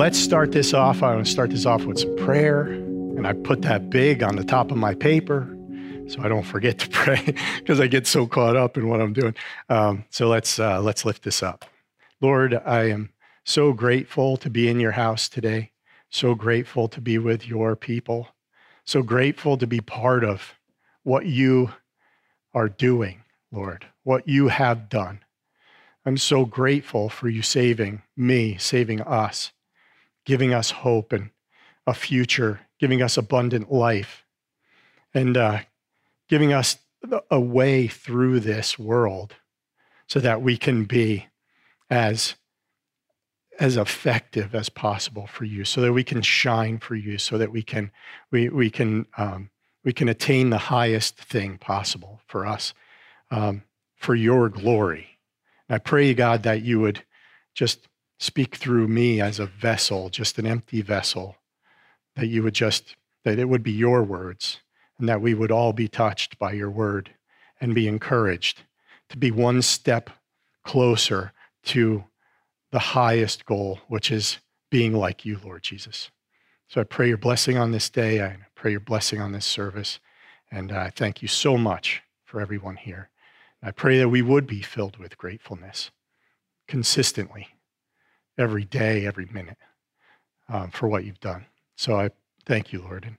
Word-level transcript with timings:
let's 0.00 0.18
start 0.18 0.50
this 0.50 0.72
off. 0.72 1.02
I 1.02 1.14
want 1.14 1.26
to 1.26 1.30
start 1.30 1.50
this 1.50 1.66
off 1.66 1.84
with 1.84 1.98
some 1.98 2.16
prayer. 2.16 2.62
And 2.62 3.26
I 3.26 3.34
put 3.34 3.60
that 3.62 3.90
big 3.90 4.22
on 4.22 4.34
the 4.34 4.44
top 4.44 4.70
of 4.70 4.78
my 4.78 4.94
paper 4.94 5.54
so 6.08 6.22
I 6.22 6.28
don't 6.28 6.42
forget 6.42 6.78
to 6.78 6.88
pray 6.90 7.34
because 7.58 7.80
I 7.80 7.86
get 7.86 8.06
so 8.06 8.26
caught 8.26 8.56
up 8.56 8.78
in 8.78 8.88
what 8.88 9.02
I'm 9.02 9.12
doing. 9.12 9.34
Um, 9.68 10.06
so 10.08 10.26
let's 10.26 10.58
uh, 10.58 10.80
let's 10.80 11.04
lift 11.04 11.22
this 11.22 11.42
up. 11.42 11.66
Lord, 12.22 12.54
I 12.64 12.88
am 12.88 13.10
so 13.44 13.74
grateful 13.74 14.38
to 14.38 14.48
be 14.48 14.68
in 14.70 14.80
your 14.80 14.92
house 14.92 15.28
today. 15.28 15.72
So 16.08 16.34
grateful 16.34 16.88
to 16.88 17.00
be 17.02 17.18
with 17.18 17.46
your 17.46 17.76
people. 17.76 18.28
So 18.86 19.02
grateful 19.02 19.58
to 19.58 19.66
be 19.66 19.80
part 19.80 20.24
of 20.24 20.54
what 21.02 21.26
you 21.26 21.72
are 22.54 22.70
doing, 22.70 23.22
Lord, 23.52 23.84
what 24.04 24.26
you 24.26 24.48
have 24.48 24.88
done. 24.88 25.20
I'm 26.06 26.16
so 26.16 26.46
grateful 26.46 27.10
for 27.10 27.28
you 27.28 27.42
saving 27.42 28.00
me, 28.16 28.56
saving 28.56 29.02
us, 29.02 29.52
giving 30.30 30.54
us 30.54 30.70
hope 30.70 31.12
and 31.12 31.30
a 31.88 31.92
future, 31.92 32.60
giving 32.78 33.02
us 33.02 33.16
abundant 33.16 33.72
life, 33.72 34.24
and 35.12 35.36
uh, 35.36 35.58
giving 36.28 36.52
us 36.52 36.78
a 37.32 37.40
way 37.40 37.88
through 37.88 38.38
this 38.38 38.78
world 38.78 39.34
so 40.06 40.20
that 40.20 40.40
we 40.40 40.56
can 40.56 40.84
be 40.84 41.26
as 41.90 42.36
as 43.58 43.76
effective 43.76 44.54
as 44.54 44.68
possible 44.68 45.26
for 45.26 45.44
you 45.44 45.64
so 45.64 45.80
that 45.80 45.92
we 45.92 46.04
can 46.04 46.22
shine 46.22 46.78
for 46.78 46.94
you 46.94 47.18
so 47.18 47.36
that 47.36 47.50
we 47.50 47.64
can 47.64 47.90
we, 48.30 48.48
we 48.48 48.70
can 48.70 49.06
um, 49.18 49.50
we 49.82 49.92
can 49.92 50.08
attain 50.08 50.50
the 50.50 50.58
highest 50.58 51.16
thing 51.16 51.58
possible 51.58 52.20
for 52.28 52.46
us 52.46 52.72
um, 53.32 53.64
for 53.96 54.14
your 54.14 54.48
glory. 54.48 55.18
And 55.68 55.74
i 55.74 55.78
pray 55.78 56.14
god 56.14 56.44
that 56.44 56.62
you 56.62 56.78
would 56.78 57.02
just 57.52 57.88
speak 58.20 58.54
through 58.54 58.86
me 58.86 59.20
as 59.20 59.40
a 59.40 59.46
vessel 59.46 60.08
just 60.10 60.38
an 60.38 60.46
empty 60.46 60.82
vessel 60.82 61.36
that 62.14 62.26
you 62.26 62.42
would 62.42 62.54
just 62.54 62.94
that 63.24 63.38
it 63.38 63.46
would 63.46 63.62
be 63.62 63.72
your 63.72 64.04
words 64.04 64.60
and 64.98 65.08
that 65.08 65.20
we 65.20 65.34
would 65.34 65.50
all 65.50 65.72
be 65.72 65.88
touched 65.88 66.38
by 66.38 66.52
your 66.52 66.70
word 66.70 67.14
and 67.60 67.74
be 67.74 67.88
encouraged 67.88 68.62
to 69.08 69.16
be 69.16 69.30
one 69.30 69.60
step 69.62 70.10
closer 70.64 71.32
to 71.64 72.04
the 72.70 72.78
highest 72.78 73.44
goal, 73.44 73.80
which 73.88 74.10
is 74.10 74.38
being 74.70 74.92
like 74.92 75.24
you, 75.24 75.38
Lord 75.44 75.62
Jesus. 75.62 76.10
So 76.68 76.80
I 76.80 76.84
pray 76.84 77.08
your 77.08 77.18
blessing 77.18 77.58
on 77.58 77.72
this 77.72 77.90
day. 77.90 78.22
I 78.22 78.36
pray 78.54 78.70
your 78.70 78.80
blessing 78.80 79.20
on 79.20 79.32
this 79.32 79.44
service. 79.44 79.98
And 80.50 80.70
I 80.70 80.90
thank 80.90 81.22
you 81.22 81.28
so 81.28 81.56
much 81.56 82.02
for 82.24 82.40
everyone 82.40 82.76
here. 82.76 83.10
I 83.62 83.72
pray 83.72 83.98
that 83.98 84.08
we 84.08 84.22
would 84.22 84.46
be 84.46 84.62
filled 84.62 84.96
with 84.96 85.18
gratefulness 85.18 85.90
consistently, 86.68 87.48
every 88.40 88.64
day, 88.64 89.06
every 89.06 89.26
minute, 89.26 89.58
um, 90.48 90.70
for 90.70 90.88
what 90.88 91.04
you've 91.04 91.20
done. 91.20 91.46
So 91.76 91.98
I 91.98 92.10
thank 92.46 92.72
you, 92.72 92.80
Lord. 92.80 93.04
And 93.04 93.16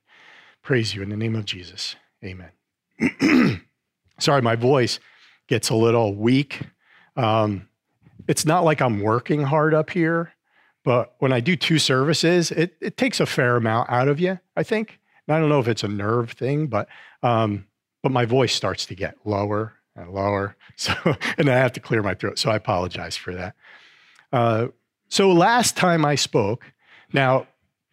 praise 0.61 0.95
you 0.95 1.01
in 1.01 1.09
the 1.09 1.17
name 1.17 1.35
of 1.35 1.45
Jesus. 1.45 1.95
Amen. 2.23 2.51
Sorry, 4.19 4.41
my 4.41 4.55
voice 4.55 4.99
gets 5.47 5.69
a 5.69 5.75
little 5.75 6.15
weak. 6.15 6.61
Um, 7.15 7.67
it's 8.27 8.45
not 8.45 8.63
like 8.63 8.81
I'm 8.81 9.01
working 9.01 9.43
hard 9.43 9.73
up 9.73 9.89
here, 9.89 10.33
but 10.83 11.15
when 11.19 11.33
I 11.33 11.39
do 11.39 11.55
two 11.55 11.79
services, 11.79 12.51
it, 12.51 12.75
it 12.81 12.97
takes 12.97 13.19
a 13.19 13.25
fair 13.25 13.55
amount 13.55 13.89
out 13.89 14.07
of 14.07 14.19
you, 14.19 14.39
I 14.55 14.63
think. 14.63 14.99
And 15.27 15.35
I 15.35 15.39
don't 15.39 15.49
know 15.49 15.59
if 15.59 15.67
it's 15.67 15.83
a 15.83 15.87
nerve 15.87 16.31
thing, 16.31 16.67
but 16.67 16.87
um, 17.23 17.67
but 18.03 18.11
my 18.11 18.25
voice 18.25 18.53
starts 18.53 18.85
to 18.87 18.95
get 18.95 19.15
lower 19.25 19.73
and 19.95 20.11
lower. 20.13 20.55
So 20.77 20.93
and 21.37 21.47
I 21.47 21.57
have 21.57 21.73
to 21.73 21.79
clear 21.79 22.01
my 22.01 22.15
throat. 22.15 22.39
So 22.39 22.49
I 22.49 22.55
apologize 22.55 23.15
for 23.15 23.35
that. 23.35 23.55
Uh, 24.31 24.69
so 25.11 25.29
last 25.29 25.75
time 25.75 26.05
I 26.05 26.15
spoke, 26.15 26.63
now 27.11 27.45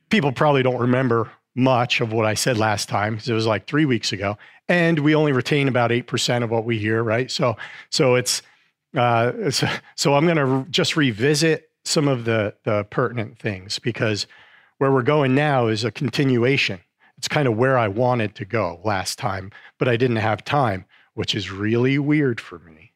people 0.08 0.30
probably 0.30 0.62
don't 0.62 0.78
remember 0.78 1.30
much 1.56 2.00
of 2.00 2.12
what 2.12 2.24
I 2.24 2.34
said 2.34 2.56
last 2.56 2.88
time 2.88 3.14
because 3.14 3.28
it 3.28 3.34
was 3.34 3.44
like 3.44 3.66
three 3.66 3.84
weeks 3.84 4.12
ago, 4.12 4.38
and 4.68 5.00
we 5.00 5.16
only 5.16 5.32
retain 5.32 5.66
about 5.66 5.90
eight 5.90 6.06
percent 6.06 6.44
of 6.44 6.50
what 6.50 6.64
we 6.64 6.78
hear, 6.78 7.02
right? 7.02 7.28
So, 7.28 7.56
so 7.90 8.14
it's 8.14 8.40
uh, 8.96 9.50
so, 9.50 9.68
so 9.96 10.14
I'm 10.14 10.26
going 10.26 10.36
to 10.36 10.70
just 10.70 10.96
revisit 10.96 11.70
some 11.84 12.06
of 12.06 12.24
the 12.24 12.54
the 12.62 12.84
pertinent 12.84 13.40
things 13.40 13.80
because 13.80 14.28
where 14.78 14.92
we're 14.92 15.02
going 15.02 15.34
now 15.34 15.66
is 15.66 15.82
a 15.84 15.90
continuation. 15.90 16.78
It's 17.16 17.26
kind 17.26 17.48
of 17.48 17.56
where 17.56 17.76
I 17.76 17.88
wanted 17.88 18.36
to 18.36 18.44
go 18.44 18.80
last 18.84 19.18
time, 19.18 19.50
but 19.78 19.88
I 19.88 19.96
didn't 19.96 20.16
have 20.16 20.44
time, 20.44 20.84
which 21.14 21.34
is 21.34 21.50
really 21.50 21.98
weird 21.98 22.40
for 22.40 22.60
me 22.60 22.92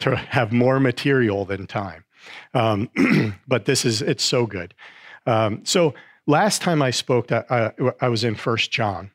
to 0.00 0.16
have 0.16 0.52
more 0.52 0.80
material 0.80 1.44
than 1.44 1.68
time. 1.68 2.04
Um, 2.54 2.90
but 3.48 3.64
this 3.64 3.84
is 3.84 4.02
it's 4.02 4.24
so 4.24 4.46
good. 4.46 4.74
Um, 5.26 5.60
so 5.64 5.94
last 6.26 6.62
time 6.62 6.82
I 6.82 6.90
spoke, 6.90 7.30
I, 7.32 7.72
I 8.00 8.08
was 8.08 8.24
in 8.24 8.34
First 8.34 8.70
John, 8.70 9.10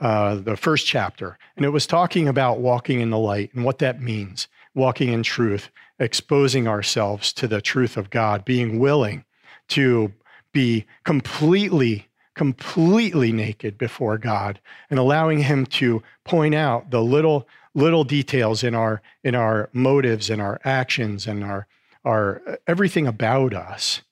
uh, 0.00 0.36
the 0.36 0.56
first 0.56 0.86
chapter, 0.86 1.38
and 1.56 1.64
it 1.64 1.70
was 1.70 1.86
talking 1.86 2.28
about 2.28 2.60
walking 2.60 3.00
in 3.00 3.10
the 3.10 3.18
light 3.18 3.52
and 3.54 3.64
what 3.64 3.78
that 3.78 4.00
means, 4.00 4.48
walking 4.74 5.12
in 5.12 5.22
truth, 5.22 5.70
exposing 5.98 6.66
ourselves 6.66 7.32
to 7.34 7.46
the 7.46 7.60
truth 7.60 7.96
of 7.96 8.10
God, 8.10 8.44
being 8.44 8.78
willing 8.78 9.24
to 9.68 10.12
be 10.52 10.84
completely, 11.04 12.08
completely 12.34 13.32
naked 13.32 13.78
before 13.78 14.18
God, 14.18 14.60
and 14.90 14.98
allowing 14.98 15.40
Him 15.40 15.66
to 15.66 16.02
point 16.24 16.54
out 16.54 16.90
the 16.90 17.02
little 17.02 17.46
little 17.74 18.04
details 18.04 18.62
in 18.62 18.74
our 18.74 19.02
in 19.22 19.34
our 19.34 19.68
motives 19.72 20.30
and 20.30 20.40
our 20.40 20.60
actions 20.64 21.26
and 21.26 21.42
our 21.42 21.66
our 22.04 22.42
uh, 22.46 22.56
everything 22.66 23.06
about 23.06 23.54
us 23.54 24.02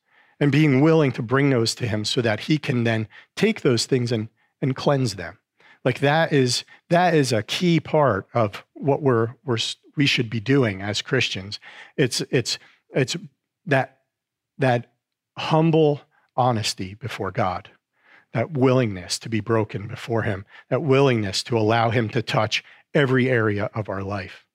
and 0.40 0.50
being 0.50 0.80
willing 0.80 1.12
to 1.12 1.22
bring 1.22 1.50
those 1.50 1.74
to 1.76 1.86
him 1.86 2.04
so 2.04 2.20
that 2.20 2.40
he 2.40 2.58
can 2.58 2.84
then 2.84 3.06
take 3.36 3.60
those 3.60 3.86
things 3.86 4.10
and, 4.10 4.28
and 4.60 4.74
cleanse 4.74 5.14
them. 5.14 5.38
Like 5.84 6.00
that 6.00 6.32
is 6.32 6.64
that 6.90 7.14
is 7.14 7.32
a 7.32 7.42
key 7.42 7.80
part 7.80 8.26
of 8.34 8.64
what 8.74 9.02
we're, 9.02 9.34
we're 9.44 9.58
we 9.96 10.06
should 10.06 10.30
be 10.30 10.40
doing 10.40 10.80
as 10.82 11.02
christians. 11.02 11.60
It's 11.96 12.20
it's 12.30 12.58
it's 12.94 13.16
that 13.66 13.98
that 14.58 14.92
humble 15.36 16.02
honesty 16.36 16.94
before 16.94 17.30
god 17.30 17.70
that 18.32 18.52
willingness 18.52 19.18
to 19.18 19.28
be 19.28 19.40
broken 19.40 19.86
before 19.86 20.22
him 20.22 20.44
that 20.70 20.82
willingness 20.82 21.42
to 21.42 21.58
allow 21.58 21.90
him 21.90 22.08
to 22.10 22.22
touch 22.22 22.64
every 22.94 23.28
area 23.28 23.70
of 23.74 23.88
our 23.88 24.02
life. 24.02 24.46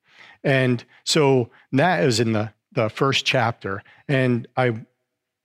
And 0.44 0.84
so 1.04 1.50
that 1.72 2.04
is 2.04 2.20
in 2.20 2.34
the 2.34 2.54
the 2.78 2.90
first 2.90 3.26
chapter 3.26 3.84
and 4.08 4.48
i 4.56 4.72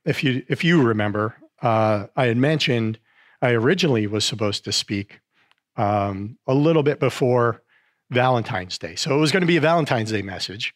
if 0.05 0.25
you 0.25 0.45
if 0.49 0.65
you 0.65 0.83
remember, 0.83 1.35
uh, 1.61 2.07
I 2.17 2.27
had 2.27 2.37
mentioned 2.37 2.99
I 3.41 3.51
originally 3.51 4.07
was 4.07 4.25
supposed 4.25 4.65
to 4.65 4.73
speak 4.73 5.21
um, 5.77 6.39
a 6.47 6.55
little 6.55 6.83
bit 6.83 7.01
before 7.01 7.63
Valentine's 8.11 8.79
Day, 8.79 8.95
so 8.95 9.17
it 9.17 9.21
was 9.21 9.33
going 9.33 9.43
to 9.43 9.47
be 9.47 9.57
a 9.57 9.61
Valentine's 9.61 10.11
Day 10.11 10.23
message 10.23 10.75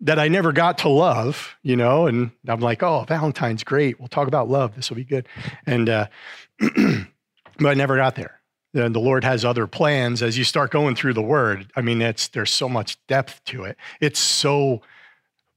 that 0.00 0.18
I 0.18 0.28
never 0.28 0.52
got 0.52 0.76
to 0.78 0.90
love, 0.90 1.56
you 1.62 1.74
know. 1.74 2.06
And 2.06 2.30
I'm 2.46 2.60
like, 2.60 2.82
oh, 2.82 3.04
Valentine's 3.08 3.64
great. 3.64 3.98
We'll 3.98 4.08
talk 4.08 4.28
about 4.28 4.48
love. 4.48 4.76
This 4.76 4.90
will 4.90 4.96
be 4.96 5.04
good. 5.04 5.26
And 5.64 5.88
uh, 5.88 6.06
but 6.58 7.68
I 7.68 7.74
never 7.74 7.96
got 7.96 8.14
there. 8.14 8.40
And 8.74 8.94
the 8.94 9.00
Lord 9.00 9.24
has 9.24 9.42
other 9.42 9.66
plans 9.66 10.22
as 10.22 10.36
you 10.36 10.44
start 10.44 10.70
going 10.70 10.96
through 10.96 11.14
the 11.14 11.22
Word. 11.22 11.72
I 11.76 11.80
mean, 11.80 12.02
it's 12.02 12.28
there's 12.28 12.50
so 12.50 12.68
much 12.68 12.98
depth 13.06 13.42
to 13.46 13.64
it. 13.64 13.78
It's 14.02 14.20
so 14.20 14.82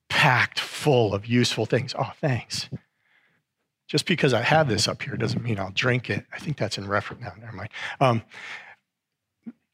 packed 0.10 0.60
full 0.60 1.14
of 1.14 1.26
useful 1.26 1.66
things. 1.66 1.94
Oh, 1.98 2.12
thanks. 2.20 2.70
Just 3.88 4.06
because 4.06 4.34
I 4.34 4.42
have 4.42 4.68
this 4.70 4.88
up 4.88 5.02
here 5.02 5.16
doesn't 5.16 5.44
mean 5.44 5.60
I'll 5.60 5.72
drink 5.72 6.10
it. 6.10 6.26
I 6.32 6.38
think 6.38 6.58
that's 6.58 6.78
in 6.78 6.88
reference. 6.88 7.24
No, 7.24 7.32
never 7.40 7.56
mind. 7.56 7.70
Um, 8.00 8.22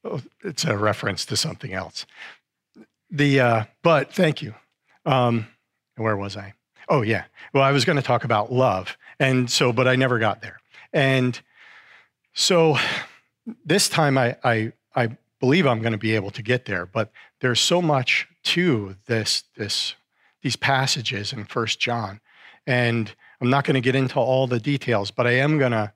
oh, 0.04 0.22
it's 0.42 0.64
a 0.64 0.76
reference 0.76 1.26
to 1.26 1.36
something 1.36 1.74
else. 1.74 2.06
The 3.10 3.40
uh, 3.40 3.64
but 3.82 4.12
thank 4.12 4.40
you. 4.40 4.54
Um, 5.04 5.48
where 5.96 6.16
was 6.16 6.36
I? 6.36 6.54
Oh 6.88 7.02
yeah. 7.02 7.24
Well, 7.52 7.62
I 7.62 7.72
was 7.72 7.84
going 7.84 7.96
to 7.96 8.02
talk 8.02 8.24
about 8.24 8.50
love, 8.52 8.96
and 9.20 9.50
so 9.50 9.72
but 9.72 9.86
I 9.86 9.96
never 9.96 10.18
got 10.18 10.40
there. 10.40 10.60
And 10.92 11.38
so 12.32 12.78
this 13.64 13.88
time 13.88 14.16
I 14.16 14.36
I, 14.42 14.72
I 14.94 15.16
believe 15.40 15.66
I'm 15.66 15.80
going 15.80 15.92
to 15.92 15.98
be 15.98 16.14
able 16.14 16.30
to 16.30 16.42
get 16.42 16.64
there. 16.64 16.86
But 16.86 17.12
there's 17.40 17.60
so 17.60 17.82
much 17.82 18.28
to 18.44 18.96
this 19.06 19.44
this 19.56 19.94
these 20.46 20.54
passages 20.54 21.32
in 21.32 21.44
First 21.44 21.80
John, 21.80 22.20
and 22.68 23.12
I'm 23.40 23.50
not 23.50 23.64
going 23.64 23.74
to 23.74 23.80
get 23.80 23.96
into 23.96 24.20
all 24.20 24.46
the 24.46 24.60
details, 24.60 25.10
but 25.10 25.26
I 25.26 25.32
am 25.32 25.58
going 25.58 25.72
to 25.72 25.92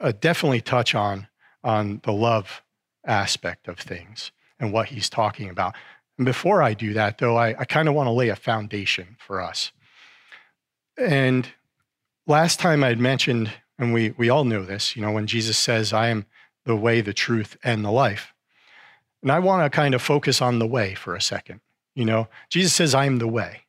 uh, 0.00 0.12
definitely 0.18 0.62
touch 0.62 0.94
on 0.94 1.28
on 1.62 2.00
the 2.04 2.12
love 2.12 2.62
aspect 3.04 3.68
of 3.68 3.78
things 3.78 4.32
and 4.58 4.72
what 4.72 4.88
he's 4.88 5.10
talking 5.10 5.50
about. 5.50 5.74
And 6.16 6.24
before 6.24 6.62
I 6.62 6.72
do 6.72 6.94
that, 6.94 7.18
though, 7.18 7.36
I, 7.36 7.48
I 7.48 7.66
kind 7.66 7.86
of 7.86 7.94
want 7.94 8.06
to 8.06 8.12
lay 8.12 8.30
a 8.30 8.36
foundation 8.36 9.16
for 9.18 9.42
us. 9.42 9.72
And 10.96 11.46
last 12.26 12.58
time 12.58 12.82
I'd 12.82 12.98
mentioned, 12.98 13.52
and 13.78 13.92
we, 13.92 14.14
we 14.16 14.30
all 14.30 14.44
know 14.46 14.64
this, 14.64 14.96
you 14.96 15.02
know, 15.02 15.12
when 15.12 15.26
Jesus 15.26 15.58
says, 15.58 15.92
I 15.92 16.08
am 16.08 16.24
the 16.64 16.76
way, 16.76 17.02
the 17.02 17.12
truth, 17.12 17.58
and 17.62 17.84
the 17.84 17.90
life. 17.90 18.32
And 19.22 19.30
I 19.30 19.38
want 19.40 19.70
to 19.70 19.76
kind 19.76 19.94
of 19.94 20.00
focus 20.00 20.40
on 20.40 20.60
the 20.60 20.66
way 20.66 20.94
for 20.94 21.14
a 21.14 21.20
second. 21.20 21.60
You 21.94 22.04
know, 22.04 22.28
Jesus 22.50 22.74
says, 22.74 22.94
I 22.94 23.06
am 23.06 23.18
the 23.18 23.26
way. 23.26 23.65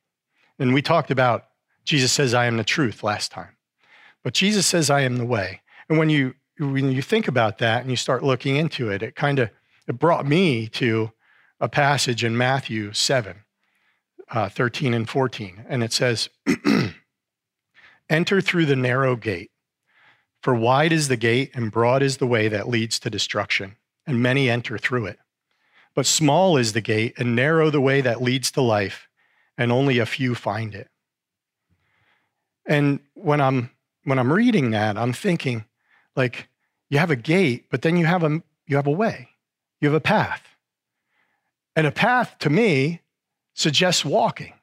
And 0.58 0.74
we 0.74 0.82
talked 0.82 1.10
about 1.10 1.44
Jesus 1.84 2.12
says, 2.12 2.34
I 2.34 2.44
am 2.44 2.58
the 2.58 2.64
truth 2.64 3.02
last 3.02 3.32
time. 3.32 3.56
But 4.22 4.34
Jesus 4.34 4.66
says, 4.66 4.90
I 4.90 5.00
am 5.00 5.16
the 5.16 5.24
way. 5.24 5.62
And 5.88 5.98
when 5.98 6.10
you 6.10 6.34
when 6.58 6.90
you 6.90 7.02
think 7.02 7.28
about 7.28 7.58
that 7.58 7.80
and 7.82 7.90
you 7.90 7.96
start 7.96 8.22
looking 8.22 8.56
into 8.56 8.90
it, 8.90 9.02
it 9.02 9.14
kind 9.14 9.38
of 9.38 9.50
it 9.86 9.98
brought 9.98 10.26
me 10.26 10.66
to 10.68 11.12
a 11.60 11.68
passage 11.68 12.24
in 12.24 12.36
Matthew 12.36 12.92
7, 12.92 13.36
uh, 14.30 14.48
13 14.48 14.92
and 14.92 15.08
14. 15.08 15.64
And 15.68 15.82
it 15.82 15.92
says, 15.92 16.28
Enter 18.10 18.40
through 18.40 18.66
the 18.66 18.76
narrow 18.76 19.16
gate, 19.16 19.50
for 20.42 20.54
wide 20.54 20.92
is 20.92 21.08
the 21.08 21.16
gate 21.16 21.52
and 21.54 21.72
broad 21.72 22.02
is 22.02 22.18
the 22.18 22.26
way 22.26 22.48
that 22.48 22.68
leads 22.68 22.98
to 23.00 23.10
destruction, 23.10 23.76
and 24.06 24.22
many 24.22 24.50
enter 24.50 24.78
through 24.78 25.06
it. 25.06 25.18
But 25.94 26.06
small 26.06 26.56
is 26.56 26.74
the 26.74 26.80
gate 26.80 27.14
and 27.16 27.34
narrow 27.34 27.70
the 27.70 27.80
way 27.80 28.00
that 28.02 28.22
leads 28.22 28.50
to 28.52 28.60
life, 28.60 29.07
and 29.58 29.72
only 29.72 29.98
a 29.98 30.06
few 30.06 30.34
find 30.34 30.74
it. 30.74 30.88
And 32.64 33.00
when 33.14 33.40
I'm 33.40 33.70
when 34.04 34.18
I'm 34.18 34.32
reading 34.32 34.70
that, 34.70 34.96
I'm 34.96 35.12
thinking, 35.12 35.64
like, 36.16 36.48
you 36.88 36.98
have 36.98 37.10
a 37.10 37.16
gate, 37.16 37.66
but 37.70 37.82
then 37.82 37.96
you 37.96 38.06
have 38.06 38.22
a 38.22 38.42
you 38.66 38.76
have 38.76 38.86
a 38.86 38.92
way, 38.92 39.30
you 39.80 39.88
have 39.88 39.96
a 39.96 40.00
path. 40.00 40.42
And 41.74 41.86
a 41.86 41.92
path 41.92 42.36
to 42.40 42.50
me 42.50 43.02
suggests 43.54 44.04
walking. 44.04 44.54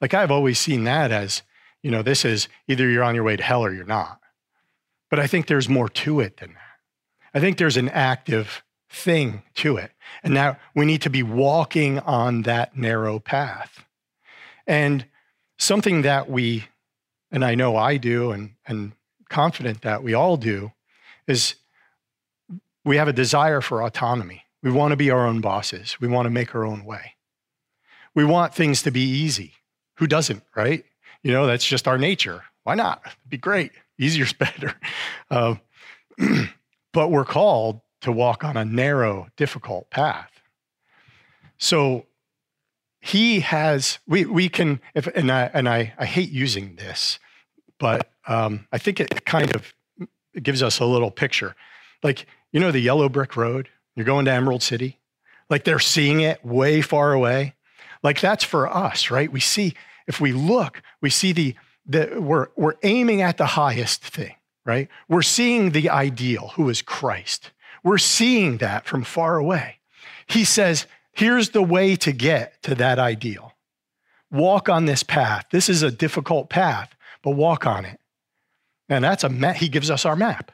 Like 0.00 0.14
I've 0.14 0.30
always 0.30 0.58
seen 0.58 0.84
that 0.84 1.10
as, 1.10 1.42
you 1.82 1.90
know, 1.90 2.02
this 2.02 2.24
is 2.24 2.48
either 2.68 2.88
you're 2.88 3.04
on 3.04 3.14
your 3.14 3.24
way 3.24 3.36
to 3.36 3.42
hell 3.42 3.64
or 3.64 3.72
you're 3.72 3.84
not. 3.84 4.20
But 5.10 5.20
I 5.20 5.26
think 5.26 5.46
there's 5.46 5.68
more 5.68 5.88
to 5.88 6.20
it 6.20 6.38
than 6.38 6.54
that. 6.54 6.60
I 7.32 7.40
think 7.40 7.58
there's 7.58 7.76
an 7.76 7.88
active 7.88 8.62
thing 8.90 9.42
to 9.54 9.76
it. 9.76 9.92
And 10.22 10.34
now 10.34 10.58
we 10.74 10.84
need 10.84 11.02
to 11.02 11.10
be 11.10 11.22
walking 11.22 11.98
on 12.00 12.42
that 12.42 12.76
narrow 12.76 13.18
path. 13.18 13.85
And 14.66 15.06
something 15.58 16.02
that 16.02 16.28
we, 16.28 16.64
and 17.30 17.44
I 17.44 17.54
know 17.54 17.76
I 17.76 17.96
do, 17.96 18.32
and, 18.32 18.54
and 18.66 18.92
confident 19.28 19.82
that 19.82 20.02
we 20.02 20.14
all 20.14 20.36
do, 20.36 20.72
is 21.26 21.56
we 22.84 22.96
have 22.96 23.08
a 23.08 23.12
desire 23.12 23.60
for 23.60 23.82
autonomy. 23.82 24.44
We 24.62 24.70
want 24.70 24.92
to 24.92 24.96
be 24.96 25.10
our 25.10 25.26
own 25.26 25.40
bosses. 25.40 26.00
We 26.00 26.08
want 26.08 26.26
to 26.26 26.30
make 26.30 26.54
our 26.54 26.64
own 26.64 26.84
way. 26.84 27.12
We 28.14 28.24
want 28.24 28.54
things 28.54 28.82
to 28.82 28.90
be 28.90 29.02
easy. 29.02 29.52
Who 29.96 30.06
doesn't, 30.06 30.42
right? 30.54 30.84
You 31.22 31.32
know, 31.32 31.46
that's 31.46 31.66
just 31.66 31.88
our 31.88 31.98
nature. 31.98 32.44
Why 32.64 32.74
not? 32.74 33.02
It'd 33.04 33.30
be 33.30 33.38
great. 33.38 33.72
Easier's 33.98 34.32
better. 34.32 34.74
Uh, 35.30 35.56
but 36.92 37.08
we're 37.10 37.24
called 37.24 37.80
to 38.02 38.12
walk 38.12 38.44
on 38.44 38.56
a 38.56 38.64
narrow, 38.64 39.28
difficult 39.36 39.90
path. 39.90 40.30
So 41.58 42.06
he 43.06 43.40
has, 43.40 43.98
we, 44.06 44.24
we 44.24 44.48
can, 44.48 44.80
if, 44.94 45.06
and, 45.08 45.30
I, 45.30 45.50
and 45.54 45.68
I, 45.68 45.94
I 45.96 46.06
hate 46.06 46.30
using 46.30 46.74
this, 46.74 47.20
but 47.78 48.10
um, 48.26 48.66
I 48.72 48.78
think 48.78 48.98
it 48.98 49.24
kind 49.24 49.54
of 49.54 49.72
gives 50.42 50.62
us 50.62 50.80
a 50.80 50.84
little 50.84 51.12
picture. 51.12 51.54
Like, 52.02 52.26
you 52.52 52.58
know, 52.58 52.72
the 52.72 52.80
yellow 52.80 53.08
brick 53.08 53.36
road, 53.36 53.68
you're 53.94 54.04
going 54.04 54.24
to 54.24 54.32
Emerald 54.32 54.62
City, 54.62 54.98
like 55.48 55.62
they're 55.62 55.78
seeing 55.78 56.20
it 56.20 56.44
way 56.44 56.80
far 56.80 57.12
away. 57.12 57.54
Like 58.02 58.20
that's 58.20 58.42
for 58.42 58.66
us, 58.66 59.10
right? 59.10 59.30
We 59.30 59.40
see, 59.40 59.74
if 60.08 60.20
we 60.20 60.32
look, 60.32 60.82
we 61.00 61.10
see 61.10 61.32
the, 61.32 61.54
the 61.86 62.20
we're, 62.20 62.48
we're 62.56 62.74
aiming 62.82 63.22
at 63.22 63.36
the 63.36 63.46
highest 63.46 64.02
thing, 64.02 64.34
right? 64.64 64.88
We're 65.08 65.22
seeing 65.22 65.70
the 65.70 65.90
ideal, 65.90 66.48
who 66.56 66.68
is 66.68 66.82
Christ. 66.82 67.52
We're 67.84 67.98
seeing 67.98 68.56
that 68.58 68.84
from 68.84 69.04
far 69.04 69.36
away. 69.36 69.76
He 70.26 70.44
says, 70.44 70.86
here's 71.16 71.50
the 71.50 71.62
way 71.62 71.96
to 71.96 72.12
get 72.12 72.62
to 72.62 72.74
that 72.76 72.98
ideal. 72.98 73.54
Walk 74.30 74.68
on 74.68 74.84
this 74.84 75.02
path. 75.02 75.46
This 75.50 75.68
is 75.68 75.82
a 75.82 75.90
difficult 75.90 76.50
path, 76.50 76.94
but 77.22 77.30
walk 77.30 77.66
on 77.66 77.84
it. 77.84 77.98
And 78.88 79.02
that's 79.02 79.24
a 79.24 79.28
map. 79.28 79.56
He 79.56 79.68
gives 79.68 79.90
us 79.90 80.04
our 80.04 80.14
map. 80.14 80.52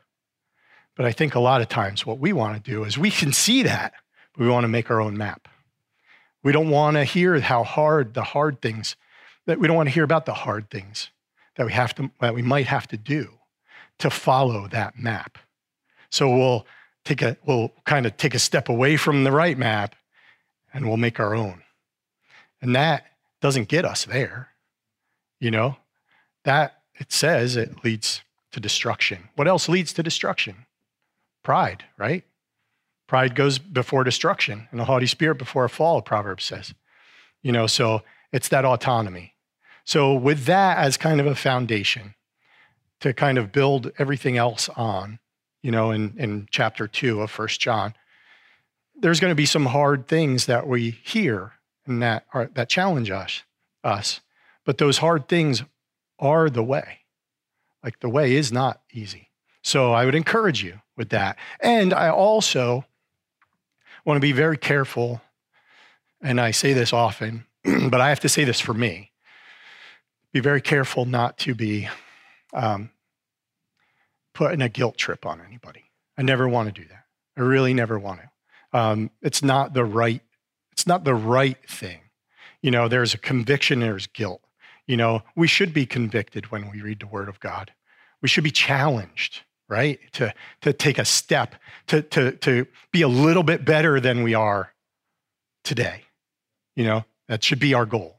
But 0.97 1.05
I 1.05 1.13
think 1.13 1.35
a 1.35 1.41
lot 1.41 1.63
of 1.63 1.69
times 1.69 2.07
what 2.07 2.19
we 2.19 2.33
want 2.33 2.63
to 2.63 2.71
do 2.71 2.85
is 2.85 2.97
we 2.97 3.11
can 3.11 3.33
see 3.33 3.63
that, 3.65 3.93
but 4.33 4.45
we 4.45 4.49
want 4.49 4.65
to 4.65 4.69
make 4.69 4.91
our 4.91 5.01
own 5.01 5.17
map. 5.17 5.49
We 6.45 6.53
don't 6.53 6.71
want 6.71 6.97
to 6.97 7.05
hear 7.05 7.41
how 7.41 7.65
hard 7.65 8.15
the 8.15 8.23
hard 8.23 8.63
things 8.63 8.97
that 9.47 9.59
we 9.59 9.67
don't 9.67 9.77
want 9.77 9.89
to 9.89 9.95
hear 9.95 10.05
about 10.05 10.27
the 10.27 10.35
hard 10.35 10.71
things 10.71 11.11
that 11.57 11.67
we 11.67 11.73
have 11.73 11.95
to 11.97 12.11
that 12.21 12.35
we 12.35 12.43
might 12.43 12.67
have 12.67 12.87
to 12.89 12.97
do 12.97 13.31
to 13.99 14.11
follow 14.11 14.69
that 14.69 14.99
map. 14.99 15.39
So 16.11 16.35
we'll 16.35 16.67
take 17.05 17.23
a 17.23 17.37
we'll 17.45 17.73
kind 17.85 18.07
of 18.07 18.17
take 18.17 18.35
a 18.35 18.39
step 18.39 18.69
away 18.69 18.97
from 18.97 19.25
the 19.25 19.33
right 19.33 19.59
map 19.59 19.97
and 20.73 20.87
we'll 20.87 20.97
make 20.97 21.21
our 21.21 21.35
own. 21.35 21.63
And 22.61 22.75
that 22.75 23.05
doesn't 23.41 23.69
get 23.69 23.85
us 23.85 24.05
there. 24.05 24.49
You 25.41 25.51
know, 25.51 25.77
that 26.45 26.83
it 26.95 27.13
says 27.13 27.57
it 27.57 27.85
leads 27.85 28.23
to 28.53 28.61
destruction. 28.61 29.29
What 29.35 29.49
else 29.49 29.69
leads 29.69 29.93
to 29.95 30.03
destruction? 30.03 30.67
Pride, 31.43 31.85
right? 31.99 32.25
Pride 33.09 33.35
goes 33.35 33.59
before 33.59 34.05
destruction, 34.05 34.69
and 34.71 34.81
a 34.81 34.85
haughty 34.85 35.07
spirit 35.07 35.37
before 35.37 35.65
a 35.65 35.69
fall, 35.69 36.01
Proverbs 36.01 36.45
says. 36.45 36.73
You 37.43 37.53
know, 37.53 37.67
so 37.67 38.03
it's 38.33 38.49
that 38.49 38.65
autonomy. 38.65 39.35
So, 39.85 40.15
with 40.15 40.45
that 40.45 40.79
as 40.79 40.97
kind 40.97 41.21
of 41.21 41.27
a 41.27 41.35
foundation 41.35 42.15
to 43.01 43.13
kind 43.13 43.37
of 43.37 43.51
build 43.51 43.91
everything 43.99 44.37
else 44.37 44.69
on, 44.71 45.19
you 45.61 45.73
know, 45.73 45.91
in, 45.91 46.15
in 46.17 46.47
chapter 46.51 46.87
two 46.87 47.21
of 47.21 47.31
First 47.31 47.61
John, 47.61 47.95
there's 49.03 49.21
going 49.21 49.33
to 49.33 49.37
be 49.37 49.47
some 49.47 49.67
hard 49.67 50.07
things 50.07 50.47
that 50.47 50.67
we 50.67 50.91
hear 50.91 51.53
and 51.87 52.01
that 52.03 52.25
are 52.33 52.47
that 52.55 52.69
challenge 52.69 53.11
us, 53.11 53.43
us. 53.85 54.21
But 54.65 54.79
those 54.79 54.99
hard 54.99 55.29
things 55.29 55.65
are 56.19 56.49
the 56.49 56.63
way. 56.63 57.01
Like 57.83 57.99
the 57.99 58.09
way 58.09 58.37
is 58.37 58.53
not 58.53 58.81
easy. 58.93 59.31
So 59.63 59.93
I 59.93 60.05
would 60.05 60.15
encourage 60.15 60.63
you 60.63 60.81
with 60.97 61.11
that. 61.11 61.37
And 61.61 61.93
I 61.93 62.11
also 62.11 62.85
want 64.05 64.17
to 64.17 64.21
be 64.21 64.33
very 64.33 64.57
careful, 64.57 65.21
and 66.21 66.41
I 66.41 66.53
say 66.53 66.73
this 66.73 66.93
often, 66.93 67.45
but 67.65 68.01
I 68.01 68.09
have 68.09 68.21
to 68.21 68.29
say 68.29 68.45
this 68.45 68.61
for 68.61 68.75
me. 68.75 69.11
Be 70.33 70.41
very 70.41 70.61
careful 70.61 71.05
not 71.05 71.39
to 71.39 71.55
be 71.55 71.89
um, 72.55 72.91
putting 74.33 74.63
a 74.63 74.69
guilt 74.69 74.97
trip 74.97 75.27
on 75.27 75.41
anybody. 75.41 75.85
I 76.17 76.23
never 76.23 76.49
want 76.49 76.73
to 76.73 76.81
do 76.81 76.87
that. 76.89 77.05
I 77.37 77.41
really 77.41 77.75
never 77.75 77.99
want 77.99 78.21
to. 78.21 78.32
Um, 78.73 79.11
it's 79.21 79.43
not 79.43 79.75
the 79.75 79.85
right. 79.85 80.23
It's 80.73 80.87
not 80.87 81.05
the 81.05 81.15
right 81.15 81.59
thing. 81.69 82.01
You 82.63 82.71
know, 82.71 82.89
there's 82.89 83.15
a 83.15 83.19
conviction. 83.19 83.81
There's 83.81 84.07
guilt. 84.07 84.43
You 84.87 84.97
know, 84.97 85.23
we 85.37 85.47
should 85.47 85.73
be 85.73 85.87
convicted 85.87 86.51
when 86.51 86.71
we 86.71 86.81
read 86.81 87.01
the 87.01 87.07
Word 87.07 87.29
of 87.29 87.41
God. 87.41 87.73
We 88.21 88.29
should 88.29 88.45
be 88.45 88.51
challenged, 88.51 89.43
right? 89.69 89.99
To, 90.13 90.35
to 90.63 90.73
take 90.73 90.99
a 90.99 91.05
step, 91.05 91.55
to, 91.89 92.03
to, 92.03 92.33
to 92.33 92.67
be 92.91 93.03
a 93.03 93.09
little 93.09 93.43
bit 93.43 93.65
better 93.65 94.01
than 94.01 94.23
we 94.23 94.35
are 94.35 94.73
today. 95.65 96.03
You 96.75 96.85
know, 96.85 97.05
that 97.29 97.45
should 97.45 97.59
be 97.59 97.75
our 97.75 97.87
goal. 97.87 98.17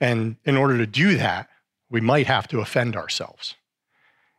And 0.00 0.36
in 0.44 0.56
order 0.56 0.78
to 0.78 0.86
do 0.86 1.16
that, 1.16 1.48
we 1.90 2.00
might 2.00 2.26
have 2.26 2.48
to 2.48 2.60
offend 2.60 2.96
ourselves, 2.96 3.54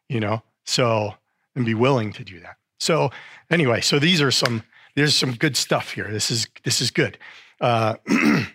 you 0.10 0.20
know, 0.20 0.44
so, 0.66 1.16
and 1.56 1.66
be 1.66 1.74
willing 1.74 2.14
to 2.14 2.24
do 2.24 2.40
that. 2.42 2.58
So, 2.80 3.12
anyway, 3.50 3.82
so 3.82 4.00
these 4.00 4.22
are 4.22 4.32
some, 4.32 4.64
there's 4.98 5.16
some 5.16 5.34
good 5.34 5.56
stuff 5.56 5.92
here. 5.92 6.10
This 6.10 6.32
is, 6.32 6.48
this 6.64 6.82
is 6.82 6.90
good. 6.90 7.20
Uh, 7.62 7.98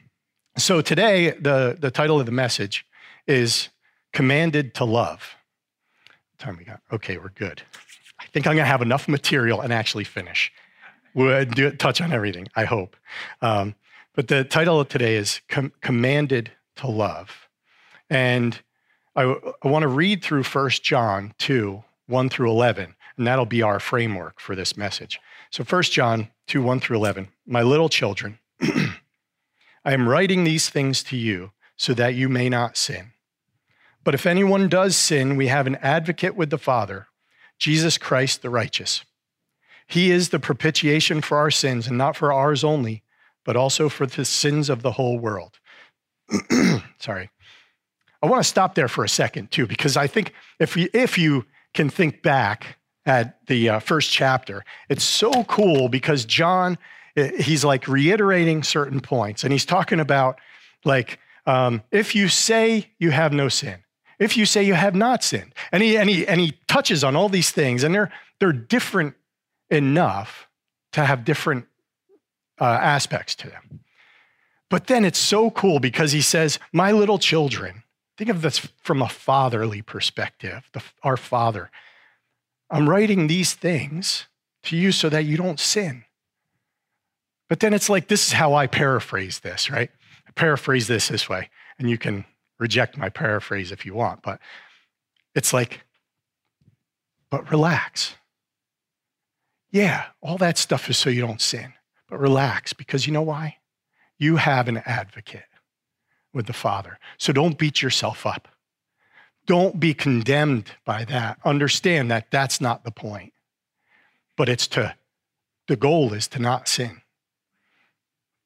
so 0.57 0.81
today, 0.81 1.31
the, 1.31 1.77
the 1.79 1.93
title 1.93 2.19
of 2.19 2.27
the 2.27 2.33
message 2.33 2.85
is 3.29 3.69
commanded 4.13 4.75
to 4.75 4.85
love. 4.85 5.37
What 6.33 6.39
time 6.41 6.57
we 6.59 6.65
got? 6.65 6.81
Okay, 6.93 7.17
we're 7.17 7.29
good. 7.29 7.63
I 8.19 8.25
think 8.27 8.49
I'm 8.49 8.57
to 8.57 8.65
have 8.65 8.83
enough 8.83 9.07
material 9.07 9.61
and 9.61 9.73
actually 9.73 10.03
finish. 10.03 10.53
We'll 11.15 11.45
do, 11.45 11.71
touch 11.71 12.01
on 12.01 12.13
everything, 12.13 12.49
I 12.57 12.65
hope. 12.65 12.97
Um, 13.41 13.77
but 14.17 14.27
the 14.27 14.43
title 14.43 14.81
of 14.81 14.89
today 14.89 15.15
is 15.15 15.43
Com- 15.49 15.73
Commanded 15.81 16.51
to 16.77 16.89
Love. 16.89 17.49
And 18.11 18.61
I, 19.15 19.33
I 19.63 19.69
want 19.69 19.85
to 19.85 19.89
read 19.89 20.25
through 20.25 20.43
1 20.43 20.71
John 20.83 21.35
2, 21.39 21.85
1 22.09 22.29
through 22.31 22.51
11, 22.51 22.97
and 23.23 23.27
that'll 23.29 23.47
be 23.47 23.63
our 23.63 23.79
framework 23.79 24.41
for 24.41 24.57
this 24.57 24.77
message. 24.77 25.21
So 25.53 25.63
1 25.63 25.83
John 25.85 26.31
2, 26.49 26.61
1 26.61 26.81
through 26.81 26.97
11. 26.97 27.29
My 27.47 27.63
little 27.63 27.89
children, 27.89 28.41
I 28.61 28.97
am 29.85 30.09
writing 30.09 30.43
these 30.43 30.69
things 30.69 31.05
to 31.05 31.17
you 31.17 31.53
so 31.77 31.95
that 31.95 32.17
you 32.17 32.29
may 32.29 32.49
not 32.49 32.77
sin. 32.77 33.13
But 34.03 34.15
if 34.15 34.27
anyone 34.27 34.69
does 34.69 34.97
sin, 34.97 35.37
we 35.37 35.47
have 35.47 35.69
an 35.69 35.77
advocate 35.77 36.35
with 36.35 36.51
the 36.51 36.59
Father, 36.59 37.07
Jesus 37.61 37.97
Christ 37.97 38.43
the 38.43 38.51
righteous. 38.51 39.05
He 39.87 40.11
is 40.11 40.31
the 40.31 40.41
propitiation 40.41 41.21
for 41.21 41.39
our 41.39 41.53
sins, 41.53 41.87
and 41.87 41.97
not 41.97 42.17
for 42.17 42.33
ours 42.33 42.65
only, 42.65 43.05
but 43.45 43.55
also 43.55 43.89
for 43.89 44.05
the 44.05 44.25
sins 44.25 44.69
of 44.69 44.83
the 44.83 44.93
whole 44.93 45.21
world. 45.21 45.61
Sorry. 46.99 47.31
I 48.21 48.27
want 48.27 48.43
to 48.43 48.49
stop 48.49 48.75
there 48.75 48.89
for 48.89 49.05
a 49.05 49.09
second, 49.09 49.53
too, 49.53 49.69
because 49.69 49.97
I 49.97 50.09
think 50.09 50.33
if 50.59 50.77
you, 50.77 50.89
if 50.93 51.17
you 51.17 51.47
can 51.73 51.89
think 51.89 52.21
back 52.21 52.79
at 53.05 53.47
the 53.47 53.69
uh, 53.69 53.79
first 53.81 54.11
chapter, 54.11 54.65
it's 54.89 55.05
so 55.05 55.45
cool 55.45 55.89
because 55.89 56.25
John, 56.25 56.79
eh, 57.17 57.43
he's 57.43 57.65
like 57.65 57.89
reiterating 57.89 58.63
certain 58.63 59.01
points, 59.01 59.45
and 59.45 59.53
he's 59.53 59.65
talking 59.65 60.01
about 60.01 60.39
like 60.85 61.19
um, 61.47 61.83
if 61.91 62.15
you 62.15 62.29
say 62.29 62.91
you 62.99 63.11
have 63.11 63.33
no 63.33 63.49
sin, 63.49 63.83
if 64.19 64.37
you 64.37 64.47
say 64.47 64.63
you 64.63 64.75
have 64.75 64.95
not 64.95 65.25
sinned. 65.25 65.55
And 65.73 65.83
he, 65.83 65.97
and 65.97 66.09
he, 66.09 66.27
and 66.27 66.41
he 66.41 66.53
touches 66.69 67.03
on 67.03 67.17
all 67.17 67.29
these 67.29 67.51
things, 67.51 67.83
and 67.83 67.95
they're, 67.95 68.13
they're 68.39 68.53
different 68.53 69.15
enough 69.71 70.49
to 70.93 71.05
have 71.05 71.25
different 71.25 71.67
uh, 72.61 72.65
aspects 72.65 73.35
to 73.37 73.49
them. 73.49 73.81
But 74.71 74.87
then 74.87 75.05
it's 75.05 75.19
so 75.19 75.51
cool 75.51 75.81
because 75.81 76.13
he 76.13 76.23
says, 76.23 76.59
My 76.73 76.93
little 76.93 77.19
children, 77.19 77.83
think 78.17 78.31
of 78.31 78.43
this 78.43 78.59
from 78.83 79.03
a 79.03 79.09
fatherly 79.09 79.83
perspective, 79.83 80.63
the, 80.73 80.83
our 81.03 81.17
father. 81.17 81.71
I'm 82.73 82.89
writing 82.89 83.27
these 83.27 83.53
things 83.53 84.27
to 84.65 84.77
you 84.77 84.93
so 84.93 85.09
that 85.11 85.27
you 85.27 85.37
don't 85.37 85.61
sin. 85.61 86.05
But 87.49 87.61
then 87.61 87.75
it's 87.75 87.91
like, 87.91 88.09
this 88.09 88.29
is 88.29 88.33
how 88.33 88.55
I 88.55 88.67
paraphrase 88.67 89.41
this, 89.41 89.71
right? 89.71 89.91
I 90.27 90.31
paraphrase 90.33 90.87
this 90.87 91.09
this 91.09 91.29
way, 91.29 91.51
and 91.79 91.91
you 91.91 91.99
can 91.99 92.25
reject 92.59 92.97
my 92.97 93.11
paraphrase 93.11 93.73
if 93.73 93.85
you 93.85 93.93
want, 93.93 94.23
but 94.23 94.41
it's 95.35 95.53
like, 95.53 95.83
but 97.31 97.51
relax. 97.51 98.15
Yeah, 99.71 100.05
all 100.23 100.39
that 100.39 100.57
stuff 100.57 100.89
is 100.89 100.97
so 100.97 101.11
you 101.11 101.21
don't 101.21 101.41
sin, 101.41 101.75
but 102.09 102.21
relax 102.21 102.73
because 102.73 103.07
you 103.07 103.13
know 103.13 103.23
why? 103.23 103.59
You 104.19 104.37
have 104.37 104.69
an 104.69 104.79
advocate 104.87 105.45
with 106.33 106.47
the 106.47 106.53
Father. 106.53 106.99
So 107.19 107.33
don't 107.33 107.59
beat 107.59 107.83
yourself 107.83 108.25
up. 108.25 108.49
Don't 109.47 109.81
be 109.81 109.95
condemned 109.95 110.71
by 110.85 111.05
that. 111.05 111.39
Understand 111.45 112.11
that 112.11 112.31
that's 112.31 112.61
not 112.61 112.85
the 112.85 112.91
point. 112.91 113.33
But 114.37 114.49
it's 114.49 114.67
to, 114.69 114.95
the 115.69 115.77
goal 115.77 116.13
is 116.13 116.29
to 116.29 116.39
not 116.39 116.69
sin. 116.69 117.03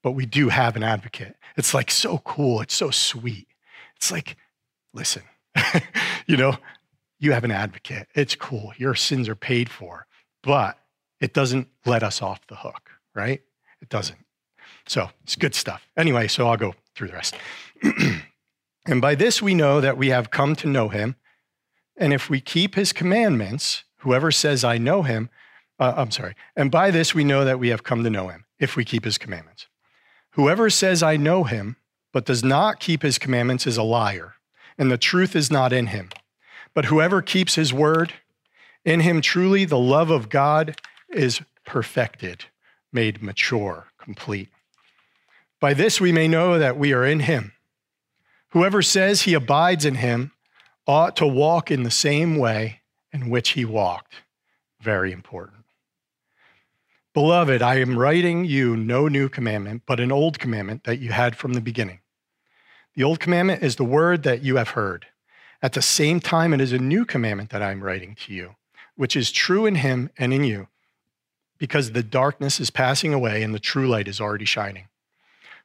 But 0.03 0.11
we 0.11 0.25
do 0.25 0.49
have 0.49 0.75
an 0.75 0.83
advocate. 0.83 1.35
It's 1.55 1.73
like 1.73 1.91
so 1.91 2.19
cool. 2.19 2.61
It's 2.61 2.75
so 2.75 2.91
sweet. 2.91 3.47
It's 3.95 4.11
like, 4.11 4.37
listen, 4.93 5.23
you 6.27 6.37
know, 6.37 6.57
you 7.19 7.31
have 7.31 7.43
an 7.43 7.51
advocate. 7.51 8.07
It's 8.13 8.35
cool. 8.35 8.73
Your 8.77 8.95
sins 8.95 9.27
are 9.27 9.35
paid 9.35 9.69
for, 9.69 10.05
but 10.43 10.77
it 11.19 11.33
doesn't 11.33 11.67
let 11.85 12.03
us 12.03 12.21
off 12.21 12.45
the 12.47 12.55
hook, 12.55 12.91
right? 13.15 13.41
It 13.81 13.89
doesn't. 13.89 14.19
So 14.87 15.09
it's 15.23 15.35
good 15.35 15.55
stuff. 15.55 15.87
Anyway, 15.97 16.27
so 16.27 16.47
I'll 16.47 16.57
go 16.57 16.75
through 16.95 17.07
the 17.09 17.13
rest. 17.13 17.35
and 18.87 19.01
by 19.01 19.15
this 19.15 19.41
we 19.41 19.53
know 19.53 19.81
that 19.81 19.97
we 19.97 20.07
have 20.09 20.31
come 20.31 20.55
to 20.55 20.67
know 20.67 20.87
him. 20.87 21.15
And 21.97 22.13
if 22.13 22.29
we 22.29 22.39
keep 22.39 22.75
his 22.75 22.93
commandments, 22.93 23.83
whoever 23.97 24.31
says, 24.31 24.63
I 24.63 24.77
know 24.77 25.03
him, 25.03 25.29
uh, 25.79 25.93
I'm 25.97 26.11
sorry. 26.11 26.35
And 26.55 26.71
by 26.71 26.89
this 26.89 27.13
we 27.13 27.23
know 27.23 27.43
that 27.43 27.59
we 27.59 27.67
have 27.69 27.83
come 27.83 28.03
to 28.03 28.09
know 28.09 28.29
him, 28.29 28.45
if 28.59 28.75
we 28.75 28.85
keep 28.85 29.03
his 29.03 29.17
commandments. 29.17 29.67
Whoever 30.31 30.69
says, 30.69 31.03
I 31.03 31.17
know 31.17 31.43
him, 31.43 31.75
but 32.13 32.25
does 32.25 32.43
not 32.43 32.79
keep 32.79 33.01
his 33.01 33.17
commandments 33.17 33.67
is 33.67 33.77
a 33.77 33.83
liar, 33.83 34.35
and 34.77 34.91
the 34.91 34.97
truth 34.97 35.35
is 35.35 35.51
not 35.51 35.73
in 35.73 35.87
him. 35.87 36.09
But 36.73 36.85
whoever 36.85 37.21
keeps 37.21 37.55
his 37.55 37.73
word, 37.73 38.13
in 38.85 39.01
him 39.01 39.19
truly 39.19 39.65
the 39.65 39.79
love 39.79 40.09
of 40.09 40.29
God 40.29 40.79
is 41.09 41.41
perfected, 41.65 42.45
made 42.93 43.21
mature, 43.21 43.87
complete. 43.97 44.49
By 45.59 45.73
this 45.73 45.99
we 45.99 46.11
may 46.11 46.27
know 46.27 46.59
that 46.59 46.77
we 46.77 46.93
are 46.93 47.05
in 47.05 47.21
him. 47.21 47.53
Whoever 48.49 48.81
says 48.81 49.23
he 49.23 49.33
abides 49.33 49.85
in 49.85 49.95
him 49.95 50.31
ought 50.85 51.15
to 51.17 51.27
walk 51.27 51.69
in 51.69 51.83
the 51.83 51.91
same 51.91 52.37
way 52.37 52.81
in 53.11 53.29
which 53.29 53.49
he 53.49 53.65
walked. 53.65 54.15
Very 54.79 55.11
important. 55.11 55.65
Beloved, 57.13 57.61
I 57.61 57.79
am 57.79 57.97
writing 57.97 58.45
you 58.45 58.77
no 58.77 59.07
new 59.07 59.27
commandment, 59.27 59.83
but 59.85 59.99
an 59.99 60.11
old 60.11 60.39
commandment 60.39 60.83
that 60.83 60.99
you 60.99 61.11
had 61.11 61.35
from 61.35 61.53
the 61.53 61.61
beginning. 61.61 61.99
The 62.95 63.03
old 63.03 63.19
commandment 63.19 63.63
is 63.63 63.75
the 63.75 63.83
word 63.83 64.23
that 64.23 64.43
you 64.43 64.57
have 64.57 64.69
heard. 64.69 65.07
At 65.61 65.73
the 65.73 65.81
same 65.81 66.19
time, 66.19 66.53
it 66.53 66.61
is 66.61 66.71
a 66.71 66.77
new 66.77 67.05
commandment 67.05 67.49
that 67.49 67.63
I 67.63 67.71
am 67.71 67.83
writing 67.83 68.15
to 68.25 68.33
you, 68.33 68.55
which 68.95 69.15
is 69.15 69.31
true 69.31 69.65
in 69.65 69.75
him 69.75 70.11
and 70.17 70.31
in 70.31 70.43
you, 70.43 70.67
because 71.57 71.91
the 71.91 72.03
darkness 72.03 72.59
is 72.59 72.69
passing 72.69 73.13
away 73.13 73.41
and 73.41 73.53
the 73.53 73.59
true 73.59 73.87
light 73.87 74.07
is 74.07 74.21
already 74.21 74.45
shining. 74.45 74.87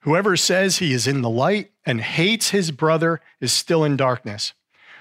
Whoever 0.03 0.37
says 0.37 0.79
he 0.79 0.93
is 0.93 1.07
in 1.07 1.23
the 1.23 1.31
light 1.31 1.71
and 1.87 2.01
hates 2.01 2.51
his 2.51 2.71
brother 2.71 3.21
is 3.41 3.53
still 3.53 3.85
in 3.85 3.97
darkness. 3.97 4.53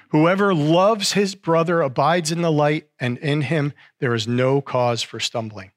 Whoever 0.09 0.53
loves 0.53 1.13
his 1.13 1.35
brother 1.35 1.81
abides 1.81 2.31
in 2.31 2.41
the 2.41 2.51
light, 2.51 2.89
and 2.99 3.17
in 3.19 3.41
him 3.41 3.73
there 3.99 4.13
is 4.13 4.27
no 4.27 4.61
cause 4.61 5.01
for 5.01 5.19
stumbling. 5.19 5.71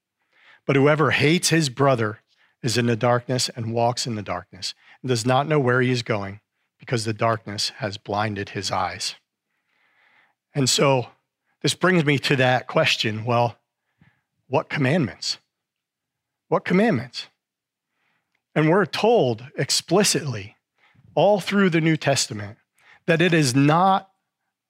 But 0.67 0.77
whoever 0.77 1.13
hates 1.13 1.49
his 1.49 1.69
brother 1.69 2.21
is 2.63 2.77
in 2.77 2.87
the 2.87 2.97
darkness 2.97 3.49
and 3.51 3.73
walks 3.73 4.07
in 4.07 4.15
the 4.15 4.23
darkness 4.23 4.75
and 5.03 5.09
does 5.09 5.25
not 5.25 5.47
know 5.47 5.61
where 5.61 5.81
he 5.81 5.91
is 5.91 6.03
going 6.03 6.41
because 6.79 7.05
the 7.05 7.13
darkness 7.15 7.71
has 7.77 7.97
blinded 7.97 8.51
his 8.51 8.71
eyes. 8.71 9.15
And 10.55 10.69
so 10.69 11.09
this 11.63 11.75
brings 11.75 12.05
me 12.05 12.19
to 12.19 12.37
that 12.37 12.67
question 12.67 13.25
well, 13.25 13.57
what 14.49 14.69
commandments? 14.69 15.39
What 16.49 16.65
commandments? 16.65 17.29
And 18.55 18.71
we're 18.71 18.87
told 18.87 19.47
explicitly 19.57 20.57
all 21.15 21.41
through 21.41 21.71
the 21.71 21.81
New 21.81 21.97
Testament 21.97 22.59
that 23.07 23.21
it 23.21 23.35
is 23.35 23.55
not 23.55 24.11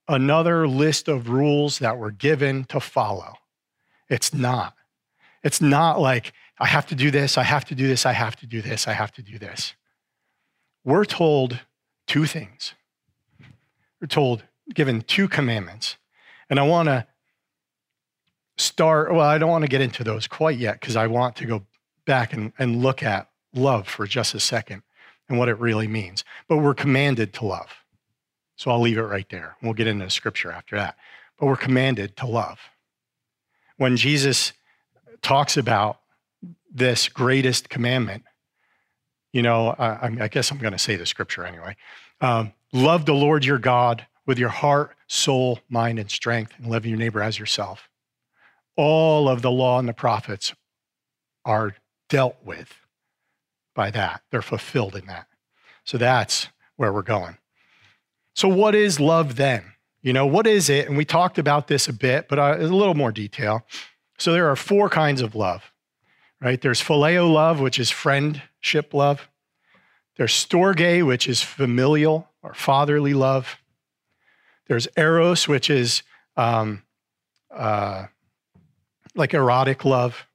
another 0.08 0.66
list 0.66 1.08
of 1.08 1.28
rules 1.28 1.78
that 1.78 1.98
were 1.98 2.10
given 2.10 2.64
to 2.64 2.80
follow. 2.80 3.34
It's 4.08 4.34
not. 4.34 4.74
It's 5.42 5.60
not 5.60 6.00
like, 6.00 6.32
I 6.58 6.66
have 6.66 6.86
to 6.86 6.94
do 6.94 7.10
this, 7.10 7.36
I 7.36 7.42
have 7.42 7.64
to 7.66 7.74
do 7.74 7.86
this, 7.86 8.06
I 8.06 8.12
have 8.12 8.36
to 8.36 8.46
do 8.46 8.62
this, 8.62 8.86
I 8.88 8.92
have 8.92 9.12
to 9.12 9.22
do 9.22 9.38
this. 9.38 9.74
We're 10.84 11.04
told 11.04 11.60
two 12.06 12.26
things. 12.26 12.74
We're 14.00 14.08
told, 14.08 14.44
given 14.72 15.02
two 15.02 15.28
commandments. 15.28 15.96
And 16.48 16.58
I 16.58 16.62
want 16.62 16.88
to 16.88 17.06
start, 18.56 19.12
well, 19.12 19.26
I 19.26 19.38
don't 19.38 19.50
want 19.50 19.62
to 19.62 19.70
get 19.70 19.80
into 19.80 20.04
those 20.04 20.26
quite 20.26 20.58
yet 20.58 20.80
because 20.80 20.96
I 20.96 21.06
want 21.06 21.36
to 21.36 21.46
go 21.46 21.64
back 22.04 22.32
and, 22.32 22.52
and 22.58 22.82
look 22.82 23.02
at 23.02 23.28
love 23.54 23.88
for 23.88 24.06
just 24.06 24.34
a 24.34 24.40
second 24.40 24.82
and 25.28 25.38
what 25.38 25.48
it 25.48 25.58
really 25.58 25.88
means. 25.88 26.24
But 26.48 26.58
we're 26.58 26.74
commanded 26.74 27.32
to 27.34 27.46
love. 27.46 27.68
So 28.56 28.70
I'll 28.70 28.80
leave 28.80 28.98
it 28.98 29.02
right 29.02 29.28
there. 29.30 29.56
We'll 29.62 29.72
get 29.72 29.86
into 29.86 30.08
scripture 30.10 30.52
after 30.52 30.76
that. 30.76 30.96
But 31.38 31.46
we're 31.46 31.56
commanded 31.56 32.16
to 32.18 32.26
love. 32.26 32.58
When 33.76 33.96
Jesus 33.96 34.52
talks 35.22 35.56
about 35.56 36.00
this 36.72 37.08
greatest 37.08 37.68
commandment, 37.68 38.24
you 39.32 39.42
know, 39.42 39.74
I, 39.78 40.10
I 40.20 40.28
guess 40.28 40.50
I'm 40.50 40.58
going 40.58 40.72
to 40.72 40.78
say 40.78 40.94
the 40.94 41.06
scripture 41.06 41.44
anyway. 41.44 41.76
Um, 42.20 42.52
love 42.72 43.06
the 43.06 43.14
Lord 43.14 43.44
your 43.44 43.58
God 43.58 44.06
with 44.26 44.38
your 44.38 44.50
heart, 44.50 44.94
soul, 45.08 45.58
mind, 45.68 45.98
and 45.98 46.10
strength, 46.10 46.52
and 46.56 46.70
love 46.70 46.86
your 46.86 46.96
neighbor 46.96 47.20
as 47.20 47.38
yourself. 47.38 47.88
All 48.76 49.28
of 49.28 49.42
the 49.42 49.50
law 49.50 49.78
and 49.78 49.88
the 49.88 49.92
prophets 49.92 50.54
are 51.44 51.74
dealt 52.08 52.36
with 52.44 52.72
by 53.74 53.90
that. 53.90 54.22
They're 54.30 54.42
fulfilled 54.42 54.96
in 54.96 55.06
that. 55.06 55.26
So 55.84 55.98
that's 55.98 56.48
where 56.76 56.92
we're 56.92 57.02
going. 57.02 57.38
So, 58.34 58.48
what 58.48 58.74
is 58.74 58.98
love 58.98 59.36
then? 59.36 59.64
You 60.02 60.12
know, 60.12 60.26
what 60.26 60.46
is 60.46 60.68
it? 60.68 60.88
And 60.88 60.96
we 60.96 61.04
talked 61.04 61.38
about 61.38 61.68
this 61.68 61.88
a 61.88 61.92
bit, 61.92 62.28
but 62.28 62.38
uh, 62.38 62.56
a 62.58 62.66
little 62.66 62.94
more 62.94 63.12
detail. 63.12 63.64
So, 64.18 64.32
there 64.32 64.50
are 64.50 64.56
four 64.56 64.88
kinds 64.88 65.20
of 65.20 65.34
love, 65.34 65.72
right? 66.40 66.60
There's 66.60 66.82
phileo 66.82 67.32
love, 67.32 67.60
which 67.60 67.78
is 67.78 67.90
friendship 67.90 68.92
love. 68.92 69.28
There's 70.16 70.32
storge, 70.32 71.04
which 71.04 71.28
is 71.28 71.42
familial 71.42 72.28
or 72.42 72.54
fatherly 72.54 73.14
love. 73.14 73.56
There's 74.66 74.88
eros, 74.96 75.46
which 75.46 75.70
is 75.70 76.02
um, 76.36 76.82
uh, 77.50 78.06
like 79.14 79.34
erotic 79.34 79.84
love. 79.84 80.26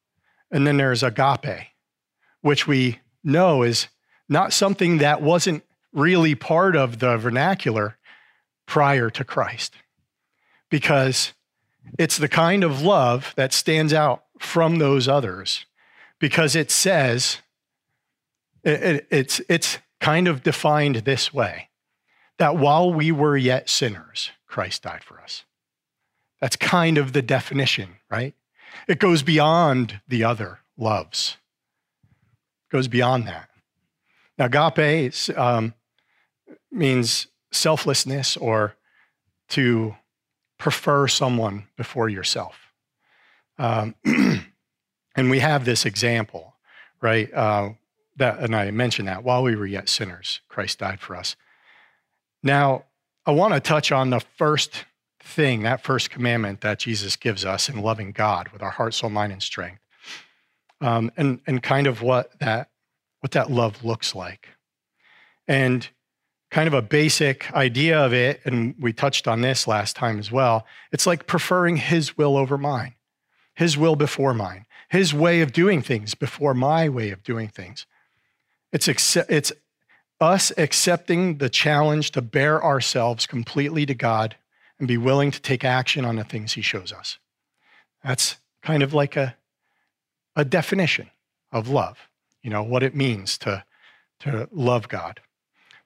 And 0.51 0.65
then 0.65 0.77
there's 0.77 1.03
agape, 1.03 1.67
which 2.41 2.67
we 2.67 2.99
know 3.23 3.63
is 3.63 3.87
not 4.27 4.53
something 4.53 4.99
that 4.99 5.21
wasn't 5.21 5.63
really 5.93 6.35
part 6.35 6.75
of 6.75 6.99
the 6.99 7.17
vernacular 7.17 7.97
prior 8.65 9.09
to 9.09 9.23
Christ. 9.23 9.75
Because 10.69 11.33
it's 11.97 12.17
the 12.17 12.27
kind 12.27 12.63
of 12.63 12.81
love 12.81 13.33
that 13.35 13.53
stands 13.53 13.93
out 13.93 14.23
from 14.37 14.77
those 14.77 15.07
others 15.07 15.65
because 16.19 16.55
it 16.55 16.69
says, 16.69 17.39
it, 18.63 18.83
it, 18.83 19.07
it's, 19.09 19.41
it's 19.49 19.79
kind 19.99 20.27
of 20.27 20.43
defined 20.43 20.97
this 20.97 21.33
way 21.33 21.69
that 22.37 22.57
while 22.57 22.93
we 22.93 23.11
were 23.11 23.35
yet 23.35 23.69
sinners, 23.69 24.31
Christ 24.47 24.83
died 24.83 25.03
for 25.03 25.19
us. 25.19 25.43
That's 26.39 26.55
kind 26.55 26.97
of 26.97 27.13
the 27.13 27.21
definition, 27.21 27.95
right? 28.09 28.33
It 28.87 28.99
goes 28.99 29.23
beyond 29.23 29.99
the 30.07 30.23
other 30.23 30.59
loves 30.77 31.37
goes 32.69 32.87
beyond 32.87 33.27
that. 33.27 33.49
Now, 34.37 34.45
agape 34.45 35.13
um, 35.37 35.73
means 36.71 37.27
selflessness 37.51 38.37
or 38.37 38.75
to 39.49 39.95
prefer 40.57 41.07
someone 41.07 41.67
before 41.77 42.09
yourself. 42.09 42.57
Um, 43.57 43.95
and 44.05 45.29
we 45.29 45.39
have 45.39 45.65
this 45.65 45.85
example, 45.85 46.55
right? 47.01 47.33
Uh, 47.33 47.71
that, 48.17 48.39
and 48.39 48.55
I 48.55 48.71
mentioned 48.71 49.07
that 49.07 49.23
while 49.23 49.43
we 49.43 49.55
were 49.55 49.65
yet 49.65 49.89
sinners, 49.89 50.41
Christ 50.47 50.79
died 50.79 50.99
for 50.99 51.15
us. 51.15 51.35
Now, 52.43 52.85
I 53.25 53.31
want 53.31 53.53
to 53.53 53.59
touch 53.59 53.91
on 53.91 54.09
the 54.09 54.19
first 54.19 54.85
thing, 55.21 55.63
that 55.63 55.83
first 55.83 56.09
commandment 56.09 56.61
that 56.61 56.79
Jesus 56.79 57.15
gives 57.15 57.45
us 57.45 57.69
in 57.69 57.81
loving 57.81 58.11
God 58.11 58.49
with 58.49 58.61
our 58.61 58.71
heart, 58.71 58.93
soul, 58.93 59.09
mind, 59.09 59.31
and 59.31 59.43
strength, 59.43 59.81
um, 60.81 61.11
and 61.17 61.39
and 61.47 61.61
kind 61.61 61.87
of 61.87 62.01
what 62.01 62.37
that 62.39 62.69
what 63.21 63.31
that 63.31 63.51
love 63.51 63.83
looks 63.83 64.15
like, 64.15 64.49
and 65.47 65.87
kind 66.51 66.67
of 66.67 66.73
a 66.73 66.81
basic 66.81 67.51
idea 67.53 67.99
of 67.99 68.13
it, 68.13 68.41
and 68.45 68.75
we 68.79 68.91
touched 68.91 69.27
on 69.27 69.41
this 69.41 69.67
last 69.67 69.95
time 69.95 70.17
as 70.17 70.31
well. 70.31 70.65
It's 70.91 71.05
like 71.05 71.27
preferring 71.27 71.77
His 71.77 72.17
will 72.17 72.37
over 72.37 72.57
mine, 72.57 72.95
His 73.55 73.77
will 73.77 73.95
before 73.95 74.33
mine, 74.33 74.65
His 74.89 75.13
way 75.13 75.41
of 75.41 75.53
doing 75.53 75.81
things 75.81 76.15
before 76.15 76.53
my 76.53 76.89
way 76.89 77.11
of 77.11 77.23
doing 77.23 77.49
things. 77.49 77.85
It's 78.71 78.87
it's 78.87 79.51
us 80.21 80.51
accepting 80.57 81.37
the 81.37 81.49
challenge 81.49 82.11
to 82.11 82.21
bear 82.21 82.63
ourselves 82.63 83.25
completely 83.25 83.85
to 83.85 83.93
God 83.93 84.35
and 84.79 84.87
be 84.87 84.97
willing 84.97 85.31
to 85.31 85.41
take 85.41 85.63
action 85.63 86.05
on 86.05 86.15
the 86.15 86.23
things 86.23 86.53
He 86.53 86.61
shows 86.61 86.91
us. 86.91 87.17
That's 88.03 88.37
kind 88.63 88.81
of 88.81 88.93
like 88.93 89.15
a, 89.15 89.35
a 90.35 90.45
definition 90.45 91.09
of 91.51 91.67
love, 91.67 92.09
you 92.41 92.49
know, 92.49 92.63
what 92.63 92.83
it 92.83 92.95
means 92.95 93.37
to, 93.39 93.63
to 94.21 94.47
love 94.51 94.87
God. 94.87 95.21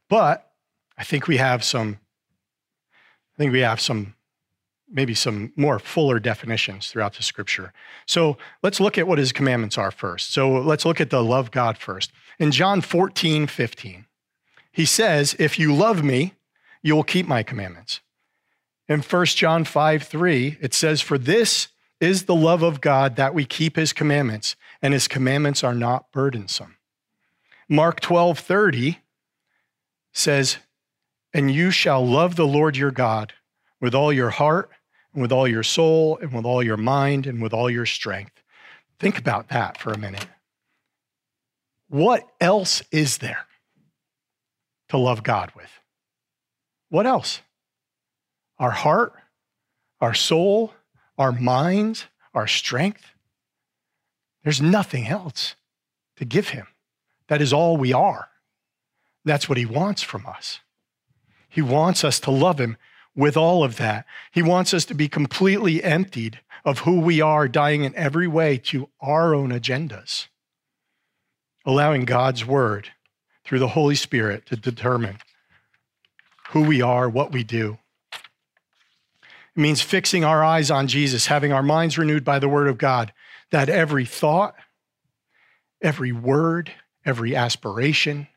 But 0.10 0.52
I 0.98 1.04
think 1.04 1.28
we 1.28 1.38
have 1.38 1.64
some, 1.64 2.00
I 3.34 3.38
think 3.38 3.52
we 3.52 3.62
have 3.62 3.82
some, 3.82 4.16
maybe 4.90 5.16
some 5.16 5.52
more 5.56 5.80
fuller 5.80 6.20
definitions 6.20 6.90
throughout 6.90 7.16
the 7.16 7.24
scripture. 7.24 7.74
So 8.06 8.38
let's 8.62 8.80
look 8.80 8.98
at 8.98 9.08
what 9.08 9.18
his 9.18 9.32
commandments 9.32 9.78
are 9.78 9.92
first. 9.92 10.32
So 10.32 10.52
let's 10.52 10.86
look 10.86 11.02
at 11.02 11.10
the 11.10 11.24
love 11.24 11.52
God 11.52 11.78
first. 11.78 12.12
In 12.38 12.52
John 12.52 12.82
14, 12.82 13.48
15, 13.48 14.06
he 14.72 14.86
says, 14.86 15.36
If 15.40 15.58
you 15.58 15.74
love 15.74 16.04
me, 16.04 16.34
you 16.82 16.96
will 16.96 17.04
keep 17.04 17.28
my 17.28 17.44
commandments. 17.44 18.02
In 18.88 19.02
1 19.02 19.26
John 19.28 19.64
5 19.64 20.04
3, 20.04 20.58
it 20.62 20.74
says, 20.74 21.02
For 21.02 21.18
this 21.18 21.70
is 22.04 22.26
the 22.26 22.36
love 22.36 22.62
of 22.62 22.82
God 22.82 23.16
that 23.16 23.34
we 23.34 23.46
keep 23.46 23.76
his 23.76 23.94
commandments, 23.94 24.56
and 24.82 24.94
his 24.94 25.08
commandments 25.08 25.64
are 25.64 25.74
not 25.74 26.12
burdensome. 26.12 26.78
Mark 27.70 28.00
12 28.00 28.40
30 28.40 29.00
says, 30.12 30.58
And 31.34 31.50
you 31.50 31.72
shall 31.72 32.06
love 32.06 32.36
the 32.36 32.48
Lord 32.48 32.76
your 32.78 32.92
God 32.92 33.34
with 33.80 33.96
all 33.96 34.12
your 34.12 34.30
heart, 34.30 34.70
and 35.14 35.22
with 35.22 35.32
all 35.32 35.48
your 35.48 35.64
soul, 35.64 36.18
and 36.22 36.34
with 36.34 36.46
all 36.46 36.62
your 36.62 36.78
mind, 36.78 37.26
and 37.26 37.42
with 37.42 37.54
all 37.54 37.70
your 37.70 37.86
strength. 37.86 38.44
Think 39.00 39.18
about 39.18 39.50
that 39.50 39.78
for 39.78 39.92
a 39.92 39.98
minute. 39.98 40.28
What 41.90 42.28
else 42.42 42.84
is 42.92 43.20
there 43.20 43.46
to 44.90 44.98
love 44.98 45.24
God 45.24 45.52
with? 45.56 45.72
What 46.90 47.08
else? 47.08 47.42
our 48.64 48.72
heart, 48.72 49.14
our 50.00 50.14
soul, 50.14 50.74
our 51.18 51.32
minds, 51.32 52.06
our 52.34 52.48
strength. 52.48 53.12
There's 54.44 54.62
nothing 54.62 55.08
else 55.08 55.56
to 56.18 56.26
give 56.26 56.50
him. 56.50 56.68
That 57.28 57.42
is 57.42 57.54
all 57.54 57.78
we 57.78 57.94
are. 57.94 58.30
That's 59.26 59.48
what 59.48 59.58
he 59.58 59.66
wants 59.66 60.02
from 60.02 60.26
us. 60.26 60.60
He 61.48 61.62
wants 61.62 62.04
us 62.04 62.20
to 62.22 62.32
love 62.32 62.60
him 62.60 62.78
with 63.16 63.38
all 63.38 63.64
of 63.64 63.78
that. 63.78 64.06
He 64.32 64.42
wants 64.42 64.74
us 64.74 64.86
to 64.86 64.94
be 64.94 65.08
completely 65.08 65.84
emptied 65.84 66.40
of 66.66 66.80
who 66.80 67.00
we 67.00 67.22
are, 67.22 67.48
dying 67.48 67.84
in 67.84 67.96
every 67.96 68.28
way 68.28 68.58
to 68.58 68.90
our 69.02 69.36
own 69.36 69.52
agendas, 69.52 70.28
allowing 71.66 72.06
God's 72.06 72.46
word 72.46 72.90
through 73.44 73.60
the 73.60 73.70
Holy 73.70 73.96
Spirit 73.96 74.46
to 74.48 74.56
determine 74.56 75.18
who 76.50 76.64
we 76.64 76.82
are, 76.82 77.10
what 77.10 77.32
we 77.32 77.44
do, 77.44 77.78
it 79.56 79.60
means 79.60 79.82
fixing 79.82 80.24
our 80.24 80.44
eyes 80.44 80.72
on 80.72 80.88
Jesus, 80.88 81.28
having 81.28 81.54
our 81.54 81.64
minds 81.64 81.98
renewed 81.98 82.24
by 82.24 82.40
the 82.40 82.50
word 82.50 82.68
of 82.68 82.78
God, 82.78 83.14
that 83.52 83.70
every 83.70 84.06
thought, 84.06 84.56
every 85.82 86.12
word, 86.12 86.72
every 87.06 87.36
aspiration, 87.36 88.28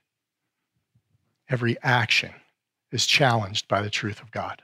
every 1.49 1.77
action 1.83 2.33
is 2.93 3.07
challenged 3.07 3.67
by 3.67 3.81
the 3.81 3.91
truth 3.91 4.21
of 4.21 4.31
God. 4.31 4.63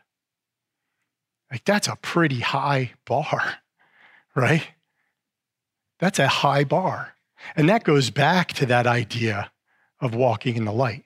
Like, 1.50 1.64
that's 1.64 1.88
a 1.88 1.96
pretty 1.96 2.40
high 2.40 2.92
bar, 3.06 3.56
right? 4.34 4.66
That's 5.98 6.18
a 6.18 6.28
high 6.28 6.64
bar. 6.64 7.14
And 7.56 7.68
that 7.68 7.84
goes 7.84 8.10
back 8.10 8.52
to 8.54 8.66
that 8.66 8.86
idea 8.86 9.50
of 10.00 10.14
walking 10.14 10.56
in 10.56 10.64
the 10.64 10.72
light. 10.72 11.04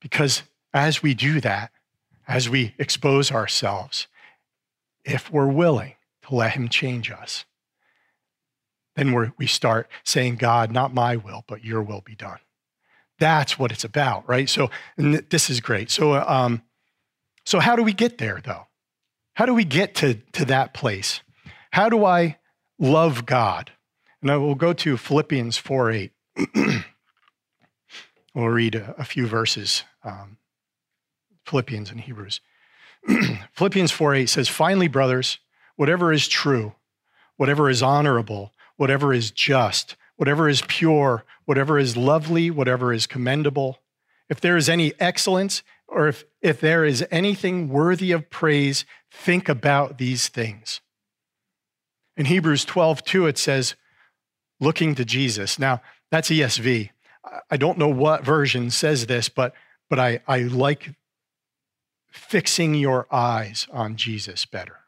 Because 0.00 0.42
as 0.72 1.02
we 1.02 1.14
do 1.14 1.40
that, 1.40 1.70
as 2.26 2.48
we 2.48 2.74
expose 2.78 3.30
ourselves, 3.30 4.06
if 5.04 5.30
we're 5.30 5.46
willing 5.46 5.94
to 6.22 6.34
let 6.34 6.52
Him 6.52 6.68
change 6.68 7.10
us, 7.10 7.44
then 8.96 9.14
we 9.14 9.30
we 9.38 9.46
start 9.46 9.88
saying, 10.04 10.36
God, 10.36 10.72
not 10.72 10.92
my 10.92 11.16
will, 11.16 11.44
but 11.46 11.64
your 11.64 11.82
will 11.82 12.00
be 12.00 12.14
done. 12.14 12.38
That's 13.18 13.58
what 13.58 13.72
it's 13.72 13.84
about, 13.84 14.28
right? 14.28 14.48
So 14.48 14.70
this 14.96 15.48
is 15.48 15.60
great. 15.60 15.90
So, 15.90 16.14
um, 16.14 16.62
so 17.44 17.60
how 17.60 17.76
do 17.76 17.82
we 17.82 17.92
get 17.92 18.18
there, 18.18 18.40
though? 18.44 18.66
How 19.34 19.46
do 19.46 19.54
we 19.54 19.64
get 19.64 19.94
to, 19.96 20.14
to 20.32 20.44
that 20.46 20.74
place? 20.74 21.20
How 21.72 21.88
do 21.88 22.04
I 22.04 22.38
love 22.78 23.26
God? 23.26 23.72
And 24.20 24.30
I 24.30 24.36
will 24.36 24.54
go 24.54 24.72
to 24.72 24.96
Philippians 24.96 25.56
4 25.56 25.90
8. 25.90 26.12
we'll 28.34 28.48
read 28.48 28.74
a, 28.74 28.94
a 28.98 29.04
few 29.04 29.26
verses 29.26 29.84
um, 30.02 30.38
Philippians 31.46 31.90
and 31.90 32.00
Hebrews. 32.00 32.40
Philippians 33.52 33.92
4 33.92 34.14
8 34.14 34.28
says, 34.28 34.48
Finally, 34.48 34.88
brothers, 34.88 35.38
whatever 35.76 36.12
is 36.12 36.28
true, 36.28 36.74
whatever 37.36 37.70
is 37.70 37.82
honorable, 37.82 38.52
whatever 38.76 39.12
is 39.12 39.30
just, 39.30 39.96
whatever 40.16 40.48
is 40.48 40.62
pure, 40.66 41.24
whatever 41.44 41.78
is 41.78 41.96
lovely, 41.96 42.50
whatever 42.50 42.92
is 42.92 43.06
commendable, 43.06 43.78
if 44.28 44.40
there 44.40 44.56
is 44.56 44.68
any 44.68 44.92
excellence, 44.98 45.62
or 45.86 46.08
if, 46.08 46.24
if 46.42 46.60
there 46.60 46.84
is 46.84 47.06
anything 47.10 47.68
worthy 47.68 48.10
of 48.10 48.28
praise, 48.28 48.84
think 49.10 49.48
about 49.48 49.98
these 49.98 50.28
things. 50.28 50.80
In 52.16 52.26
Hebrews 52.26 52.64
12 52.64 53.04
2, 53.04 53.26
it 53.26 53.38
says, 53.38 53.76
looking 54.60 54.94
to 54.94 55.04
Jesus. 55.04 55.58
Now, 55.58 55.82
that's 56.10 56.30
ESV. 56.30 56.90
I 57.50 57.56
don't 57.56 57.78
know 57.78 57.88
what 57.88 58.24
version 58.24 58.70
says 58.70 59.06
this, 59.06 59.28
but, 59.28 59.52
but 59.90 59.98
I, 59.98 60.20
I 60.26 60.42
like 60.42 60.94
fixing 62.16 62.74
your 62.74 63.06
eyes 63.12 63.68
on 63.70 63.96
Jesus 63.96 64.46
better. 64.46 64.78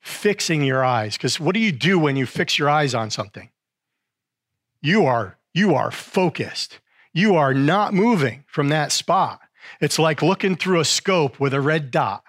Fixing 0.00 0.62
your 0.62 0.84
eyes. 0.84 1.16
Because 1.16 1.38
what 1.38 1.54
do 1.54 1.60
you 1.60 1.72
do 1.72 1.98
when 1.98 2.16
you 2.16 2.26
fix 2.26 2.58
your 2.58 2.68
eyes 2.68 2.94
on 2.94 3.10
something? 3.10 3.50
You 4.82 5.06
are, 5.06 5.38
you 5.54 5.74
are 5.74 5.90
focused. 5.90 6.80
You 7.12 7.36
are 7.36 7.54
not 7.54 7.94
moving 7.94 8.44
from 8.46 8.68
that 8.68 8.92
spot. 8.92 9.40
It's 9.80 9.98
like 9.98 10.22
looking 10.22 10.56
through 10.56 10.80
a 10.80 10.84
scope 10.84 11.38
with 11.40 11.54
a 11.54 11.60
red 11.60 11.90
dot, 11.90 12.24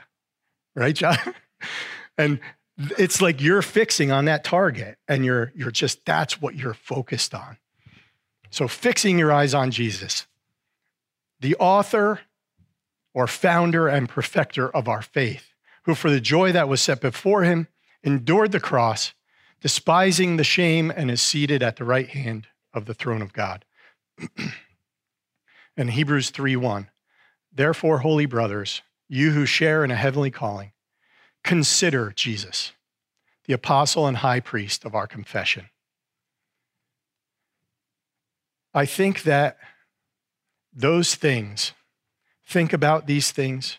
right, 0.76 0.96
John? 0.96 1.18
and 2.18 2.40
it's 2.78 3.22
like 3.22 3.42
you're 3.42 3.62
fixing 3.62 4.12
on 4.12 4.26
that 4.26 4.44
target 4.44 4.98
and 5.08 5.26
you're 5.26 5.52
you're 5.56 5.72
just 5.72 6.06
that's 6.06 6.42
what 6.42 6.56
you're 6.56 6.74
focused 6.74 7.34
on. 7.34 7.58
So 8.50 8.68
fixing 8.68 9.20
your 9.20 9.32
eyes 9.32 9.54
on 9.54 9.72
Jesus. 9.72 10.26
The 11.40 11.56
author 11.56 12.22
or 13.14 13.28
founder 13.28 13.88
and 13.88 14.08
perfecter 14.10 14.70
of 14.70 14.88
our 14.88 15.02
faith, 15.02 15.54
who 15.84 15.96
for 15.96 16.10
the 16.10 16.22
joy 16.22 16.52
that 16.52 16.70
was 16.70 16.82
set 16.82 17.02
before 17.02 17.44
him 17.44 17.68
endured 18.04 18.52
the 18.52 18.60
cross, 18.60 19.14
despising 19.62 20.38
the 20.38 20.44
shame, 20.44 20.92
and 20.96 21.10
is 21.10 21.22
seated 21.22 21.64
at 21.64 21.76
the 21.76 21.84
right 21.84 22.10
hand 22.10 22.48
of 22.74 22.86
the 22.86 22.94
throne 22.94 23.22
of 23.22 23.34
God. 23.34 23.66
and 25.78 25.92
Hebrews 25.92 26.30
3 26.30 26.56
1. 26.56 26.90
Therefore, 27.52 28.00
holy 28.00 28.26
brothers, 28.26 28.82
you 29.08 29.32
who 29.32 29.46
share 29.46 29.84
in 29.84 29.92
a 29.92 29.96
heavenly 29.96 30.32
calling, 30.32 30.72
consider 31.44 32.12
Jesus, 32.16 32.74
the 33.46 33.54
apostle 33.54 34.06
and 34.06 34.18
high 34.18 34.40
priest 34.40 34.86
of 34.86 34.94
our 34.94 35.08
confession. 35.08 35.70
I 38.74 38.86
think 38.86 39.24
that 39.24 39.58
those 40.72 41.16
things 41.16 41.74
Think 42.50 42.74
about 42.74 43.06
these 43.06 43.32
things. 43.32 43.78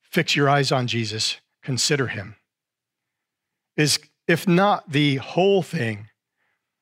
Fix 0.00 0.34
your 0.34 0.48
eyes 0.48 0.72
on 0.72 0.88
Jesus. 0.88 1.36
Consider 1.62 2.08
him. 2.08 2.34
Is, 3.76 4.00
if 4.26 4.48
not 4.48 4.90
the 4.90 5.16
whole 5.18 5.62
thing, 5.62 6.08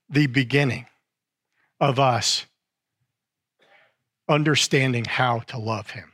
the 0.09 0.29
beginning 0.29 0.87
of 1.79 2.01
us 2.01 2.47
understanding 4.31 5.05
how 5.05 5.41
to 5.41 5.59
love 5.59 5.91
him. 5.91 6.11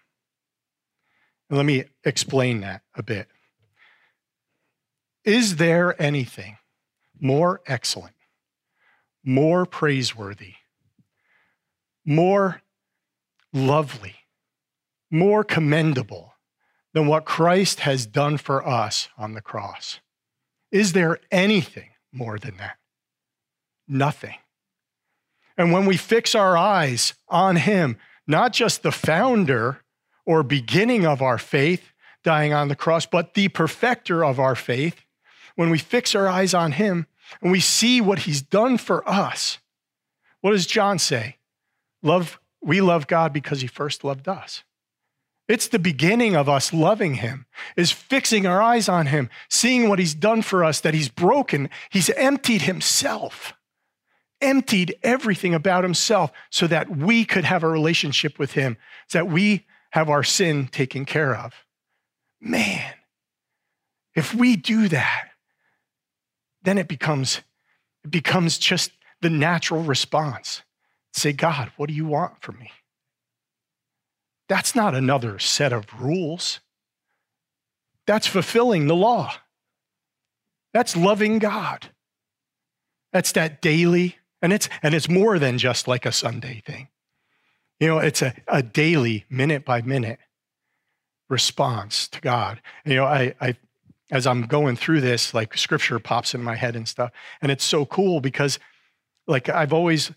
let 1.51 1.65
me 1.65 1.85
explain 2.03 2.63
that 2.63 2.83
a 2.97 3.03
bit. 3.03 3.29
Is 5.25 5.55
there 5.55 6.01
anything 6.03 6.59
more 7.21 7.61
excellent, 7.67 8.17
more 9.23 9.67
praiseworthy, 9.67 10.55
more 12.05 12.61
lovely 13.53 14.17
more 15.11 15.45
commendable 15.45 16.35
than 16.93 17.07
what 17.07 17.25
Christ 17.25 17.81
has 17.81 18.07
done 18.07 18.39
for 18.39 18.67
us 18.67 19.09
on 19.19 19.33
the 19.33 19.41
cross? 19.41 20.01
Is 20.73 20.93
there 20.93 21.19
anything 21.31 21.91
more 22.13 22.39
than 22.39 22.57
that? 22.57 22.77
Nothing. 23.87 24.37
And 25.57 25.73
when 25.73 25.87
we 25.87 25.97
fix 25.97 26.35
our 26.35 26.57
eyes 26.57 27.15
on 27.29 27.57
Him, 27.57 27.97
not 28.27 28.53
just 28.53 28.83
the 28.83 28.93
founder 28.93 29.83
or 30.25 30.43
beginning 30.43 31.07
of 31.07 31.23
our 31.23 31.39
faith 31.39 31.93
dying 32.25 32.53
on 32.53 32.69
the 32.69 32.77
cross, 32.77 33.07
but 33.07 33.35
the 33.35 33.49
perfecter 33.49 34.25
of 34.25 34.41
our 34.41 34.55
faith, 34.55 35.05
when 35.55 35.71
we 35.71 35.79
fix 35.79 36.15
our 36.15 36.29
eyes 36.29 36.53
on 36.53 36.73
Him 36.73 37.07
and 37.41 37.53
we 37.53 37.61
see 37.61 38.01
what 38.01 38.21
He's 38.21 38.43
done 38.43 38.79
for 38.79 39.09
us, 39.09 39.59
what 40.41 40.51
does 40.53 40.67
John 40.67 40.99
say? 40.99 41.37
Love, 42.03 42.39
we 42.61 42.81
love 42.81 43.07
God 43.07 43.33
because 43.33 43.61
He 43.61 43.67
first 43.67 44.05
loved 44.05 44.29
us. 44.29 44.65
It's 45.49 45.69
the 45.69 45.79
beginning 45.79 46.35
of 46.35 46.49
us 46.49 46.73
loving 46.73 47.15
him, 47.15 47.47
is 47.77 47.93
fixing 47.93 48.47
our 48.47 48.61
eyes 48.61 48.89
on 48.89 49.07
him, 49.07 49.31
seeing 49.49 49.89
what 49.89 50.01
he's 50.01 50.15
done 50.15 50.43
for 50.43 50.65
us, 50.65 50.81
that 50.81 50.95
he's 50.95 51.09
broken. 51.09 51.71
He's 51.91 52.11
emptied 52.11 52.63
himself, 52.63 53.53
emptied 54.41 54.97
everything 55.05 55.55
about 55.55 55.85
himself 55.85 56.33
so 56.51 56.67
that 56.67 56.91
we 56.91 57.25
could 57.25 57.45
have 57.45 57.63
a 57.63 57.69
relationship 57.69 58.39
with 58.39 58.53
him, 58.53 58.77
so 59.07 59.19
that 59.19 59.27
we 59.27 59.67
have 59.91 60.11
our 60.11 60.25
sin 60.25 60.67
taken 60.67 61.05
care 61.05 61.35
of. 61.35 61.55
Man, 62.41 62.95
if 64.17 64.35
we 64.35 64.57
do 64.57 64.89
that, 64.89 65.29
then 66.63 66.77
it 66.77 66.89
becomes, 66.89 67.41
it 68.05 68.11
becomes 68.11 68.59
just 68.59 68.91
the 69.21 69.31
natural 69.31 69.83
response. 69.83 70.63
Say, 71.13 71.33
God, 71.33 71.71
what 71.77 71.89
do 71.89 71.95
you 71.95 72.05
want 72.05 72.43
from 72.43 72.59
me? 72.59 72.73
That's 74.49 74.75
not 74.75 74.95
another 74.95 75.39
set 75.39 75.73
of 75.73 75.87
rules. 76.01 76.61
That's 78.07 78.27
fulfilling 78.27 78.87
the 78.87 78.95
law. 78.95 79.33
That's 80.73 80.97
loving 80.97 81.39
God. 81.39 81.91
That's 83.13 83.33
that 83.33 83.63
daily, 83.63 84.17
and 84.43 84.53
it's 84.53 84.69
and 84.83 84.95
it's 84.95 85.09
more 85.09 85.39
than 85.39 85.59
just 85.59 85.89
like 85.89 86.05
a 86.05 86.13
Sunday 86.13 86.63
thing. 86.67 86.89
You 87.81 87.89
know, 87.89 87.99
it's 87.99 88.23
a, 88.23 88.35
a 88.47 88.63
daily, 88.63 89.25
minute 89.29 89.65
by 89.65 89.83
minute 89.83 90.19
response 91.29 92.09
to 92.09 92.21
God. 92.21 92.61
You 92.85 92.97
know, 92.97 93.05
I, 93.05 93.35
I 93.41 93.57
as 94.11 94.27
I'm 94.27 94.43
going 94.43 94.77
through 94.77 95.01
this, 95.01 95.35
like 95.35 95.57
scripture 95.57 95.99
pops 95.99 96.35
in 96.35 96.43
my 96.43 96.55
head 96.55 96.77
and 96.77 96.87
stuff. 96.87 97.11
And 97.43 97.51
it's 97.51 97.65
so 97.65 97.85
cool 97.87 98.21
because 98.21 98.59
like 99.27 99.49
I've 99.49 99.73
always 99.73 100.13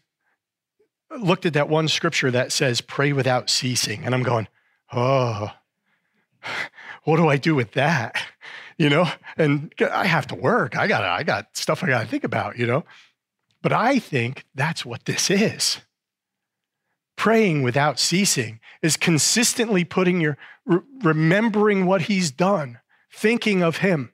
looked 1.18 1.46
at 1.46 1.54
that 1.54 1.70
one 1.70 1.88
scripture 1.88 2.32
that 2.32 2.52
says, 2.52 2.82
pray 2.82 3.14
without 3.14 3.50
ceasing. 3.50 4.06
And 4.06 4.14
I'm 4.14 4.24
going, 4.24 4.48
oh, 4.94 5.52
what 7.04 7.18
do 7.18 7.28
I 7.28 7.38
do 7.38 7.56
with 7.56 7.72
that? 7.74 8.22
You 8.78 8.90
know, 8.90 9.10
and 9.38 9.74
I 9.92 10.06
have 10.06 10.28
to 10.28 10.36
work. 10.36 10.78
I 10.78 10.88
got 10.88 11.04
I 11.04 11.24
got 11.24 11.58
stuff 11.58 11.84
I 11.84 11.88
got 11.88 12.02
to 12.02 12.08
think 12.08 12.24
about, 12.24 12.58
you 12.58 12.66
know. 12.66 12.86
But 13.62 13.74
I 13.74 14.00
think 14.00 14.46
that's 14.56 14.86
what 14.86 15.04
this 15.06 15.30
is. 15.30 15.80
Praying 17.18 17.64
without 17.64 18.00
ceasing 18.00 18.62
is 18.82 18.96
consistently 18.96 19.84
putting 19.84 20.22
your 20.22 20.38
re- 20.66 20.80
remembering 21.04 21.86
what 21.86 22.04
he's 22.04 22.32
done, 22.32 22.80
thinking 23.12 23.62
of 23.62 23.78
him 23.78 24.14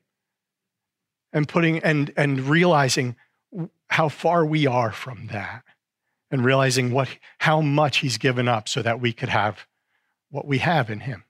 and 1.32 1.48
putting 1.48 1.78
and 1.84 2.12
and 2.18 2.42
realizing 2.42 3.16
how 3.90 4.10
far 4.10 4.44
we 4.44 4.66
are 4.66 4.92
from 4.92 5.28
that 5.28 5.64
and 6.36 6.44
realizing 6.44 6.92
what, 6.92 7.08
how 7.38 7.62
much 7.62 8.00
he's 8.00 8.18
given 8.18 8.50
up 8.50 8.68
so 8.68 8.82
that 8.82 9.00
we 9.00 9.14
could 9.14 9.30
have 9.30 9.66
what 10.30 10.46
we 10.46 10.58
have 10.58 10.90
in 10.90 11.00
him. 11.00 11.24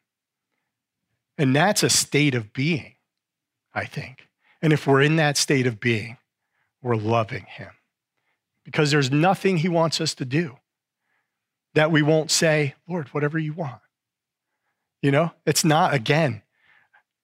And 1.38 1.56
that's 1.56 1.84
a 1.84 1.92
state 1.92 2.34
of 2.34 2.54
being, 2.54 2.96
I 3.72 3.86
think. 3.86 4.28
And 4.64 4.74
if 4.74 4.88
we're 4.88 5.04
in 5.04 5.18
that 5.18 5.38
state 5.38 5.68
of 5.68 5.80
being, 5.80 6.18
we're 6.82 6.96
loving 6.96 7.46
him. 7.46 7.70
Because 8.64 8.90
there's 8.90 9.12
nothing 9.12 9.58
he 9.58 9.70
wants 9.70 10.02
us 10.02 10.16
to 10.16 10.26
do 10.26 10.58
that 11.76 11.92
we 11.92 12.02
won't 12.02 12.32
say, 12.32 12.74
Lord, 12.88 13.10
whatever 13.10 13.38
you 13.38 13.54
want. 13.54 13.82
You 15.04 15.12
know, 15.12 15.34
it's 15.46 15.64
not, 15.64 15.94
again, 15.94 16.42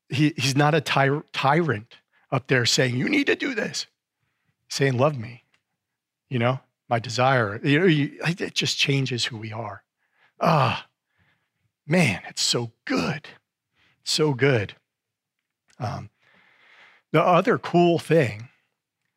he, 0.07 0.35
he's 0.37 0.55
not 0.55 0.75
a 0.75 0.81
ty- 0.81 1.23
tyrant 1.33 1.95
up 2.31 2.45
there 2.45 2.67
saying, 2.67 2.95
you 2.95 3.09
need 3.09 3.25
to 3.25 3.35
do 3.35 3.55
this. 3.55 3.87
Saying, 4.69 4.99
love 4.99 5.17
me. 5.17 5.45
You 6.29 6.37
know, 6.37 6.59
my 6.91 6.99
desire. 6.99 7.60
You 7.63 7.80
know, 7.80 7.86
you, 7.86 8.19
it 8.27 8.54
just 8.54 8.77
changes 8.77 9.25
who 9.25 9.38
we 9.38 9.54
are. 9.54 9.84
Ah, 10.41 10.88
man, 11.88 12.21
it's 12.27 12.41
so 12.41 12.73
good. 12.84 13.30
So 14.04 14.34
good. 14.34 14.75
Um, 15.80 16.10
the 17.13 17.23
other 17.23 17.58
cool 17.58 17.97
thing, 17.97 18.49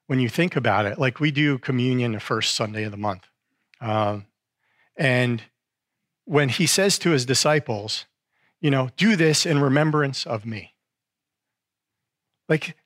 when 0.06 0.20
you 0.20 0.28
think 0.28 0.54
about 0.54 0.86
it, 0.86 0.98
like 1.00 1.18
we 1.18 1.32
do 1.32 1.58
communion 1.58 2.12
the 2.12 2.20
first 2.20 2.54
Sunday 2.54 2.84
of 2.84 2.92
the 2.92 2.96
month. 2.96 3.26
Um, 3.80 4.26
and 4.96 5.42
when 6.24 6.50
he 6.50 6.66
says 6.66 6.96
to 7.00 7.10
his 7.10 7.26
disciples, 7.26 8.06
you 8.60 8.70
know, 8.70 8.90
do 8.96 9.16
this 9.16 9.44
in 9.44 9.58
remembrance 9.58 10.24
of 10.24 10.46
me. 10.46 10.74
Like, 12.48 12.76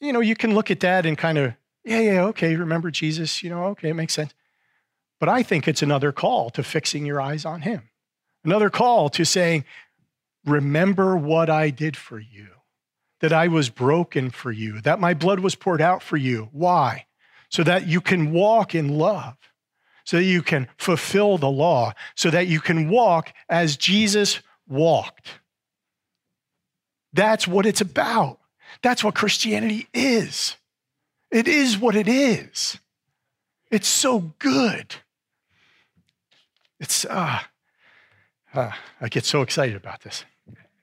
you 0.00 0.12
know, 0.12 0.20
you 0.20 0.34
can 0.34 0.54
look 0.54 0.72
at 0.72 0.80
that 0.80 1.06
and 1.06 1.16
kind 1.16 1.38
of 1.38 1.54
yeah, 1.84 2.00
yeah, 2.00 2.22
okay, 2.24 2.56
remember 2.56 2.90
Jesus, 2.90 3.42
you 3.42 3.50
know, 3.50 3.64
okay, 3.66 3.90
it 3.90 3.94
makes 3.94 4.14
sense. 4.14 4.32
But 5.20 5.28
I 5.28 5.42
think 5.42 5.68
it's 5.68 5.82
another 5.82 6.12
call 6.12 6.50
to 6.50 6.62
fixing 6.62 7.06
your 7.06 7.20
eyes 7.20 7.44
on 7.44 7.62
him. 7.62 7.90
Another 8.44 8.70
call 8.70 9.08
to 9.10 9.24
saying, 9.24 9.64
remember 10.44 11.16
what 11.16 11.48
I 11.48 11.70
did 11.70 11.96
for 11.96 12.18
you, 12.18 12.48
that 13.20 13.32
I 13.32 13.48
was 13.48 13.70
broken 13.70 14.30
for 14.30 14.52
you, 14.52 14.80
that 14.82 15.00
my 15.00 15.14
blood 15.14 15.40
was 15.40 15.54
poured 15.54 15.80
out 15.80 16.02
for 16.02 16.16
you. 16.16 16.48
Why? 16.52 17.06
So 17.48 17.62
that 17.62 17.86
you 17.86 18.00
can 18.00 18.32
walk 18.32 18.74
in 18.74 18.98
love, 18.98 19.36
so 20.04 20.18
that 20.18 20.24
you 20.24 20.42
can 20.42 20.68
fulfill 20.76 21.38
the 21.38 21.50
law, 21.50 21.92
so 22.14 22.30
that 22.30 22.46
you 22.46 22.60
can 22.60 22.88
walk 22.88 23.32
as 23.48 23.76
Jesus 23.76 24.40
walked. 24.68 25.38
That's 27.12 27.46
what 27.46 27.64
it's 27.64 27.80
about. 27.80 28.40
That's 28.82 29.04
what 29.04 29.14
Christianity 29.14 29.88
is. 29.94 30.56
It 31.34 31.48
is 31.48 31.76
what 31.76 31.96
it 31.96 32.06
is. 32.06 32.78
It's 33.68 33.88
so 33.88 34.34
good. 34.38 34.94
It's, 36.78 37.04
uh, 37.04 37.40
uh 38.54 38.70
I 39.00 39.08
get 39.08 39.24
so 39.24 39.42
excited 39.42 39.74
about 39.74 40.02
this. 40.02 40.24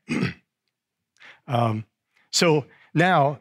um, 1.48 1.86
so 2.32 2.66
now 2.94 3.40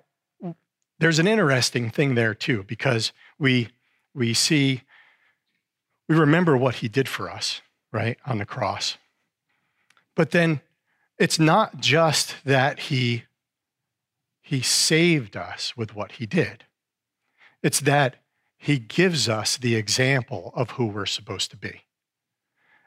there's 1.00 1.18
an 1.18 1.26
interesting 1.26 1.90
thing 1.90 2.14
there 2.14 2.32
too, 2.32 2.62
because 2.62 3.12
we, 3.40 3.70
we 4.14 4.32
see, 4.32 4.82
we 6.08 6.14
remember 6.14 6.56
what 6.56 6.76
he 6.76 6.86
did 6.86 7.08
for 7.08 7.28
us, 7.28 7.60
right, 7.90 8.18
on 8.24 8.38
the 8.38 8.46
cross. 8.46 8.98
But 10.14 10.30
then 10.30 10.60
it's 11.18 11.40
not 11.40 11.80
just 11.80 12.36
that 12.44 12.78
he, 12.78 13.24
he 14.40 14.62
saved 14.62 15.36
us 15.36 15.76
with 15.76 15.96
what 15.96 16.12
he 16.12 16.26
did. 16.26 16.66
It's 17.62 17.80
that 17.80 18.16
he 18.56 18.78
gives 18.78 19.28
us 19.28 19.56
the 19.56 19.74
example 19.74 20.52
of 20.54 20.72
who 20.72 20.86
we're 20.86 21.06
supposed 21.06 21.50
to 21.50 21.56
be. 21.56 21.82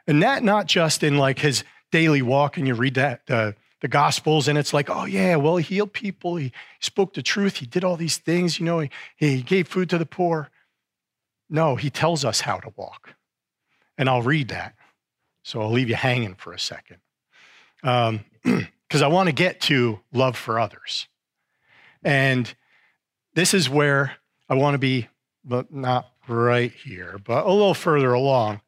And 0.05 0.21
that 0.21 0.43
not 0.43 0.67
just 0.67 1.03
in 1.03 1.17
like 1.17 1.39
his 1.39 1.63
daily 1.91 2.21
walk, 2.21 2.57
and 2.57 2.67
you 2.67 2.75
read 2.75 2.95
that 2.95 3.25
the, 3.25 3.55
the 3.81 3.87
gospels, 3.87 4.47
and 4.47 4.57
it's 4.57 4.73
like, 4.73 4.89
oh 4.89 5.05
yeah, 5.05 5.35
well, 5.35 5.57
he 5.57 5.75
healed 5.75 5.93
people, 5.93 6.35
he 6.35 6.51
spoke 6.79 7.13
the 7.13 7.21
truth, 7.21 7.57
he 7.57 7.65
did 7.65 7.83
all 7.83 7.95
these 7.95 8.17
things, 8.17 8.59
you 8.59 8.65
know, 8.65 8.79
he, 8.79 8.89
he 9.15 9.41
gave 9.41 9.67
food 9.67 9.89
to 9.89 9.97
the 9.97 10.05
poor. 10.05 10.49
No, 11.49 11.75
he 11.75 11.89
tells 11.89 12.25
us 12.25 12.41
how 12.41 12.57
to 12.57 12.73
walk. 12.75 13.15
And 13.97 14.09
I'll 14.09 14.21
read 14.21 14.49
that. 14.49 14.75
So 15.43 15.61
I'll 15.61 15.71
leave 15.71 15.89
you 15.89 15.95
hanging 15.95 16.35
for 16.35 16.53
a 16.53 16.59
second. 16.59 16.97
Because 17.81 18.09
um, 18.09 18.23
I 19.03 19.07
want 19.07 19.27
to 19.27 19.33
get 19.33 19.61
to 19.61 19.99
love 20.13 20.37
for 20.37 20.59
others. 20.59 21.07
And 22.03 22.53
this 23.33 23.53
is 23.53 23.69
where 23.69 24.17
I 24.53 24.55
want 24.55 24.75
to 24.75 24.77
be, 24.77 25.07
but 25.43 25.73
not 25.73 26.11
right 26.27 26.71
here, 26.71 27.19
but 27.25 27.47
a 27.47 27.51
little 27.51 27.73
further 27.73 28.13
along. 28.13 28.61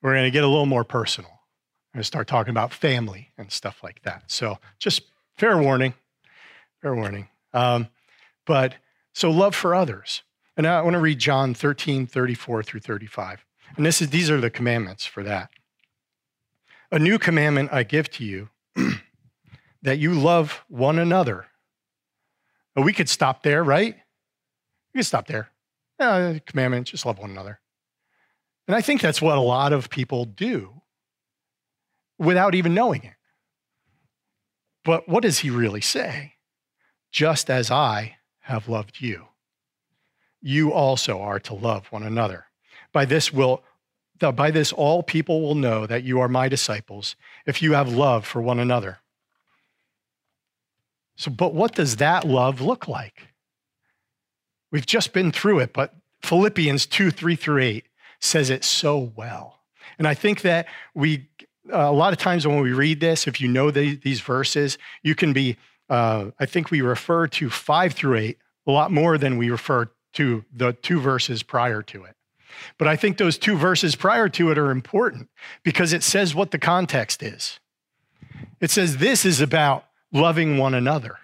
We're 0.00 0.12
going 0.12 0.26
to 0.26 0.30
get 0.30 0.44
a 0.44 0.48
little 0.48 0.64
more 0.64 0.84
personal. 0.84 1.28
I'm 1.28 1.98
going 1.98 2.02
to 2.02 2.06
start 2.06 2.28
talking 2.28 2.52
about 2.52 2.72
family 2.72 3.32
and 3.36 3.50
stuff 3.50 3.82
like 3.82 4.00
that. 4.02 4.22
So 4.28 4.58
just 4.78 5.02
fair 5.36 5.58
warning, 5.58 5.94
fair 6.80 6.94
warning. 6.94 7.30
Um, 7.52 7.88
but 8.46 8.76
so 9.12 9.28
love 9.28 9.56
for 9.56 9.74
others. 9.74 10.22
And 10.56 10.68
I 10.68 10.80
want 10.82 10.94
to 10.94 11.00
read 11.00 11.18
John 11.18 11.52
13, 11.52 12.06
34 12.06 12.62
through 12.62 12.80
35. 12.80 13.44
And 13.76 13.84
this 13.84 14.00
is, 14.00 14.10
these 14.10 14.30
are 14.30 14.40
the 14.40 14.50
commandments 14.50 15.04
for 15.04 15.24
that. 15.24 15.50
A 16.92 16.98
new 17.00 17.18
commandment 17.18 17.72
I 17.72 17.82
give 17.82 18.08
to 18.12 18.24
you 18.24 18.50
that 19.82 19.98
you 19.98 20.14
love 20.14 20.64
one 20.68 21.00
another. 21.00 21.46
Well, 22.76 22.84
we 22.84 22.92
could 22.92 23.08
stop 23.08 23.42
there, 23.42 23.64
right? 23.64 23.96
You 24.94 24.98
can 24.98 25.04
stop 25.04 25.26
there. 25.26 25.50
Yeah, 25.98 26.38
commandment, 26.46 26.86
just 26.86 27.04
love 27.04 27.18
one 27.18 27.30
another. 27.30 27.60
And 28.66 28.76
I 28.76 28.80
think 28.80 29.00
that's 29.00 29.20
what 29.20 29.36
a 29.36 29.40
lot 29.40 29.72
of 29.72 29.90
people 29.90 30.24
do 30.24 30.82
without 32.18 32.54
even 32.54 32.74
knowing 32.74 33.02
it. 33.02 33.14
But 34.84 35.08
what 35.08 35.22
does 35.22 35.40
he 35.40 35.50
really 35.50 35.80
say? 35.80 36.34
Just 37.10 37.50
as 37.50 37.70
I 37.70 38.16
have 38.40 38.68
loved 38.68 39.00
you, 39.00 39.26
you 40.40 40.72
also 40.72 41.20
are 41.20 41.40
to 41.40 41.54
love 41.54 41.86
one 41.90 42.02
another. 42.02 42.46
By 42.92 43.04
this 43.04 43.32
will 43.32 43.62
by 44.20 44.50
this 44.50 44.72
all 44.72 45.02
people 45.02 45.42
will 45.42 45.56
know 45.56 45.86
that 45.86 46.04
you 46.04 46.20
are 46.20 46.28
my 46.28 46.48
disciples 46.48 47.16
if 47.46 47.60
you 47.60 47.72
have 47.72 47.92
love 47.92 48.24
for 48.24 48.40
one 48.40 48.58
another. 48.58 49.00
So, 51.16 51.30
but 51.30 51.52
what 51.52 51.74
does 51.74 51.96
that 51.96 52.24
love 52.24 52.60
look 52.60 52.88
like? 52.88 53.33
We've 54.74 54.84
just 54.84 55.12
been 55.12 55.30
through 55.30 55.60
it, 55.60 55.72
but 55.72 55.94
Philippians 56.24 56.86
2 56.86 57.12
3 57.12 57.36
through 57.36 57.62
8 57.62 57.84
says 58.18 58.50
it 58.50 58.64
so 58.64 59.12
well. 59.14 59.60
And 60.00 60.08
I 60.08 60.14
think 60.14 60.40
that 60.40 60.66
we, 60.96 61.28
uh, 61.72 61.76
a 61.76 61.92
lot 61.92 62.12
of 62.12 62.18
times 62.18 62.44
when 62.44 62.58
we 62.58 62.72
read 62.72 62.98
this, 62.98 63.28
if 63.28 63.40
you 63.40 63.46
know 63.46 63.70
the, 63.70 63.94
these 63.94 64.20
verses, 64.20 64.76
you 65.04 65.14
can 65.14 65.32
be, 65.32 65.58
uh, 65.88 66.32
I 66.40 66.46
think 66.46 66.72
we 66.72 66.80
refer 66.80 67.28
to 67.28 67.50
5 67.50 67.92
through 67.92 68.16
8 68.16 68.38
a 68.66 68.72
lot 68.72 68.90
more 68.90 69.16
than 69.16 69.38
we 69.38 69.48
refer 69.48 69.92
to 70.14 70.44
the 70.52 70.72
two 70.72 70.98
verses 70.98 71.44
prior 71.44 71.80
to 71.82 72.02
it. 72.02 72.16
But 72.76 72.88
I 72.88 72.96
think 72.96 73.16
those 73.16 73.38
two 73.38 73.56
verses 73.56 73.94
prior 73.94 74.28
to 74.30 74.50
it 74.50 74.58
are 74.58 74.72
important 74.72 75.28
because 75.62 75.92
it 75.92 76.02
says 76.02 76.34
what 76.34 76.50
the 76.50 76.58
context 76.58 77.22
is. 77.22 77.60
It 78.60 78.72
says 78.72 78.96
this 78.96 79.24
is 79.24 79.40
about 79.40 79.84
loving 80.12 80.58
one 80.58 80.74
another. 80.74 81.18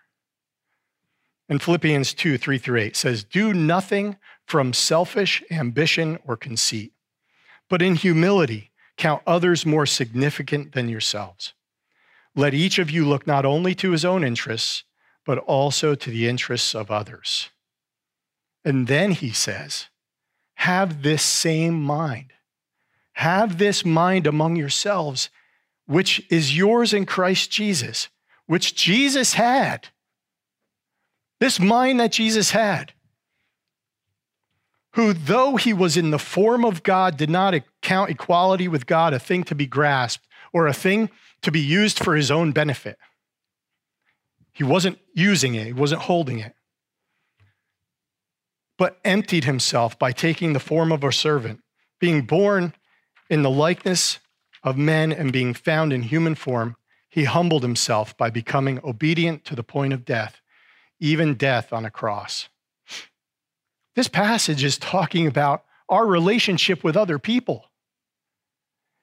And 1.51 1.61
Philippians 1.61 2.15
2 2.15 2.39
3 2.39 2.59
through 2.59 2.79
8 2.79 2.97
says, 2.97 3.25
Do 3.25 3.53
nothing 3.53 4.17
from 4.47 4.73
selfish 4.73 5.43
ambition 5.51 6.19
or 6.25 6.37
conceit, 6.37 6.93
but 7.69 7.83
in 7.83 7.97
humility 7.97 8.71
count 8.97 9.23
others 9.27 9.67
more 9.67 9.85
significant 9.85 10.73
than 10.73 10.89
yourselves. 10.89 11.53
Let 12.37 12.55
each 12.55 12.79
of 12.79 12.89
you 12.89 13.05
look 13.05 13.27
not 13.27 13.45
only 13.45 13.75
to 13.77 13.91
his 13.91 14.05
own 14.05 14.23
interests, 14.23 14.85
but 15.27 15.39
also 15.39 15.97
to 15.97 16.11
the 16.11 16.29
interests 16.29 16.73
of 16.73 16.91
others. 16.91 17.51
And 18.65 18.87
then 18.87 19.11
he 19.11 19.33
says, 19.33 19.89
Have 20.55 21.03
this 21.03 21.23
same 21.23 21.83
mind. 21.83 22.33
Have 23.15 23.59
this 23.59 23.85
mind 23.85 24.27
among 24.27 24.55
yourselves, 24.55 25.31
which 25.87 26.25
is 26.31 26.57
yours 26.57 26.95
in 26.95 27.07
Christ 27.07 27.51
Jesus, 27.51 28.09
which 28.47 28.77
Jesus 28.77 29.35
had. 29.35 29.89
This 31.41 31.59
mind 31.59 31.99
that 31.99 32.13
Jesus 32.13 32.51
had 32.51 32.93
who, 34.95 35.13
though 35.13 35.57
he 35.57 35.73
was 35.73 35.97
in 35.97 36.11
the 36.11 36.19
form 36.19 36.65
of 36.65 36.83
God, 36.83 37.17
did 37.17 37.31
not 37.31 37.55
count 37.81 38.11
equality 38.11 38.67
with 38.67 38.87
God 38.87 39.15
a 39.15 39.19
thing 39.19 39.45
to 39.45 39.55
be 39.55 39.67
grasped 39.67 40.27
or 40.53 40.67
a 40.67 40.73
thing 40.73 41.11
to 41.43 41.53
be 41.53 41.61
used 41.61 41.99
for 41.99 42.17
his 42.17 42.31
own 42.31 42.53
benefit. 42.53 42.99
He 44.53 44.65
wasn't 44.65 44.99
using 45.15 45.55
it, 45.55 45.67
he 45.67 45.73
wasn't 45.73 46.03
holding 46.03 46.41
it, 46.41 46.55
but 48.77 48.99
emptied 49.05 49.45
himself 49.45 49.99
by 49.99 50.13
taking 50.13 50.53
the 50.53 50.61
form 50.61 50.91
of 50.91 51.05
a 51.05 51.13
servant, 51.13 51.61
being 52.01 52.23
born 52.23 52.75
in 53.29 53.43
the 53.43 53.51
likeness 53.51 54.19
of 54.65 54.77
men 54.77 55.13
and 55.13 55.33
being 55.33 55.55
found 55.55 55.93
in 55.93 56.03
human 56.03 56.35
form. 56.35 56.77
He 57.09 57.25
humbled 57.25 57.63
himself 57.63 58.17
by 58.17 58.31
becoming 58.31 58.81
obedient 58.85 59.45
to 59.47 59.55
the 59.55 59.63
point 59.63 59.93
of 59.93 60.05
death, 60.05 60.40
even 61.01 61.35
death 61.35 61.73
on 61.73 61.85
a 61.85 61.91
cross. 61.91 62.49
This 63.97 64.09
passage 64.09 64.63
is 64.63 64.79
talking 64.79 65.27
about 65.27 65.65
our 65.89 66.07
relationship 66.07 66.85
with 66.85 66.97
other 66.97 67.19
people. 67.19 67.65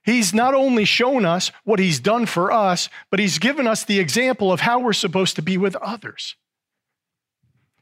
He's 0.03 0.33
not 0.33 0.53
only 0.53 0.85
shown 0.85 1.25
us 1.25 1.51
what 1.65 1.79
he's 1.79 1.99
done 1.99 2.25
for 2.25 2.49
us, 2.49 2.87
but 3.11 3.19
he's 3.19 3.39
given 3.39 3.67
us 3.67 3.83
the 3.83 3.99
example 3.99 4.53
of 4.53 4.61
how 4.61 4.79
we're 4.79 4.93
supposed 4.93 5.35
to 5.35 5.41
be 5.41 5.57
with 5.57 5.75
others. 5.77 6.35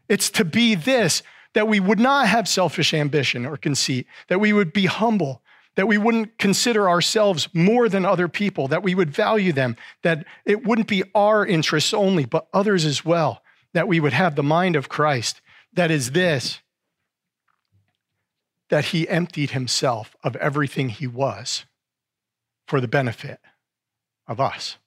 It's 0.09 0.31
to 0.31 0.45
be 0.45 0.73
this 0.73 1.21
that 1.53 1.67
we 1.67 1.79
would 1.79 1.99
not 1.99 2.27
have 2.27 2.47
selfish 2.47 2.93
ambition 2.93 3.45
or 3.45 3.57
conceit, 3.57 4.07
that 4.27 4.39
we 4.39 4.51
would 4.51 4.73
be 4.73 4.87
humble, 4.87 5.41
that 5.75 5.87
we 5.87 5.97
wouldn't 5.97 6.37
consider 6.37 6.89
ourselves 6.89 7.47
more 7.53 7.87
than 7.87 8.05
other 8.05 8.27
people, 8.27 8.67
that 8.67 8.83
we 8.83 8.93
would 8.93 9.09
value 9.09 9.53
them, 9.53 9.77
that 10.03 10.25
it 10.45 10.65
wouldn't 10.65 10.87
be 10.87 11.03
our 11.13 11.45
interests 11.45 11.93
only, 11.93 12.25
but 12.25 12.47
others 12.53 12.85
as 12.85 13.05
well, 13.05 13.41
that 13.75 13.89
we 13.89 13.99
would 13.99 14.13
have 14.13 14.35
the 14.35 14.41
mind 14.41 14.77
of 14.77 14.87
Christ. 14.87 15.41
That 15.73 15.91
is 15.91 16.11
this 16.11 16.61
that 18.69 18.85
he 18.85 19.07
emptied 19.07 19.51
himself 19.51 20.15
of 20.23 20.35
everything 20.37 20.89
he 20.89 21.05
was 21.05 21.65
for 22.67 22.81
the 22.81 22.87
benefit 22.87 23.39
of 24.27 24.39
us. 24.39 24.77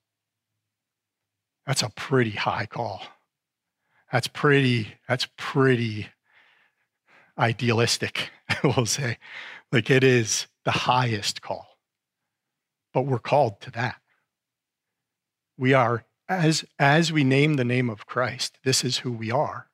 That's 1.67 1.83
a 1.83 1.91
pretty 1.91 2.31
high 2.31 2.67
call. 2.67 3.03
That's 4.11 4.27
pretty, 4.27 4.95
that's 5.07 5.29
pretty 5.37 6.09
idealistic, 7.39 8.31
we'll 8.65 8.87
say. 8.87 9.19
Like 9.71 9.91
it 9.91 10.03
is 10.03 10.49
the 10.65 10.71
highest 10.71 11.43
call. 11.43 11.67
But 12.95 13.03
we're 13.03 13.19
called 13.19 13.61
to 13.61 13.71
that. 13.73 13.97
We 15.59 15.75
are, 15.75 16.05
as, 16.29 16.65
as 16.79 17.13
we 17.13 17.25
name 17.25 17.55
the 17.55 17.65
name 17.65 17.89
of 17.89 18.07
Christ, 18.07 18.59
this 18.65 18.85
is 18.85 18.99
who 18.99 19.13
we 19.13 19.31
are. 19.31 19.69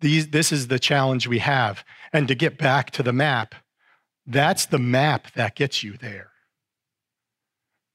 These, 0.00 0.28
this 0.28 0.52
is 0.52 0.68
the 0.68 0.78
challenge 0.78 1.26
we 1.26 1.38
have. 1.38 1.84
And 2.12 2.28
to 2.28 2.34
get 2.34 2.58
back 2.58 2.90
to 2.92 3.02
the 3.02 3.12
map, 3.12 3.54
that's 4.26 4.66
the 4.66 4.78
map 4.78 5.32
that 5.32 5.54
gets 5.54 5.82
you 5.82 5.94
there. 5.94 6.30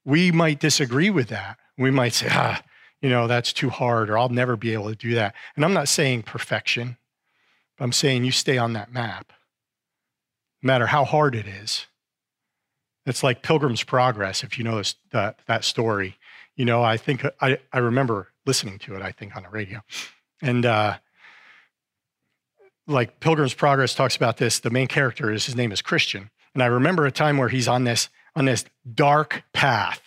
We 0.04 0.30
might 0.32 0.60
disagree 0.60 1.10
with 1.10 1.28
that. 1.28 1.58
We 1.76 1.90
might 1.90 2.14
say, 2.14 2.28
ah, 2.30 2.62
you 3.00 3.08
know, 3.08 3.26
that's 3.26 3.52
too 3.52 3.70
hard, 3.70 4.10
or 4.10 4.18
I'll 4.18 4.28
never 4.28 4.56
be 4.56 4.72
able 4.72 4.88
to 4.90 4.96
do 4.96 5.14
that. 5.14 5.34
And 5.56 5.64
I'm 5.64 5.72
not 5.72 5.88
saying 5.88 6.22
perfection, 6.22 6.96
but 7.76 7.84
I'm 7.84 7.92
saying 7.92 8.24
you 8.24 8.32
stay 8.32 8.58
on 8.58 8.74
that 8.74 8.92
map, 8.92 9.32
no 10.62 10.66
matter 10.66 10.86
how 10.86 11.04
hard 11.04 11.34
it 11.34 11.46
is. 11.46 11.86
It's 13.06 13.22
like 13.22 13.42
Pilgrim's 13.42 13.82
Progress, 13.82 14.44
if 14.44 14.58
you 14.58 14.64
know 14.64 14.76
this, 14.76 14.94
that, 15.10 15.40
that 15.46 15.64
story. 15.64 16.18
You 16.56 16.64
know, 16.64 16.82
I 16.82 16.96
think 16.96 17.24
I, 17.40 17.58
I 17.72 17.78
remember 17.78 18.28
listening 18.46 18.78
to 18.80 18.94
it, 18.96 19.02
I 19.02 19.12
think, 19.12 19.36
on 19.36 19.42
the 19.44 19.48
radio. 19.48 19.80
And 20.42 20.66
uh, 20.66 20.98
like 22.86 23.20
Pilgrim's 23.20 23.54
Progress 23.54 23.94
talks 23.94 24.16
about 24.16 24.36
this. 24.36 24.60
The 24.60 24.70
main 24.70 24.86
character 24.86 25.32
is 25.32 25.46
his 25.46 25.56
name 25.56 25.72
is 25.72 25.82
Christian, 25.82 26.30
and 26.54 26.62
I 26.62 26.66
remember 26.66 27.06
a 27.06 27.12
time 27.12 27.38
where 27.38 27.48
he's 27.48 27.68
on 27.68 27.84
this 27.84 28.08
on 28.36 28.44
this 28.44 28.64
dark 28.92 29.44
path, 29.52 30.02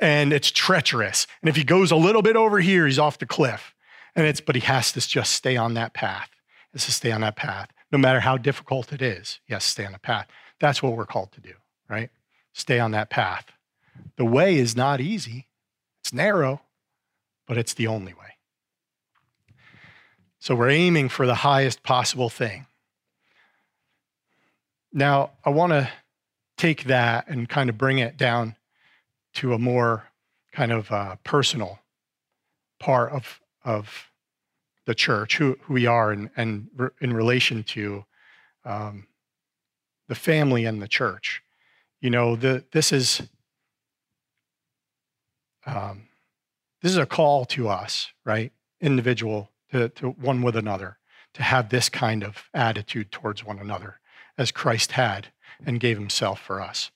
and 0.00 0.32
it's 0.32 0.50
treacherous. 0.50 1.26
And 1.42 1.48
if 1.48 1.56
he 1.56 1.64
goes 1.64 1.90
a 1.90 1.96
little 1.96 2.22
bit 2.22 2.36
over 2.36 2.60
here, 2.60 2.86
he's 2.86 2.98
off 2.98 3.18
the 3.18 3.26
cliff. 3.26 3.74
And 4.16 4.26
it's 4.26 4.40
but 4.40 4.54
he 4.54 4.62
has 4.62 4.92
to 4.92 5.00
just 5.00 5.32
stay 5.32 5.56
on 5.56 5.74
that 5.74 5.94
path. 5.94 6.30
Has 6.72 6.86
to 6.86 6.92
stay 6.92 7.12
on 7.12 7.20
that 7.22 7.36
path, 7.36 7.70
no 7.92 7.98
matter 7.98 8.20
how 8.20 8.36
difficult 8.36 8.92
it 8.92 9.02
is. 9.02 9.40
To 9.48 9.60
stay 9.60 9.86
on 9.86 9.92
the 9.92 9.98
path. 9.98 10.26
That's 10.60 10.82
what 10.82 10.96
we're 10.96 11.06
called 11.06 11.32
to 11.32 11.40
do, 11.40 11.54
right? 11.88 12.10
Stay 12.52 12.78
on 12.78 12.92
that 12.92 13.10
path. 13.10 13.46
The 14.16 14.24
way 14.24 14.56
is 14.56 14.76
not 14.76 15.00
easy. 15.00 15.48
It's 16.02 16.12
narrow, 16.12 16.62
but 17.46 17.56
it's 17.56 17.74
the 17.74 17.86
only 17.86 18.12
way. 18.12 18.36
So 20.38 20.54
we're 20.54 20.70
aiming 20.70 21.08
for 21.08 21.26
the 21.26 21.36
highest 21.36 21.82
possible 21.82 22.28
thing. 22.28 22.66
Now, 24.92 25.30
I 25.44 25.50
want 25.50 25.72
to 25.72 25.90
take 26.56 26.84
that 26.84 27.28
and 27.28 27.48
kind 27.48 27.70
of 27.70 27.78
bring 27.78 27.98
it 27.98 28.16
down 28.16 28.56
to 29.34 29.54
a 29.54 29.58
more 29.58 30.04
kind 30.52 30.70
of 30.70 30.92
uh, 30.92 31.16
personal 31.24 31.80
part 32.78 33.12
of, 33.12 33.40
of 33.64 34.10
the 34.84 34.94
church, 34.94 35.38
who, 35.38 35.56
who 35.62 35.74
we 35.74 35.86
are, 35.86 36.12
and, 36.12 36.30
and 36.36 36.68
re- 36.76 36.90
in 37.00 37.12
relation 37.12 37.64
to 37.64 38.04
um, 38.64 39.06
the 40.08 40.14
family 40.14 40.64
and 40.64 40.80
the 40.80 40.88
church. 40.88 41.42
You 42.00 42.10
know, 42.10 42.36
the, 42.36 42.64
this 42.72 42.92
is 42.92 43.22
um, 45.66 46.08
this 46.82 46.92
is 46.92 46.98
a 46.98 47.06
call 47.06 47.44
to 47.46 47.68
us, 47.68 48.12
right? 48.24 48.52
Individual 48.80 49.50
to, 49.72 49.88
to 49.90 50.10
one 50.10 50.42
with 50.42 50.56
another, 50.56 50.98
to 51.34 51.42
have 51.42 51.70
this 51.70 51.88
kind 51.88 52.22
of 52.22 52.44
attitude 52.52 53.10
towards 53.10 53.44
one 53.44 53.58
another 53.58 54.00
as 54.36 54.50
Christ 54.50 54.92
had 54.92 55.28
and 55.64 55.80
gave 55.80 55.96
himself 55.96 56.40
for 56.40 56.60
us. 56.60 56.90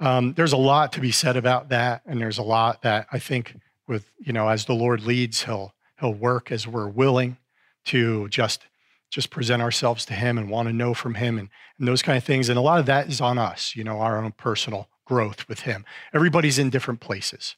Um, 0.00 0.34
there's 0.34 0.52
a 0.52 0.58
lot 0.58 0.92
to 0.92 1.00
be 1.00 1.12
said 1.12 1.36
about 1.36 1.68
that, 1.70 2.02
and 2.06 2.20
there's 2.20 2.38
a 2.38 2.42
lot 2.42 2.82
that 2.82 3.06
I 3.12 3.18
think 3.18 3.56
with 3.86 4.10
you 4.18 4.32
know 4.32 4.48
as 4.48 4.64
the 4.64 4.74
Lord 4.74 5.02
leads, 5.02 5.44
he'll 5.44 5.74
he'll 6.00 6.14
work 6.14 6.50
as 6.50 6.66
we're 6.66 6.88
willing 6.88 7.38
to 7.86 8.28
just 8.28 8.66
just 9.10 9.30
present 9.30 9.62
ourselves 9.62 10.04
to 10.06 10.14
Him 10.14 10.36
and 10.38 10.50
want 10.50 10.68
to 10.68 10.72
know 10.72 10.92
from 10.92 11.14
Him 11.14 11.38
and, 11.38 11.48
and 11.78 11.86
those 11.86 12.02
kind 12.02 12.18
of 12.18 12.24
things. 12.24 12.48
And 12.48 12.58
a 12.58 12.62
lot 12.62 12.80
of 12.80 12.86
that 12.86 13.08
is 13.08 13.20
on 13.20 13.38
us, 13.38 13.76
you 13.76 13.84
know, 13.84 14.00
our 14.00 14.22
own 14.22 14.32
personal 14.32 14.88
growth 15.04 15.48
with 15.48 15.60
Him. 15.60 15.84
Everybody's 16.12 16.58
in 16.58 16.70
different 16.70 17.00
places, 17.00 17.56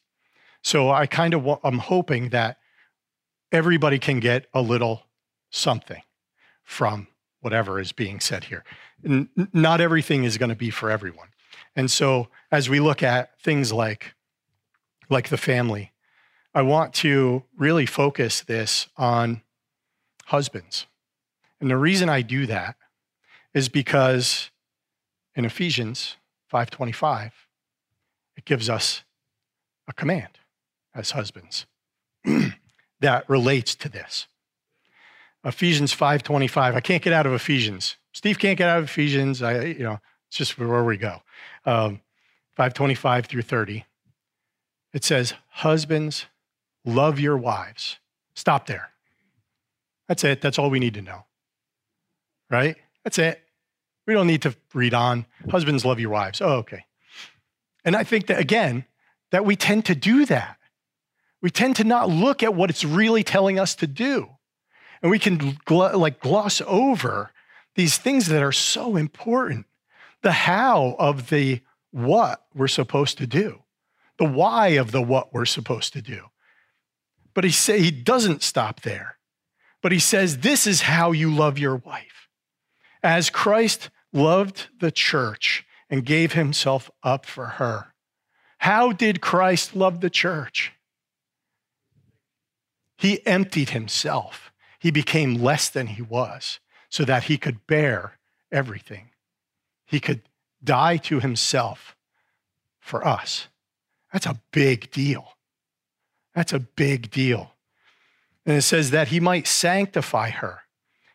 so 0.63 0.91
I 0.91 1.07
kind 1.07 1.35
of 1.35 1.61
I'm 1.63 1.79
hoping 1.79 2.31
that 2.31 2.59
everybody 3.53 3.99
can 3.99 4.21
get 4.21 4.47
a 4.53 4.61
little 4.61 5.07
something 5.51 6.03
from 6.65 7.09
whatever 7.41 7.81
is 7.81 7.93
being 7.93 8.21
said 8.21 8.45
here. 8.45 8.65
N- 9.05 9.29
not 9.53 9.81
everything 9.81 10.25
is 10.25 10.37
going 10.37 10.49
to 10.49 10.57
be 10.57 10.71
for 10.71 10.91
everyone. 10.91 11.29
And 11.77 11.91
so 11.91 12.29
as 12.51 12.69
we 12.69 12.81
look 12.81 13.03
at 13.03 13.41
things 13.41 13.73
like 13.73 14.15
like 15.09 15.29
the 15.29 15.37
family, 15.37 15.93
I 16.53 16.63
want 16.63 16.93
to 16.95 17.45
really 17.57 17.87
focus 17.87 18.41
this 18.41 18.89
on 18.97 19.43
husbands. 20.27 20.87
And 21.61 21.71
the 21.71 21.77
reason 21.77 22.09
I 22.09 22.23
do 22.23 22.47
that 22.47 22.77
is 23.55 23.69
because 23.69 24.51
in 25.37 25.45
Ephesians 25.45 26.17
5:25 26.53 27.33
it 28.37 28.45
gives 28.45 28.69
us 28.69 29.03
a 29.89 29.93
command 29.93 30.39
as 30.95 31.13
husbands 31.13 31.67
that 33.01 33.29
relates 33.29 33.75
to 33.77 33.89
this. 33.89 34.27
Ephesians 35.45 35.95
5:25. 35.95 36.75
I 36.75 36.81
can't 36.81 37.03
get 37.03 37.13
out 37.13 37.27
of 37.27 37.33
Ephesians. 37.33 37.97
Steve 38.13 38.39
can't 38.39 38.59
get 38.59 38.69
out 38.69 38.79
of 38.79 38.85
Ephesians. 38.85 39.43
I, 39.43 39.65
you 39.65 39.85
know, 39.85 40.01
it's 40.29 40.37
just 40.37 40.59
where 40.59 40.85
we 40.85 40.97
go. 40.97 41.23
Um, 41.65 42.01
5:25 42.59 43.27
through 43.27 43.43
30. 43.43 43.85
It 44.93 45.05
says, 45.05 45.35
"Husbands, 45.49 46.27
love 46.85 47.21
your 47.21 47.37
wives." 47.37 47.99
Stop 48.35 48.67
there. 48.67 48.91
That's 50.09 50.25
it. 50.25 50.41
That's 50.41 50.59
all 50.59 50.71
we 50.71 50.79
need 50.79 50.95
to 50.95 51.03
know. 51.03 51.25
Right? 52.51 52.77
That's 53.05 53.19
it. 53.19 53.46
We 54.07 54.15
don't 54.15 54.27
need 54.27 54.43
to 54.43 54.55
read 54.73 54.95
on. 54.95 55.27
Husbands, 55.51 55.85
love 55.85 56.01
your 56.01 56.11
wives. 56.11 56.41
Oh, 56.41 56.59
okay. 56.59 56.85
And 57.85 57.97
I 57.97 58.05
think 58.05 58.27
that 58.27 58.39
again, 58.39 58.85
that 59.31 59.45
we 59.45 59.57
tend 59.57 59.85
to 59.87 59.95
do 59.95 60.27
that. 60.27 60.59
We 61.43 61.51
tend 61.51 61.77
to 61.77 61.85
not 61.85 62.09
look 62.09 62.43
at 62.43 62.55
what 62.55 62.71
it's 62.71 62.85
really 62.85 63.23
telling 63.23 63.59
us 63.59 63.75
to 63.77 63.87
do. 63.87 64.31
And 65.03 65.11
we 65.11 65.19
can 65.19 65.39
gl- 65.39 65.95
like 65.95 66.21
gloss 66.21 66.63
over 66.67 67.33
these 67.75 67.99
things 67.99 68.27
that 68.29 68.43
are 68.43 68.53
so 68.53 68.97
important. 68.97 69.67
The 70.23 70.33
how 70.33 70.97
of 70.99 71.29
the 71.29 71.61
what 71.91 72.45
we're 72.55 72.69
supposed 72.69 73.19
to 73.19 73.27
do, 73.27 73.63
the 74.19 74.25
why 74.25 74.69
of 74.69 74.93
the 74.93 75.03
what 75.03 75.33
we're 75.33 75.45
supposed 75.45 75.93
to 75.93 76.03
do. 76.03 76.27
But 77.35 77.45
he 77.45 77.51
say 77.51 77.81
he 77.81 77.91
doesn't 77.91 78.43
stop 78.43 78.81
there. 78.81 79.19
But 79.83 79.93
he 79.93 79.99
says 79.99 80.39
this 80.39 80.67
is 80.67 80.83
how 80.83 81.13
you 81.13 81.33
love 81.33 81.59
your 81.59 81.77
wife. 81.77 82.29
As 83.03 83.31
Christ 83.31 83.91
loved 84.13 84.69
the 84.79 84.91
church 84.91 85.65
and 85.89 86.05
gave 86.05 86.33
himself 86.33 86.91
up 87.03 87.27
for 87.27 87.47
her. 87.47 87.95
How 88.59 88.93
did 88.93 89.21
Christ 89.21 89.77
love 89.77 90.01
the 90.01 90.11
church? 90.11 90.73
He 92.97 93.25
emptied 93.27 93.71
himself. 93.71 94.53
He 94.79 94.91
became 94.91 95.35
less 95.35 95.69
than 95.69 95.89
he 95.89 96.03
was 96.03 96.61
so 96.89 97.05
that 97.05 97.25
he 97.25 97.37
could 97.37 97.67
bear 97.67 98.19
everything. 98.51 99.11
He 99.85 100.01
could 100.01 100.23
die 100.63 100.97
to 100.99 101.21
himself 101.21 101.97
for 102.81 103.07
us. 103.07 103.49
That's 104.13 104.27
a 104.27 104.41
big 104.51 104.91
deal. 104.91 105.37
That's 106.35 106.53
a 106.53 106.61
big 106.61 107.11
deal. 107.11 107.53
And 108.45 108.57
it 108.57 108.63
says 108.63 108.91
that 108.93 109.09
he 109.09 109.21
might 109.21 109.47
sanctify 109.47 110.31
her, 110.31 110.61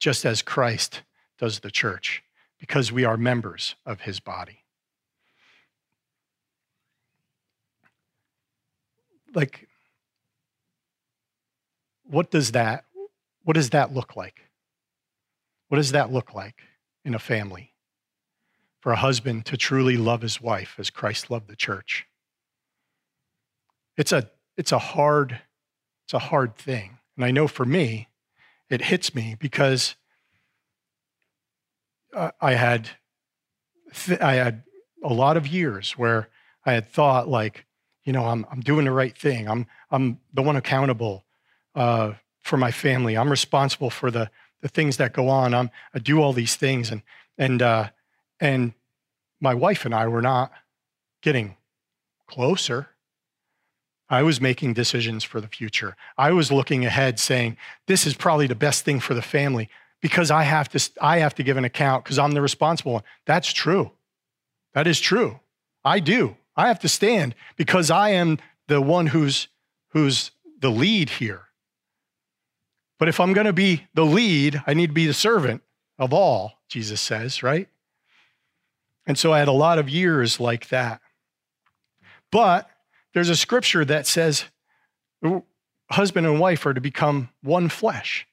just 0.00 0.24
as 0.24 0.42
Christ 0.42 1.02
does 1.38 1.60
the 1.60 1.70
church, 1.70 2.24
because 2.58 2.90
we 2.90 3.04
are 3.04 3.16
members 3.16 3.76
of 3.86 4.00
his 4.00 4.18
body. 4.18 4.64
Like, 9.32 9.68
what 12.04 12.30
does 12.30 12.52
that 12.52 12.84
what 13.42 13.54
does 13.54 13.70
that 13.70 13.94
look 13.94 14.16
like? 14.16 14.42
What 15.68 15.76
does 15.76 15.92
that 15.92 16.12
look 16.12 16.34
like 16.34 16.62
in 17.04 17.14
a 17.14 17.18
family? 17.18 17.72
For 18.80 18.92
a 18.92 18.96
husband 18.96 19.46
to 19.46 19.56
truly 19.56 19.96
love 19.96 20.22
his 20.22 20.40
wife 20.40 20.76
as 20.78 20.90
Christ 20.90 21.30
loved 21.30 21.48
the 21.48 21.56
church. 21.56 22.06
It's 23.96 24.12
a 24.12 24.30
it's 24.56 24.72
a 24.72 24.78
hard 24.78 25.40
it's 26.04 26.14
a 26.14 26.18
hard 26.18 26.56
thing. 26.56 26.98
And 27.16 27.24
I 27.24 27.30
know 27.30 27.46
for 27.46 27.64
me, 27.64 28.08
it 28.70 28.82
hits 28.82 29.14
me 29.14 29.36
because 29.38 29.96
I 32.40 32.54
had 32.54 32.90
I 34.20 34.34
had 34.34 34.62
a 35.02 35.12
lot 35.12 35.36
of 35.36 35.46
years 35.46 35.92
where 35.92 36.28
I 36.64 36.72
had 36.72 36.88
thought 36.88 37.28
like, 37.28 37.66
you 38.04 38.12
know, 38.12 38.26
I'm 38.26 38.46
I'm 38.50 38.60
doing 38.60 38.84
the 38.84 38.92
right 38.92 39.16
thing. 39.16 39.48
I'm 39.48 39.66
I'm 39.90 40.20
the 40.32 40.42
one 40.42 40.56
accountable 40.56 41.24
uh, 41.74 42.12
for 42.40 42.56
my 42.56 42.70
family. 42.70 43.16
I'm 43.16 43.30
responsible 43.30 43.90
for 43.90 44.10
the 44.10 44.30
the 44.60 44.68
things 44.68 44.96
that 44.98 45.12
go 45.12 45.28
on. 45.28 45.54
I'm 45.54 45.70
I 45.94 45.98
do 45.98 46.20
all 46.20 46.32
these 46.32 46.56
things, 46.56 46.90
and 46.90 47.02
and 47.38 47.62
uh, 47.62 47.90
and 48.38 48.72
my 49.40 49.54
wife 49.54 49.84
and 49.84 49.94
I 49.94 50.06
were 50.08 50.22
not 50.22 50.52
getting 51.22 51.56
closer. 52.26 52.88
I 54.10 54.24
was 54.24 54.40
making 54.40 54.74
decisions 54.74 55.22
for 55.22 55.40
the 55.40 55.46
future. 55.46 55.96
I 56.18 56.32
was 56.32 56.50
looking 56.50 56.84
ahead, 56.84 57.20
saying 57.20 57.56
this 57.86 58.06
is 58.06 58.14
probably 58.14 58.48
the 58.48 58.56
best 58.56 58.84
thing 58.84 58.98
for 58.98 59.14
the 59.14 59.22
family 59.22 59.68
because 60.00 60.32
I 60.32 60.42
have 60.42 60.68
to 60.70 60.90
I 61.00 61.18
have 61.18 61.34
to 61.36 61.44
give 61.44 61.56
an 61.56 61.64
account 61.64 62.04
because 62.04 62.18
I'm 62.18 62.32
the 62.32 62.42
responsible 62.42 62.94
one. 62.94 63.02
That's 63.24 63.52
true. 63.52 63.92
That 64.74 64.88
is 64.88 65.00
true. 65.00 65.38
I 65.84 66.00
do. 66.00 66.36
I 66.56 66.66
have 66.66 66.80
to 66.80 66.88
stand 66.88 67.36
because 67.56 67.90
I 67.90 68.10
am 68.10 68.38
the 68.66 68.80
one 68.80 69.06
who's 69.06 69.48
who's 69.90 70.32
the 70.58 70.70
lead 70.70 71.08
here. 71.08 71.42
But 72.98 73.08
if 73.08 73.20
I'm 73.20 73.32
going 73.32 73.46
to 73.46 73.52
be 73.52 73.86
the 73.94 74.04
lead, 74.04 74.62
I 74.66 74.74
need 74.74 74.88
to 74.88 74.92
be 74.92 75.06
the 75.06 75.14
servant 75.14 75.62
of 75.98 76.12
all, 76.12 76.58
Jesus 76.68 77.00
says, 77.00 77.42
right? 77.42 77.68
And 79.06 79.18
so 79.18 79.32
I 79.32 79.38
had 79.38 79.48
a 79.48 79.52
lot 79.52 79.78
of 79.78 79.88
years 79.88 80.38
like 80.38 80.68
that. 80.68 81.00
But 82.30 82.68
there's 83.14 83.28
a 83.28 83.36
scripture 83.36 83.84
that 83.84 84.06
says 84.06 84.44
husband 85.90 86.26
and 86.26 86.40
wife 86.40 86.64
are 86.66 86.74
to 86.74 86.80
become 86.80 87.28
one 87.42 87.68
flesh. 87.68 88.26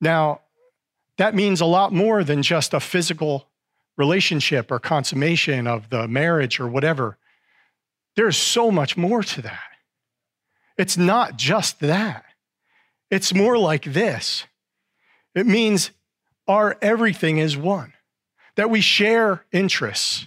Now, 0.00 0.40
that 1.16 1.34
means 1.34 1.60
a 1.60 1.66
lot 1.66 1.92
more 1.92 2.22
than 2.22 2.42
just 2.42 2.74
a 2.74 2.80
physical 2.80 3.48
relationship 3.96 4.70
or 4.70 4.78
consummation 4.78 5.66
of 5.66 5.90
the 5.90 6.06
marriage 6.06 6.60
or 6.60 6.68
whatever. 6.68 7.18
There's 8.14 8.36
so 8.36 8.70
much 8.70 8.96
more 8.96 9.22
to 9.22 9.42
that. 9.42 9.60
It's 10.76 10.96
not 10.96 11.36
just 11.36 11.80
that. 11.80 12.24
It's 13.10 13.34
more 13.34 13.58
like 13.58 13.84
this 13.84 14.44
it 15.34 15.46
means 15.46 15.92
our 16.48 16.76
everything 16.82 17.38
is 17.38 17.56
one, 17.56 17.92
that 18.56 18.70
we 18.70 18.80
share 18.80 19.44
interests, 19.52 20.26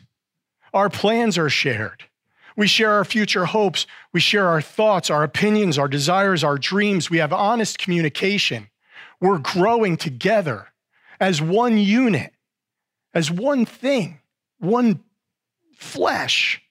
our 0.73 0.89
plans 0.89 1.37
are 1.37 1.49
shared. 1.49 2.05
We 2.61 2.67
share 2.67 2.91
our 2.91 3.03
future 3.03 3.45
hopes. 3.45 3.87
We 4.13 4.19
share 4.19 4.47
our 4.47 4.61
thoughts, 4.61 5.09
our 5.09 5.23
opinions, 5.23 5.79
our 5.79 5.87
desires, 5.87 6.43
our 6.43 6.59
dreams. 6.59 7.09
We 7.09 7.17
have 7.17 7.33
honest 7.33 7.79
communication. 7.79 8.69
We're 9.19 9.39
growing 9.39 9.97
together 9.97 10.67
as 11.19 11.41
one 11.41 11.79
unit, 11.79 12.33
as 13.15 13.31
one 13.31 13.65
thing, 13.65 14.19
one 14.59 15.03
flesh. 15.75 16.61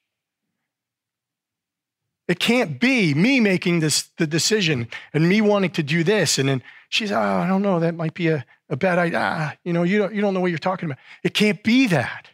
It 2.28 2.38
can't 2.38 2.78
be 2.78 3.12
me 3.12 3.41
making 3.41 3.80
this 3.80 4.11
the 4.16 4.28
decision 4.28 4.86
and 5.12 5.28
me 5.28 5.41
wanting 5.41 5.72
to 5.72 5.82
do 5.82 6.05
this. 6.05 6.38
And 6.38 6.49
then 6.49 6.62
she's, 6.88 7.11
oh, 7.11 7.18
I 7.18 7.49
don't 7.49 7.62
know, 7.62 7.80
that 7.80 7.97
might 7.97 8.14
be 8.14 8.28
a, 8.28 8.47
a 8.68 8.76
bad 8.76 9.01
idea. 9.01 9.18
Ah, 9.20 9.57
you 9.64 9.72
know, 9.72 9.82
you 9.82 9.99
don't, 9.99 10.14
you 10.14 10.20
don't 10.20 10.34
know 10.34 10.41
what 10.41 10.53
you're 10.53 10.59
talking 10.59 10.86
about. 10.88 10.99
It 11.24 11.34
can't 11.34 11.64
be 11.64 11.88
that. 11.88 12.28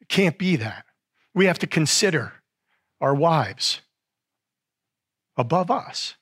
It 0.00 0.08
can't 0.08 0.38
be 0.38 0.54
that. 0.54 0.84
We 1.34 1.46
have 1.46 1.58
to 1.58 1.66
consider 1.66 2.34
our 3.00 3.14
wives 3.14 3.80
above 5.36 5.70
us. 5.70 6.14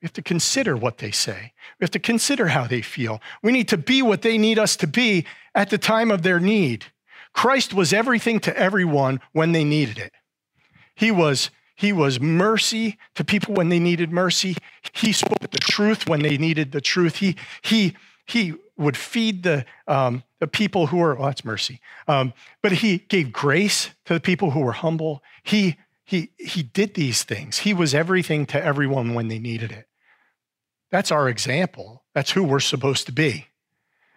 We 0.00 0.06
have 0.06 0.12
to 0.14 0.22
consider 0.22 0.76
what 0.76 0.98
they 0.98 1.10
say. 1.10 1.52
We 1.80 1.84
have 1.84 1.90
to 1.92 1.98
consider 1.98 2.48
how 2.48 2.66
they 2.66 2.82
feel. 2.82 3.20
We 3.42 3.52
need 3.52 3.68
to 3.68 3.78
be 3.78 4.02
what 4.02 4.22
they 4.22 4.38
need 4.38 4.58
us 4.58 4.76
to 4.76 4.86
be 4.86 5.24
at 5.54 5.70
the 5.70 5.78
time 5.78 6.10
of 6.10 6.22
their 6.22 6.38
need. 6.38 6.86
Christ 7.32 7.74
was 7.74 7.92
everything 7.92 8.40
to 8.40 8.56
everyone 8.56 9.20
when 9.32 9.52
they 9.52 9.64
needed 9.64 9.98
it. 9.98 10.12
He 10.94 11.10
was 11.10 11.50
he 11.76 11.92
was 11.92 12.18
mercy 12.18 12.96
to 13.14 13.24
people 13.24 13.54
when 13.54 13.68
they 13.68 13.78
needed 13.78 14.10
mercy. 14.10 14.56
He 14.94 15.12
spoke 15.12 15.40
the 15.40 15.58
truth 15.58 16.08
when 16.08 16.22
they 16.22 16.38
needed 16.38 16.72
the 16.72 16.80
truth. 16.80 17.16
He, 17.16 17.36
he, 17.60 17.94
he 18.24 18.54
would 18.76 18.96
feed 18.96 19.42
the, 19.42 19.64
um, 19.86 20.22
the 20.40 20.46
people 20.46 20.88
who 20.88 20.98
were, 20.98 21.14
well, 21.14 21.26
that's 21.26 21.44
mercy. 21.44 21.80
Um, 22.08 22.32
but 22.62 22.72
he 22.72 22.98
gave 22.98 23.32
grace 23.32 23.90
to 24.04 24.14
the 24.14 24.20
people 24.20 24.50
who 24.50 24.60
were 24.60 24.72
humble. 24.72 25.22
He, 25.42 25.76
He, 26.04 26.30
he 26.38 26.62
did 26.62 26.94
these 26.94 27.24
things. 27.24 27.58
He 27.58 27.74
was 27.74 27.94
everything 27.94 28.46
to 28.46 28.62
everyone 28.62 29.14
when 29.14 29.28
they 29.28 29.40
needed 29.40 29.72
it. 29.72 29.88
That's 30.90 31.10
our 31.10 31.28
example. 31.28 32.04
That's 32.14 32.30
who 32.30 32.44
we're 32.44 32.60
supposed 32.60 33.06
to 33.06 33.12
be. 33.12 33.48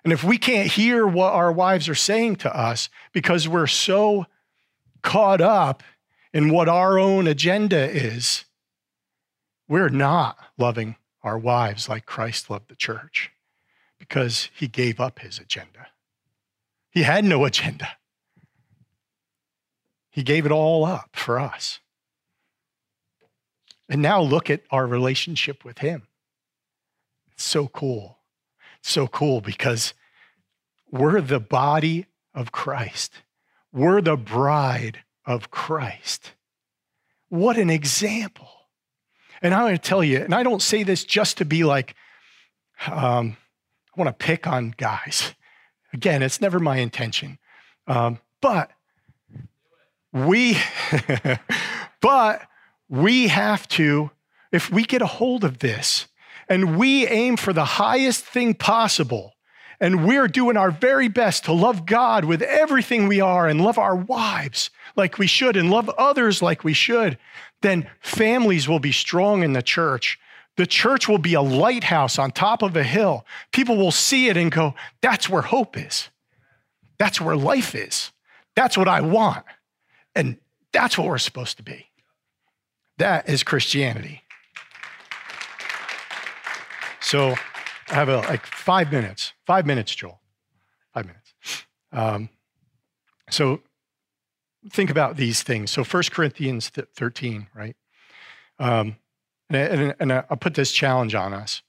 And 0.03 0.13
if 0.13 0.23
we 0.23 0.37
can't 0.37 0.71
hear 0.71 1.07
what 1.07 1.33
our 1.33 1.51
wives 1.51 1.89
are 1.89 1.95
saying 1.95 2.37
to 2.37 2.55
us 2.55 2.89
because 3.11 3.47
we're 3.47 3.67
so 3.67 4.27
caught 5.01 5.41
up 5.41 5.81
in 6.31 6.53
what 6.53 6.69
our 6.69 6.99
own 6.99 7.27
agenda 7.27 7.89
is, 7.89 8.45
we're 9.67 9.89
not 9.89 10.37
loving 10.57 10.95
our 11.23 11.39
wives 11.39 11.89
like 11.89 12.05
Christ 12.05 12.49
loved 12.49 12.69
the 12.69 12.75
church 12.75 13.31
because 14.09 14.49
he 14.55 14.67
gave 14.67 14.99
up 14.99 15.19
his 15.19 15.37
agenda. 15.37 15.87
He 16.89 17.03
had 17.03 17.23
no 17.23 17.45
agenda. 17.45 17.89
He 20.09 20.23
gave 20.23 20.47
it 20.47 20.51
all 20.51 20.83
up 20.83 21.11
for 21.13 21.39
us. 21.39 21.79
And 23.87 24.01
now 24.01 24.21
look 24.21 24.49
at 24.49 24.63
our 24.71 24.87
relationship 24.87 25.63
with 25.63 25.77
him. 25.77 26.07
It's 27.33 27.43
so 27.43 27.67
cool. 27.67 28.17
It's 28.79 28.89
so 28.89 29.07
cool 29.07 29.41
because 29.41 29.93
we're 30.91 31.21
the 31.21 31.39
body 31.39 32.07
of 32.33 32.51
Christ. 32.51 33.13
We're 33.71 34.01
the 34.01 34.17
bride 34.17 35.03
of 35.25 35.51
Christ. 35.51 36.33
What 37.29 37.57
an 37.57 37.69
example. 37.69 38.49
And 39.41 39.53
I'm 39.53 39.61
going 39.61 39.77
to 39.77 39.81
tell 39.81 40.03
you, 40.03 40.17
and 40.17 40.33
I 40.33 40.41
don't 40.41 40.61
say 40.61 40.81
this 40.81 41.03
just 41.03 41.37
to 41.37 41.45
be 41.45 41.63
like, 41.63 41.95
um, 42.87 43.37
want 43.99 44.07
to 44.17 44.25
pick 44.25 44.47
on 44.47 44.73
guys. 44.77 45.33
Again, 45.93 46.23
it's 46.23 46.41
never 46.41 46.59
my 46.59 46.77
intention. 46.77 47.37
Um, 47.87 48.19
but 48.41 48.71
we, 50.13 50.57
but 52.01 52.41
we 52.87 53.27
have 53.27 53.67
to, 53.69 54.11
if 54.51 54.71
we 54.71 54.83
get 54.83 55.01
a 55.01 55.07
hold 55.07 55.43
of 55.43 55.59
this 55.59 56.07
and 56.47 56.77
we 56.77 57.05
aim 57.07 57.37
for 57.37 57.53
the 57.53 57.65
highest 57.65 58.25
thing 58.25 58.55
possible, 58.55 59.33
and 59.81 60.05
we're 60.05 60.27
doing 60.27 60.57
our 60.57 60.71
very 60.71 61.07
best 61.07 61.45
to 61.45 61.53
love 61.53 61.85
God 61.85 62.25
with 62.25 62.41
everything 62.41 63.07
we 63.07 63.21
are 63.21 63.47
and 63.47 63.61
love 63.61 63.77
our 63.77 63.95
wives 63.95 64.69
like 64.97 65.17
we 65.17 65.27
should 65.27 65.55
and 65.55 65.69
love 65.69 65.89
others 65.97 66.41
like 66.41 66.63
we 66.63 66.73
should, 66.73 67.17
then 67.61 67.89
families 68.01 68.67
will 68.67 68.79
be 68.79 68.91
strong 68.91 69.41
in 69.43 69.53
the 69.53 69.61
church. 69.61 70.19
The 70.59 70.67
church 70.67 71.07
will 71.07 71.19
be 71.19 71.35
a 71.35 71.41
lighthouse 71.41 72.19
on 72.19 72.31
top 72.31 72.61
of 72.61 72.75
a 72.75 72.83
hill. 72.83 73.25
People 73.53 73.77
will 73.77 73.93
see 73.93 74.27
it 74.27 74.35
and 74.35 74.51
go, 74.51 74.75
that's 75.01 75.29
where 75.29 75.41
hope 75.41 75.77
is. 75.77 76.09
That's 76.97 77.21
where 77.21 77.37
life 77.37 77.75
is. 77.75 78.11
That's 78.57 78.77
what 78.77 78.89
I 78.89 78.99
want. 78.99 79.45
And 80.15 80.35
that's 80.73 80.97
what 80.97 81.07
we're 81.07 81.17
supposed 81.17 81.55
to 81.57 81.63
be. 81.63 81.85
That 82.97 83.29
is 83.29 83.41
Christianity. 83.41 84.23
So 86.99 87.35
I 87.87 87.93
have 87.93 88.09
a, 88.09 88.17
like 88.17 88.45
five 88.45 88.91
minutes. 88.91 89.31
Five 89.47 89.65
minutes, 89.65 89.95
Joel. 89.95 90.19
Five 90.93 91.05
minutes. 91.05 91.33
Um, 91.93 92.27
so 93.29 93.61
think 94.69 94.89
about 94.89 95.15
these 95.15 95.41
things. 95.41 95.71
So 95.71 95.85
1 95.85 96.03
Corinthians 96.11 96.67
13, 96.67 97.47
right? 97.55 97.77
Um, 98.59 98.97
and, 99.49 99.57
and, 99.57 99.95
and 99.99 100.13
I'll 100.13 100.37
put 100.37 100.53
this 100.53 100.71
challenge 100.71 101.15
on 101.15 101.33
us. 101.33 101.61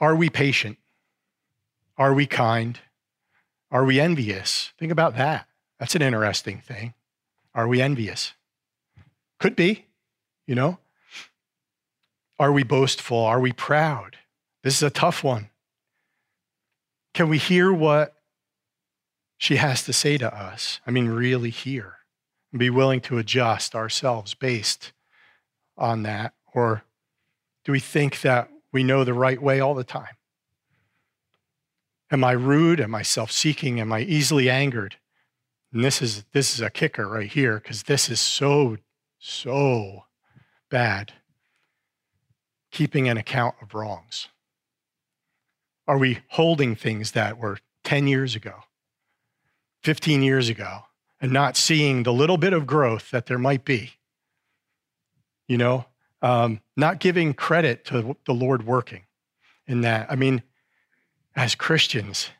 Are 0.00 0.14
we 0.14 0.30
patient? 0.30 0.78
Are 1.96 2.14
we 2.14 2.26
kind? 2.26 2.78
Are 3.70 3.84
we 3.84 4.00
envious? 4.00 4.72
Think 4.78 4.92
about 4.92 5.16
that. 5.16 5.46
That's 5.78 5.94
an 5.94 6.02
interesting 6.02 6.58
thing. 6.58 6.94
Are 7.54 7.68
we 7.68 7.82
envious? 7.82 8.32
Could 9.38 9.56
be, 9.56 9.86
you 10.46 10.54
know. 10.54 10.78
Are 12.38 12.52
we 12.52 12.62
boastful? 12.62 13.18
Are 13.18 13.40
we 13.40 13.52
proud? 13.52 14.16
This 14.62 14.76
is 14.76 14.82
a 14.82 14.90
tough 14.90 15.24
one. 15.24 15.50
Can 17.14 17.28
we 17.28 17.38
hear 17.38 17.72
what 17.72 18.14
she 19.36 19.56
has 19.56 19.84
to 19.84 19.92
say 19.92 20.18
to 20.18 20.32
us? 20.32 20.80
I 20.86 20.92
mean, 20.92 21.08
really 21.08 21.50
hear 21.50 21.97
and 22.52 22.58
be 22.58 22.70
willing 22.70 23.00
to 23.02 23.18
adjust 23.18 23.74
ourselves 23.74 24.34
based 24.34 24.92
on 25.76 26.02
that? 26.04 26.34
Or 26.54 26.82
do 27.64 27.72
we 27.72 27.80
think 27.80 28.20
that 28.22 28.48
we 28.72 28.82
know 28.82 29.04
the 29.04 29.14
right 29.14 29.40
way 29.40 29.60
all 29.60 29.74
the 29.74 29.84
time? 29.84 30.16
Am 32.10 32.24
I 32.24 32.32
rude? 32.32 32.80
Am 32.80 32.94
I 32.94 33.02
self 33.02 33.30
seeking? 33.30 33.80
Am 33.80 33.92
I 33.92 34.00
easily 34.00 34.48
angered? 34.48 34.96
And 35.72 35.84
this 35.84 36.00
is, 36.00 36.24
this 36.32 36.54
is 36.54 36.60
a 36.60 36.70
kicker 36.70 37.06
right 37.06 37.30
here 37.30 37.60
because 37.60 37.82
this 37.84 38.08
is 38.08 38.20
so, 38.20 38.78
so 39.18 40.04
bad. 40.70 41.12
Keeping 42.70 43.08
an 43.08 43.18
account 43.18 43.56
of 43.60 43.74
wrongs. 43.74 44.28
Are 45.86 45.98
we 45.98 46.20
holding 46.30 46.74
things 46.74 47.12
that 47.12 47.38
were 47.38 47.58
10 47.84 48.06
years 48.06 48.34
ago, 48.34 48.64
15 49.82 50.22
years 50.22 50.48
ago, 50.48 50.82
and 51.20 51.32
not 51.32 51.56
seeing 51.56 52.02
the 52.02 52.12
little 52.12 52.36
bit 52.36 52.52
of 52.52 52.66
growth 52.66 53.10
that 53.10 53.26
there 53.26 53.38
might 53.38 53.64
be? 53.64 53.92
You 55.46 55.58
know, 55.58 55.86
um, 56.22 56.60
not 56.76 57.00
giving 57.00 57.34
credit 57.34 57.84
to 57.86 58.16
the 58.24 58.34
Lord 58.34 58.66
working 58.66 59.04
in 59.66 59.82
that. 59.82 60.10
I 60.10 60.16
mean, 60.16 60.42
as 61.34 61.54
Christians, 61.54 62.30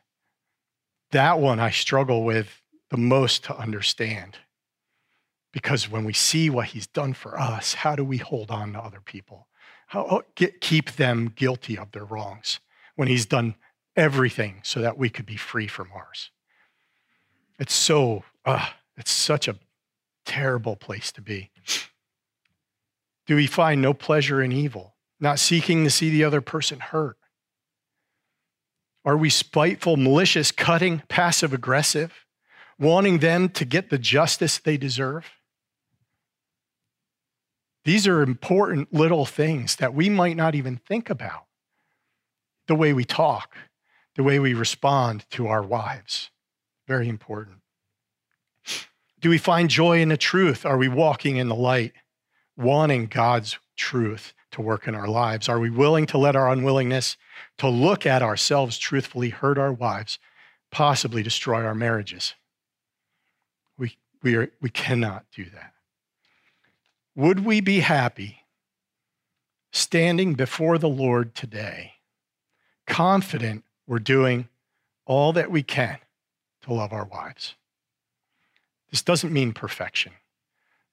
that 1.11 1.39
one 1.39 1.59
I 1.59 1.71
struggle 1.71 2.23
with 2.23 2.61
the 2.89 2.97
most 2.97 3.43
to 3.45 3.57
understand. 3.57 4.37
Because 5.51 5.89
when 5.89 6.05
we 6.05 6.13
see 6.13 6.49
what 6.49 6.67
he's 6.67 6.87
done 6.87 7.13
for 7.13 7.39
us, 7.39 7.73
how 7.73 7.95
do 7.95 8.03
we 8.03 8.17
hold 8.17 8.51
on 8.51 8.73
to 8.73 8.79
other 8.79 9.01
people? 9.01 9.47
How 9.87 10.05
oh, 10.09 10.23
get, 10.35 10.61
keep 10.61 10.91
them 10.91 11.33
guilty 11.35 11.77
of 11.77 11.91
their 11.91 12.05
wrongs 12.05 12.59
when 12.95 13.07
he's 13.07 13.25
done 13.25 13.55
everything 13.95 14.61
so 14.63 14.81
that 14.81 14.97
we 14.97 15.09
could 15.09 15.25
be 15.25 15.37
free 15.37 15.67
from 15.67 15.89
ours? 15.95 16.29
It's 17.59 17.73
so, 17.73 18.23
uh, 18.45 18.69
it's 18.97 19.11
such 19.11 19.47
a 19.47 19.57
terrible 20.25 20.75
place 20.75 21.11
to 21.11 21.21
be. 21.21 21.51
Do 23.27 23.35
we 23.35 23.45
find 23.45 23.81
no 23.81 23.93
pleasure 23.93 24.41
in 24.41 24.51
evil, 24.51 24.95
not 25.19 25.37
seeking 25.37 25.83
to 25.83 25.91
see 25.91 26.09
the 26.09 26.23
other 26.23 26.41
person 26.41 26.79
hurt? 26.79 27.17
Are 29.05 29.17
we 29.17 29.29
spiteful, 29.29 29.97
malicious, 29.97 30.51
cutting, 30.51 31.03
passive 31.07 31.53
aggressive? 31.53 32.25
wanting 32.79 33.19
them 33.19 33.49
to 33.49 33.65
get 33.65 33.89
the 33.89 33.97
justice 33.97 34.57
they 34.57 34.77
deserve? 34.77 35.29
These 37.83 38.07
are 38.07 38.21
important 38.21 38.93
little 38.93 39.25
things 39.25 39.75
that 39.77 39.93
we 39.93 40.09
might 40.09 40.37
not 40.37 40.55
even 40.55 40.77
think 40.77 41.09
about. 41.09 41.45
The 42.67 42.75
way 42.75 42.93
we 42.93 43.03
talk, 43.03 43.55
the 44.15 44.23
way 44.23 44.39
we 44.39 44.53
respond 44.53 45.25
to 45.31 45.47
our 45.47 45.63
wives. 45.63 46.29
Very 46.89 47.07
important. 47.07 47.57
Do 49.19 49.29
we 49.29 49.37
find 49.37 49.69
joy 49.69 50.01
in 50.01 50.09
the 50.09 50.17
truth? 50.17 50.65
Are 50.65 50.77
we 50.77 50.87
walking 50.87 51.37
in 51.37 51.47
the 51.47 51.53
light, 51.53 51.93
wanting 52.57 53.05
God's 53.05 53.59
truth 53.77 54.33
to 54.49 54.63
work 54.63 54.87
in 54.87 54.95
our 54.95 55.07
lives? 55.07 55.47
Are 55.47 55.59
we 55.59 55.69
willing 55.69 56.07
to 56.07 56.17
let 56.17 56.35
our 56.35 56.49
unwillingness 56.49 57.15
to 57.59 57.69
look 57.69 58.07
at 58.07 58.23
ourselves 58.23 58.79
truthfully 58.79 59.29
hurt 59.29 59.59
our 59.59 59.71
wives, 59.71 60.17
possibly 60.71 61.21
destroy 61.21 61.63
our 61.63 61.75
marriages? 61.75 62.33
We, 63.77 63.95
we, 64.23 64.35
are, 64.35 64.51
we 64.59 64.71
cannot 64.71 65.25
do 65.31 65.45
that. 65.51 65.73
Would 67.15 67.45
we 67.45 67.61
be 67.61 67.81
happy 67.81 68.45
standing 69.71 70.33
before 70.33 70.79
the 70.79 70.89
Lord 70.89 71.35
today, 71.35 71.93
confident 72.87 73.63
we're 73.85 73.99
doing 73.99 74.49
all 75.05 75.33
that 75.33 75.51
we 75.51 75.61
can 75.61 75.99
to 76.61 76.73
love 76.73 76.93
our 76.93 77.05
wives? 77.05 77.55
This 78.91 79.01
doesn't 79.01 79.33
mean 79.33 79.53
perfection. 79.53 80.13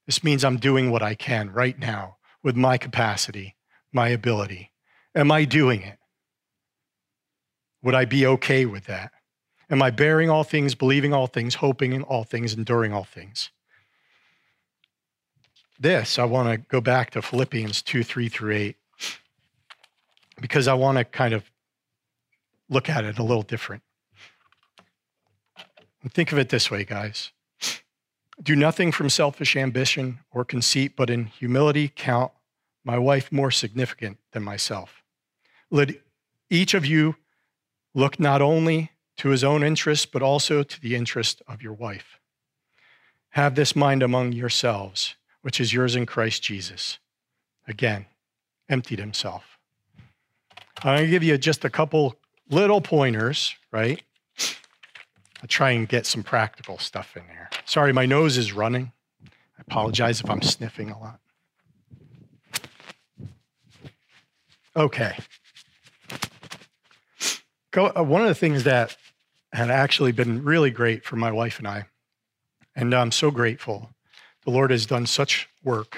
This 0.07 0.23
means 0.23 0.45
I'm 0.45 0.59
doing 0.59 0.91
what 0.91 1.03
I 1.03 1.15
can 1.15 1.53
right 1.53 1.79
now 1.79 2.17
with 2.43 2.57
my 2.57 2.79
capacity, 2.79 3.57
my 3.93 4.09
ability. 4.09 4.71
Am 5.15 5.33
I 5.33 5.45
doing 5.45 5.83
it? 5.83 5.99
Would 7.83 7.95
I 7.95 8.05
be 8.05 8.27
okay 8.27 8.67
with 8.67 8.85
that? 8.85 9.13
Am 9.69 9.83
I 9.83 9.91
bearing 9.91 10.31
all 10.31 10.45
things, 10.45 10.75
believing 10.75 11.13
all 11.13 11.27
things, 11.27 11.57
hoping 11.57 11.93
in 11.93 12.03
all 12.03 12.25
things, 12.25 12.55
enduring 12.55 12.93
all 12.93 13.05
things? 13.05 13.51
This, 15.79 16.19
I 16.19 16.25
want 16.25 16.49
to 16.49 16.59
go 16.59 16.81
back 16.81 17.11
to 17.11 17.23
Philippians 17.23 17.83
2 17.83 18.03
3 18.03 18.29
through 18.29 18.55
8, 18.55 18.77
because 20.41 20.69
I 20.69 20.75
want 20.75 20.99
to 20.99 21.05
kind 21.05 21.35
of 21.35 21.51
look 22.71 22.89
at 22.89 23.05
it 23.05 23.19
a 23.19 23.23
little 23.23 23.43
different. 23.43 23.83
Think 26.13 26.33
of 26.33 26.39
it 26.39 26.49
this 26.49 26.71
way, 26.71 26.85
guys. 26.85 27.33
Do 28.43 28.55
nothing 28.55 28.93
from 28.93 29.11
selfish 29.11 29.57
ambition 29.57 30.21
or 30.31 30.45
conceit, 30.45 30.95
but 30.95 31.11
in 31.11 31.27
humility 31.27 31.91
count 31.95 32.33
my 32.85 32.99
wife 32.99 33.33
more 33.33 33.51
significant 33.51 34.19
than 34.33 34.43
myself. 34.43 35.03
Let 35.71 35.91
each 36.49 36.75
of 36.75 36.87
you 36.87 37.17
look 37.95 38.21
not 38.21 38.41
only 38.43 38.93
to 39.17 39.31
his 39.31 39.43
own 39.43 39.65
interest, 39.65 40.13
but 40.13 40.23
also 40.23 40.63
to 40.63 40.81
the 40.81 40.95
interest 40.95 41.43
of 41.49 41.63
your 41.63 41.73
wife. 41.73 42.21
Have 43.31 43.55
this 43.55 43.75
mind 43.75 44.03
among 44.03 44.33
yourselves, 44.33 45.17
which 45.43 45.61
is 45.61 45.73
yours 45.73 45.97
in 45.97 46.07
Christ 46.07 46.43
Jesus. 46.43 46.99
Again, 47.67 48.07
emptied 48.69 48.99
himself. 48.99 49.59
I'm 50.83 50.97
going 50.97 51.05
to 51.05 51.11
give 51.11 51.23
you 51.23 51.39
just 51.39 51.65
a 51.65 51.71
couple 51.71 52.17
little 52.51 52.81
pointers, 52.81 53.55
right? 53.73 54.03
I'll 55.47 55.49
try 55.49 55.71
and 55.71 55.89
get 55.89 56.07
some 56.07 56.25
practical 56.25 56.77
stuff 56.77 57.17
in 57.17 57.25
there. 57.29 57.49
Sorry, 57.67 57.93
my 57.93 58.05
nose 58.05 58.37
is 58.37 58.53
running. 58.53 58.91
I 59.25 59.61
apologize 59.61 60.21
if 60.21 60.29
I'm 60.29 60.43
sniffing 60.43 60.91
a 60.91 60.99
lot. 60.99 61.21
Okay. 64.75 65.17
Go, 67.71 67.93
uh, 67.97 68.03
one 68.03 68.23
of 68.23 68.27
the 68.27 68.35
things 68.35 68.65
that 68.65 68.97
had 69.53 69.71
actually 69.71 70.11
been 70.11 70.43
really 70.43 70.73
great 70.73 71.05
for 71.05 71.15
my 71.15 71.31
wife 71.31 71.61
and 71.61 71.69
I, 71.69 71.85
and 72.75 72.93
I'm 72.93 73.13
so 73.13 73.31
grateful. 73.31 73.91
The 74.45 74.51
Lord 74.51 74.73
has 74.73 74.85
done 74.85 75.07
such 75.07 75.49
work 75.63 75.97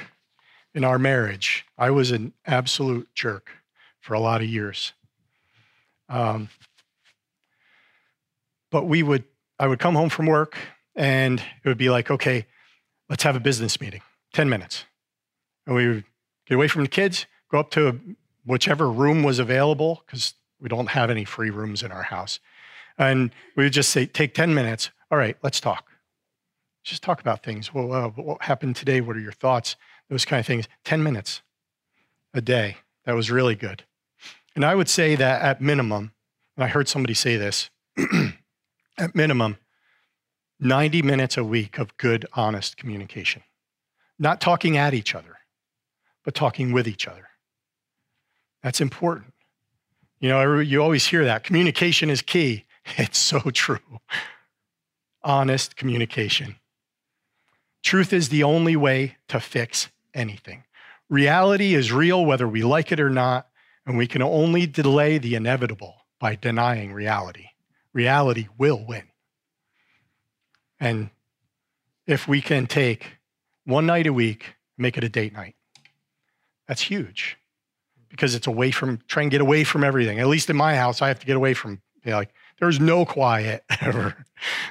in 0.75 0.85
our 0.85 0.99
marriage. 0.99 1.65
I 1.79 1.89
was 1.89 2.11
an 2.11 2.35
absolute 2.45 3.09
jerk 3.15 3.49
for 3.99 4.13
a 4.13 4.21
lot 4.21 4.43
of 4.43 4.47
years. 4.47 4.93
Um, 6.11 6.51
but 8.71 8.85
we 8.85 9.03
would, 9.03 9.25
I 9.59 9.67
would 9.67 9.79
come 9.79 9.95
home 9.95 10.09
from 10.09 10.27
work 10.27 10.57
and 10.95 11.41
it 11.41 11.69
would 11.69 11.79
be 11.79 11.91
like, 11.91 12.11
okay, 12.11 12.47
let's 13.09 13.23
have 13.23 13.37
a 13.37 13.41
business 13.41 13.81
meeting, 13.81 14.03
10 14.35 14.49
minutes. 14.49 14.85
And 15.67 15.75
we 15.75 15.89
would 15.89 16.05
get 16.47 16.55
away 16.55 16.69
from 16.69 16.83
the 16.83 16.89
kids, 16.89 17.27
go 17.51 17.59
up 17.59 17.71
to 17.73 18.01
whichever 18.45 18.91
room 18.91 19.23
was 19.23 19.39
available, 19.39 20.03
because 20.07 20.35
we 20.61 20.69
don't 20.69 20.89
have 20.89 21.11
any 21.11 21.25
free 21.25 21.51
rooms 21.51 21.83
in 21.83 21.93
our 21.93 22.03
house. 22.03 22.41
And 22.97 23.31
we 23.55 23.65
would 23.65 23.73
just 23.73 23.91
say, 23.91 24.07
take 24.07 24.35
10 24.35 24.55
minutes. 24.55 24.91
All 25.11 25.19
right, 25.19 25.37
let's 25.43 25.61
talk. 25.61 25.87
Just 26.83 27.03
talk 27.03 27.21
about 27.21 27.43
things. 27.43 27.73
Well, 27.73 27.93
uh, 27.93 28.09
what 28.09 28.43
happened 28.43 28.77
today? 28.77 29.01
What 29.01 29.17
are 29.17 29.21
your 29.21 29.33
thoughts? 29.33 29.77
Those 30.09 30.25
kind 30.25 30.41
of 30.41 30.47
things. 30.47 30.69
10 30.85 31.03
minutes 31.03 31.43
a 32.35 32.41
day. 32.41 32.79
That 33.05 33.15
was 33.15 33.31
really 33.31 33.55
good. 33.55 33.85
And 34.55 34.65
I 34.65 34.75
would 34.75 34.89
say 34.89 35.15
that 35.15 35.43
at 35.43 35.61
minimum, 35.61 36.13
and 36.57 36.65
I 36.65 36.69
heard 36.69 36.89
somebody 36.89 37.15
say 37.15 37.37
this, 37.37 37.71
at 38.99 39.15
minimum, 39.15 39.59
90 40.61 41.03
minutes 41.03 41.37
a 41.37 41.45
week 41.45 41.79
of 41.79 41.97
good, 41.97 42.27
honest 42.35 42.77
communication. 42.77 43.43
Not 44.19 44.41
talking 44.41 44.77
at 44.77 44.95
each 44.95 45.15
other, 45.15 45.39
but 46.25 46.35
talking 46.35 46.73
with 46.73 46.89
each 46.89 47.07
other. 47.07 47.29
That's 48.63 48.81
important. 48.81 49.35
You 50.21 50.31
know, 50.31 50.59
you 50.59 50.83
always 50.83 51.07
hear 51.07 51.25
that 51.25 51.45
communication 51.45 52.11
is 52.11 52.23
key. 52.23 52.65
It's 52.97 53.19
so 53.19 53.41
true. 53.51 54.01
Honest 55.23 55.77
communication. 55.77 56.57
Truth 57.83 58.15
is 58.15 58.31
the 58.31 58.43
only 58.43 58.77
way 58.77 59.19
to 59.29 59.41
fix 59.41 59.89
anything. 60.15 60.65
Reality 61.11 61.75
is 61.75 61.93
real 61.93 62.25
whether 62.25 62.49
we 62.49 62.63
like 62.63 62.91
it 62.91 62.99
or 62.99 63.11
not, 63.11 63.49
and 63.85 63.99
we 63.99 64.07
can 64.07 64.23
only 64.23 64.67
delay 64.67 65.19
the 65.19 65.35
inevitable 65.35 65.97
by 66.19 66.35
denying 66.35 66.95
reality. 66.95 67.48
Reality 67.99 68.47
will 68.57 68.85
win. 68.87 69.03
And 70.79 71.11
if 72.07 72.29
we 72.29 72.41
can 72.41 72.69
take 72.69 73.19
one 73.65 73.87
night 73.87 74.07
a 74.07 74.13
week, 74.13 74.55
make 74.77 74.97
it 74.97 75.03
a 75.03 75.09
date 75.09 75.33
night, 75.33 75.57
that's 76.69 76.83
huge 76.83 77.39
because 78.09 78.37
it's 78.37 78.47
away 78.47 78.71
from, 78.71 79.01
try 79.09 79.23
and 79.23 79.33
get 79.33 79.41
away 79.41 79.65
from 79.65 79.83
everything. 79.83 80.21
At 80.21 80.29
least 80.29 80.49
in 80.49 80.57
my 80.57 80.77
house, 80.77 81.03
I 81.03 81.09
have 81.09 81.19
to 81.19 81.27
get 81.27 81.37
away 81.37 81.55
from, 81.55 81.83
you 82.05 82.13
know, 82.13 82.19
like, 82.19 82.33
there's 82.61 82.79
no 82.79 83.05
quiet 83.05 83.65
ever. 83.81 84.15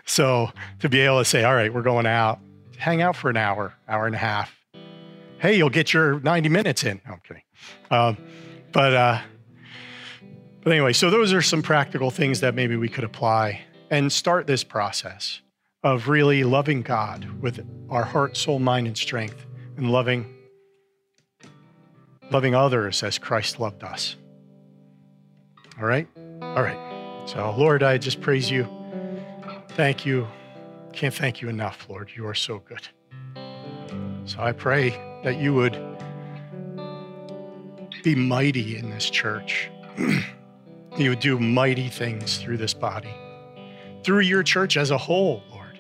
So 0.06 0.50
to 0.80 0.88
be 0.88 1.02
able 1.02 1.20
to 1.20 1.26
say, 1.26 1.44
all 1.44 1.54
right, 1.54 1.74
we're 1.74 1.82
going 1.82 2.06
out, 2.06 2.40
hang 2.78 3.02
out 3.02 3.18
for 3.18 3.30
an 3.30 3.36
hour, 3.36 3.74
hour 3.90 4.06
and 4.06 4.16
a 4.16 4.20
half. 4.20 4.56
Hey, 5.40 5.58
you'll 5.58 5.70
get 5.70 5.92
your 5.94 6.22
90 6.22 6.48
minutes 6.48 6.86
in. 6.86 7.02
No, 7.06 7.16
I'm 7.16 7.22
kidding. 7.28 7.44
Um, 7.92 8.18
but, 8.72 8.94
uh, 8.94 9.22
but 10.68 10.74
anyway, 10.74 10.92
so 10.92 11.10
those 11.10 11.32
are 11.32 11.42
some 11.42 11.62
practical 11.62 12.12
things 12.12 12.42
that 12.42 12.54
maybe 12.54 12.76
we 12.76 12.90
could 12.90 13.06
apply 13.06 13.62
and 13.90 14.12
start 14.12 14.48
this 14.48 14.66
process 14.66 15.40
of 15.82 16.10
really 16.10 16.44
loving 16.44 16.82
God 16.82 17.42
with 17.42 17.66
our 17.90 18.04
heart, 18.04 18.36
soul, 18.36 18.60
mind, 18.60 18.86
and 18.86 18.98
strength, 18.98 19.46
and 19.78 19.90
loving 19.90 20.36
loving 22.32 22.54
others 22.54 23.02
as 23.02 23.18
Christ 23.18 23.62
loved 23.62 23.82
us. 23.82 24.18
All 25.80 25.86
right? 25.86 26.06
All 26.42 26.62
right. 26.62 27.24
So, 27.30 27.56
Lord, 27.58 27.82
I 27.82 27.98
just 27.98 28.20
praise 28.20 28.52
you. 28.52 28.68
Thank 29.70 30.06
you. 30.06 30.28
Can't 30.92 31.14
thank 31.14 31.42
you 31.42 31.48
enough, 31.48 31.88
Lord. 31.88 32.12
You 32.14 32.28
are 32.28 32.36
so 32.36 32.60
good. 32.60 32.86
So 34.26 34.42
I 34.42 34.52
pray 34.52 34.90
that 35.24 35.38
you 35.38 35.54
would 35.54 35.82
be 38.04 38.16
mighty 38.16 38.76
in 38.76 38.90
this 38.90 39.10
church. 39.10 39.72
you 40.98 41.10
would 41.10 41.20
do 41.20 41.40
mighty 41.40 41.90
things 41.90 42.38
through 42.38 42.58
this 42.58 42.74
body, 42.74 43.14
through 44.04 44.22
your 44.22 44.44
church 44.44 44.78
as 44.78 44.92
a 44.92 44.98
whole, 44.98 45.44
Lord. 45.52 45.80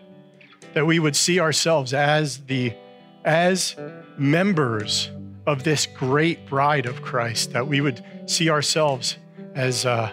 That 0.74 0.86
we 0.86 0.99
would 0.99 1.15
see 1.15 1.39
ourselves 1.39 1.93
as 1.93 2.39
the 2.45 2.74
as 3.26 3.76
members 4.18 5.09
of 5.45 5.63
this 5.63 5.86
great 5.86 6.45
bride 6.47 6.86
of 6.86 7.01
Christ, 7.01 7.51
that 7.51 7.68
we 7.68 7.82
would 7.82 8.03
see 8.26 8.49
ourselves 8.49 9.18
as, 9.53 9.86
uh, 9.86 10.11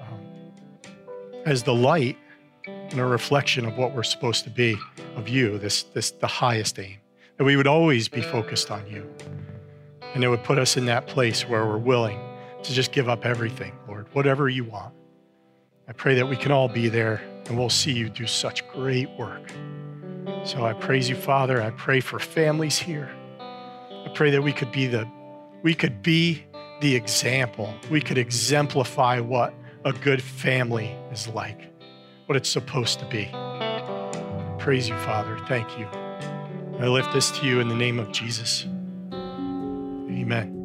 um, 0.00 0.52
as 1.44 1.64
the 1.64 1.74
light 1.74 2.16
and 2.66 3.00
a 3.00 3.04
reflection 3.04 3.64
of 3.64 3.76
what 3.76 3.94
we're 3.94 4.02
supposed 4.02 4.44
to 4.44 4.50
be 4.50 4.76
of 5.16 5.28
you, 5.28 5.58
this, 5.58 5.82
this 5.82 6.12
the 6.12 6.26
highest 6.26 6.78
aim, 6.78 6.98
that 7.36 7.44
we 7.44 7.56
would 7.56 7.66
always 7.66 8.08
be 8.08 8.22
focused 8.22 8.70
on 8.70 8.86
you. 8.86 9.08
And 10.14 10.22
it 10.22 10.28
would 10.28 10.44
put 10.44 10.58
us 10.58 10.76
in 10.76 10.86
that 10.86 11.06
place 11.06 11.48
where 11.48 11.66
we're 11.66 11.78
willing 11.78 12.20
to 12.62 12.72
just 12.72 12.92
give 12.92 13.08
up 13.08 13.24
everything, 13.24 13.72
Lord, 13.86 14.06
whatever 14.14 14.48
you 14.48 14.64
want. 14.64 14.94
I 15.88 15.92
pray 15.92 16.14
that 16.16 16.26
we 16.26 16.36
can 16.36 16.52
all 16.52 16.68
be 16.68 16.88
there 16.88 17.22
and 17.46 17.58
we'll 17.58 17.70
see 17.70 17.92
you 17.92 18.08
do 18.08 18.26
such 18.26 18.66
great 18.68 19.08
work. 19.18 19.50
So 20.44 20.64
I 20.64 20.74
praise 20.74 21.08
you, 21.08 21.16
Father. 21.16 21.62
I 21.62 21.70
pray 21.70 22.00
for 22.00 22.18
families 22.18 22.78
here. 22.78 23.10
I 23.40 24.10
pray 24.14 24.30
that 24.30 24.42
we 24.42 24.52
could 24.52 24.72
be 24.72 24.86
the 24.86 25.08
we 25.62 25.74
could 25.74 26.02
be 26.02 26.44
the 26.80 26.94
example. 26.94 27.74
We 27.90 28.00
could 28.00 28.18
exemplify 28.18 29.20
what 29.20 29.54
a 29.84 29.92
good 29.92 30.22
family 30.22 30.94
is 31.10 31.26
like, 31.28 31.72
what 32.26 32.36
it's 32.36 32.48
supposed 32.48 33.00
to 33.00 33.06
be. 33.06 33.28
Praise 34.58 34.88
you, 34.88 34.96
Father. 34.98 35.38
Thank 35.48 35.78
you. 35.78 35.86
I 36.78 36.86
lift 36.86 37.12
this 37.12 37.30
to 37.38 37.46
you 37.46 37.60
in 37.60 37.68
the 37.68 37.74
name 37.74 37.98
of 37.98 38.12
Jesus. 38.12 38.66
Amen. 39.12 40.57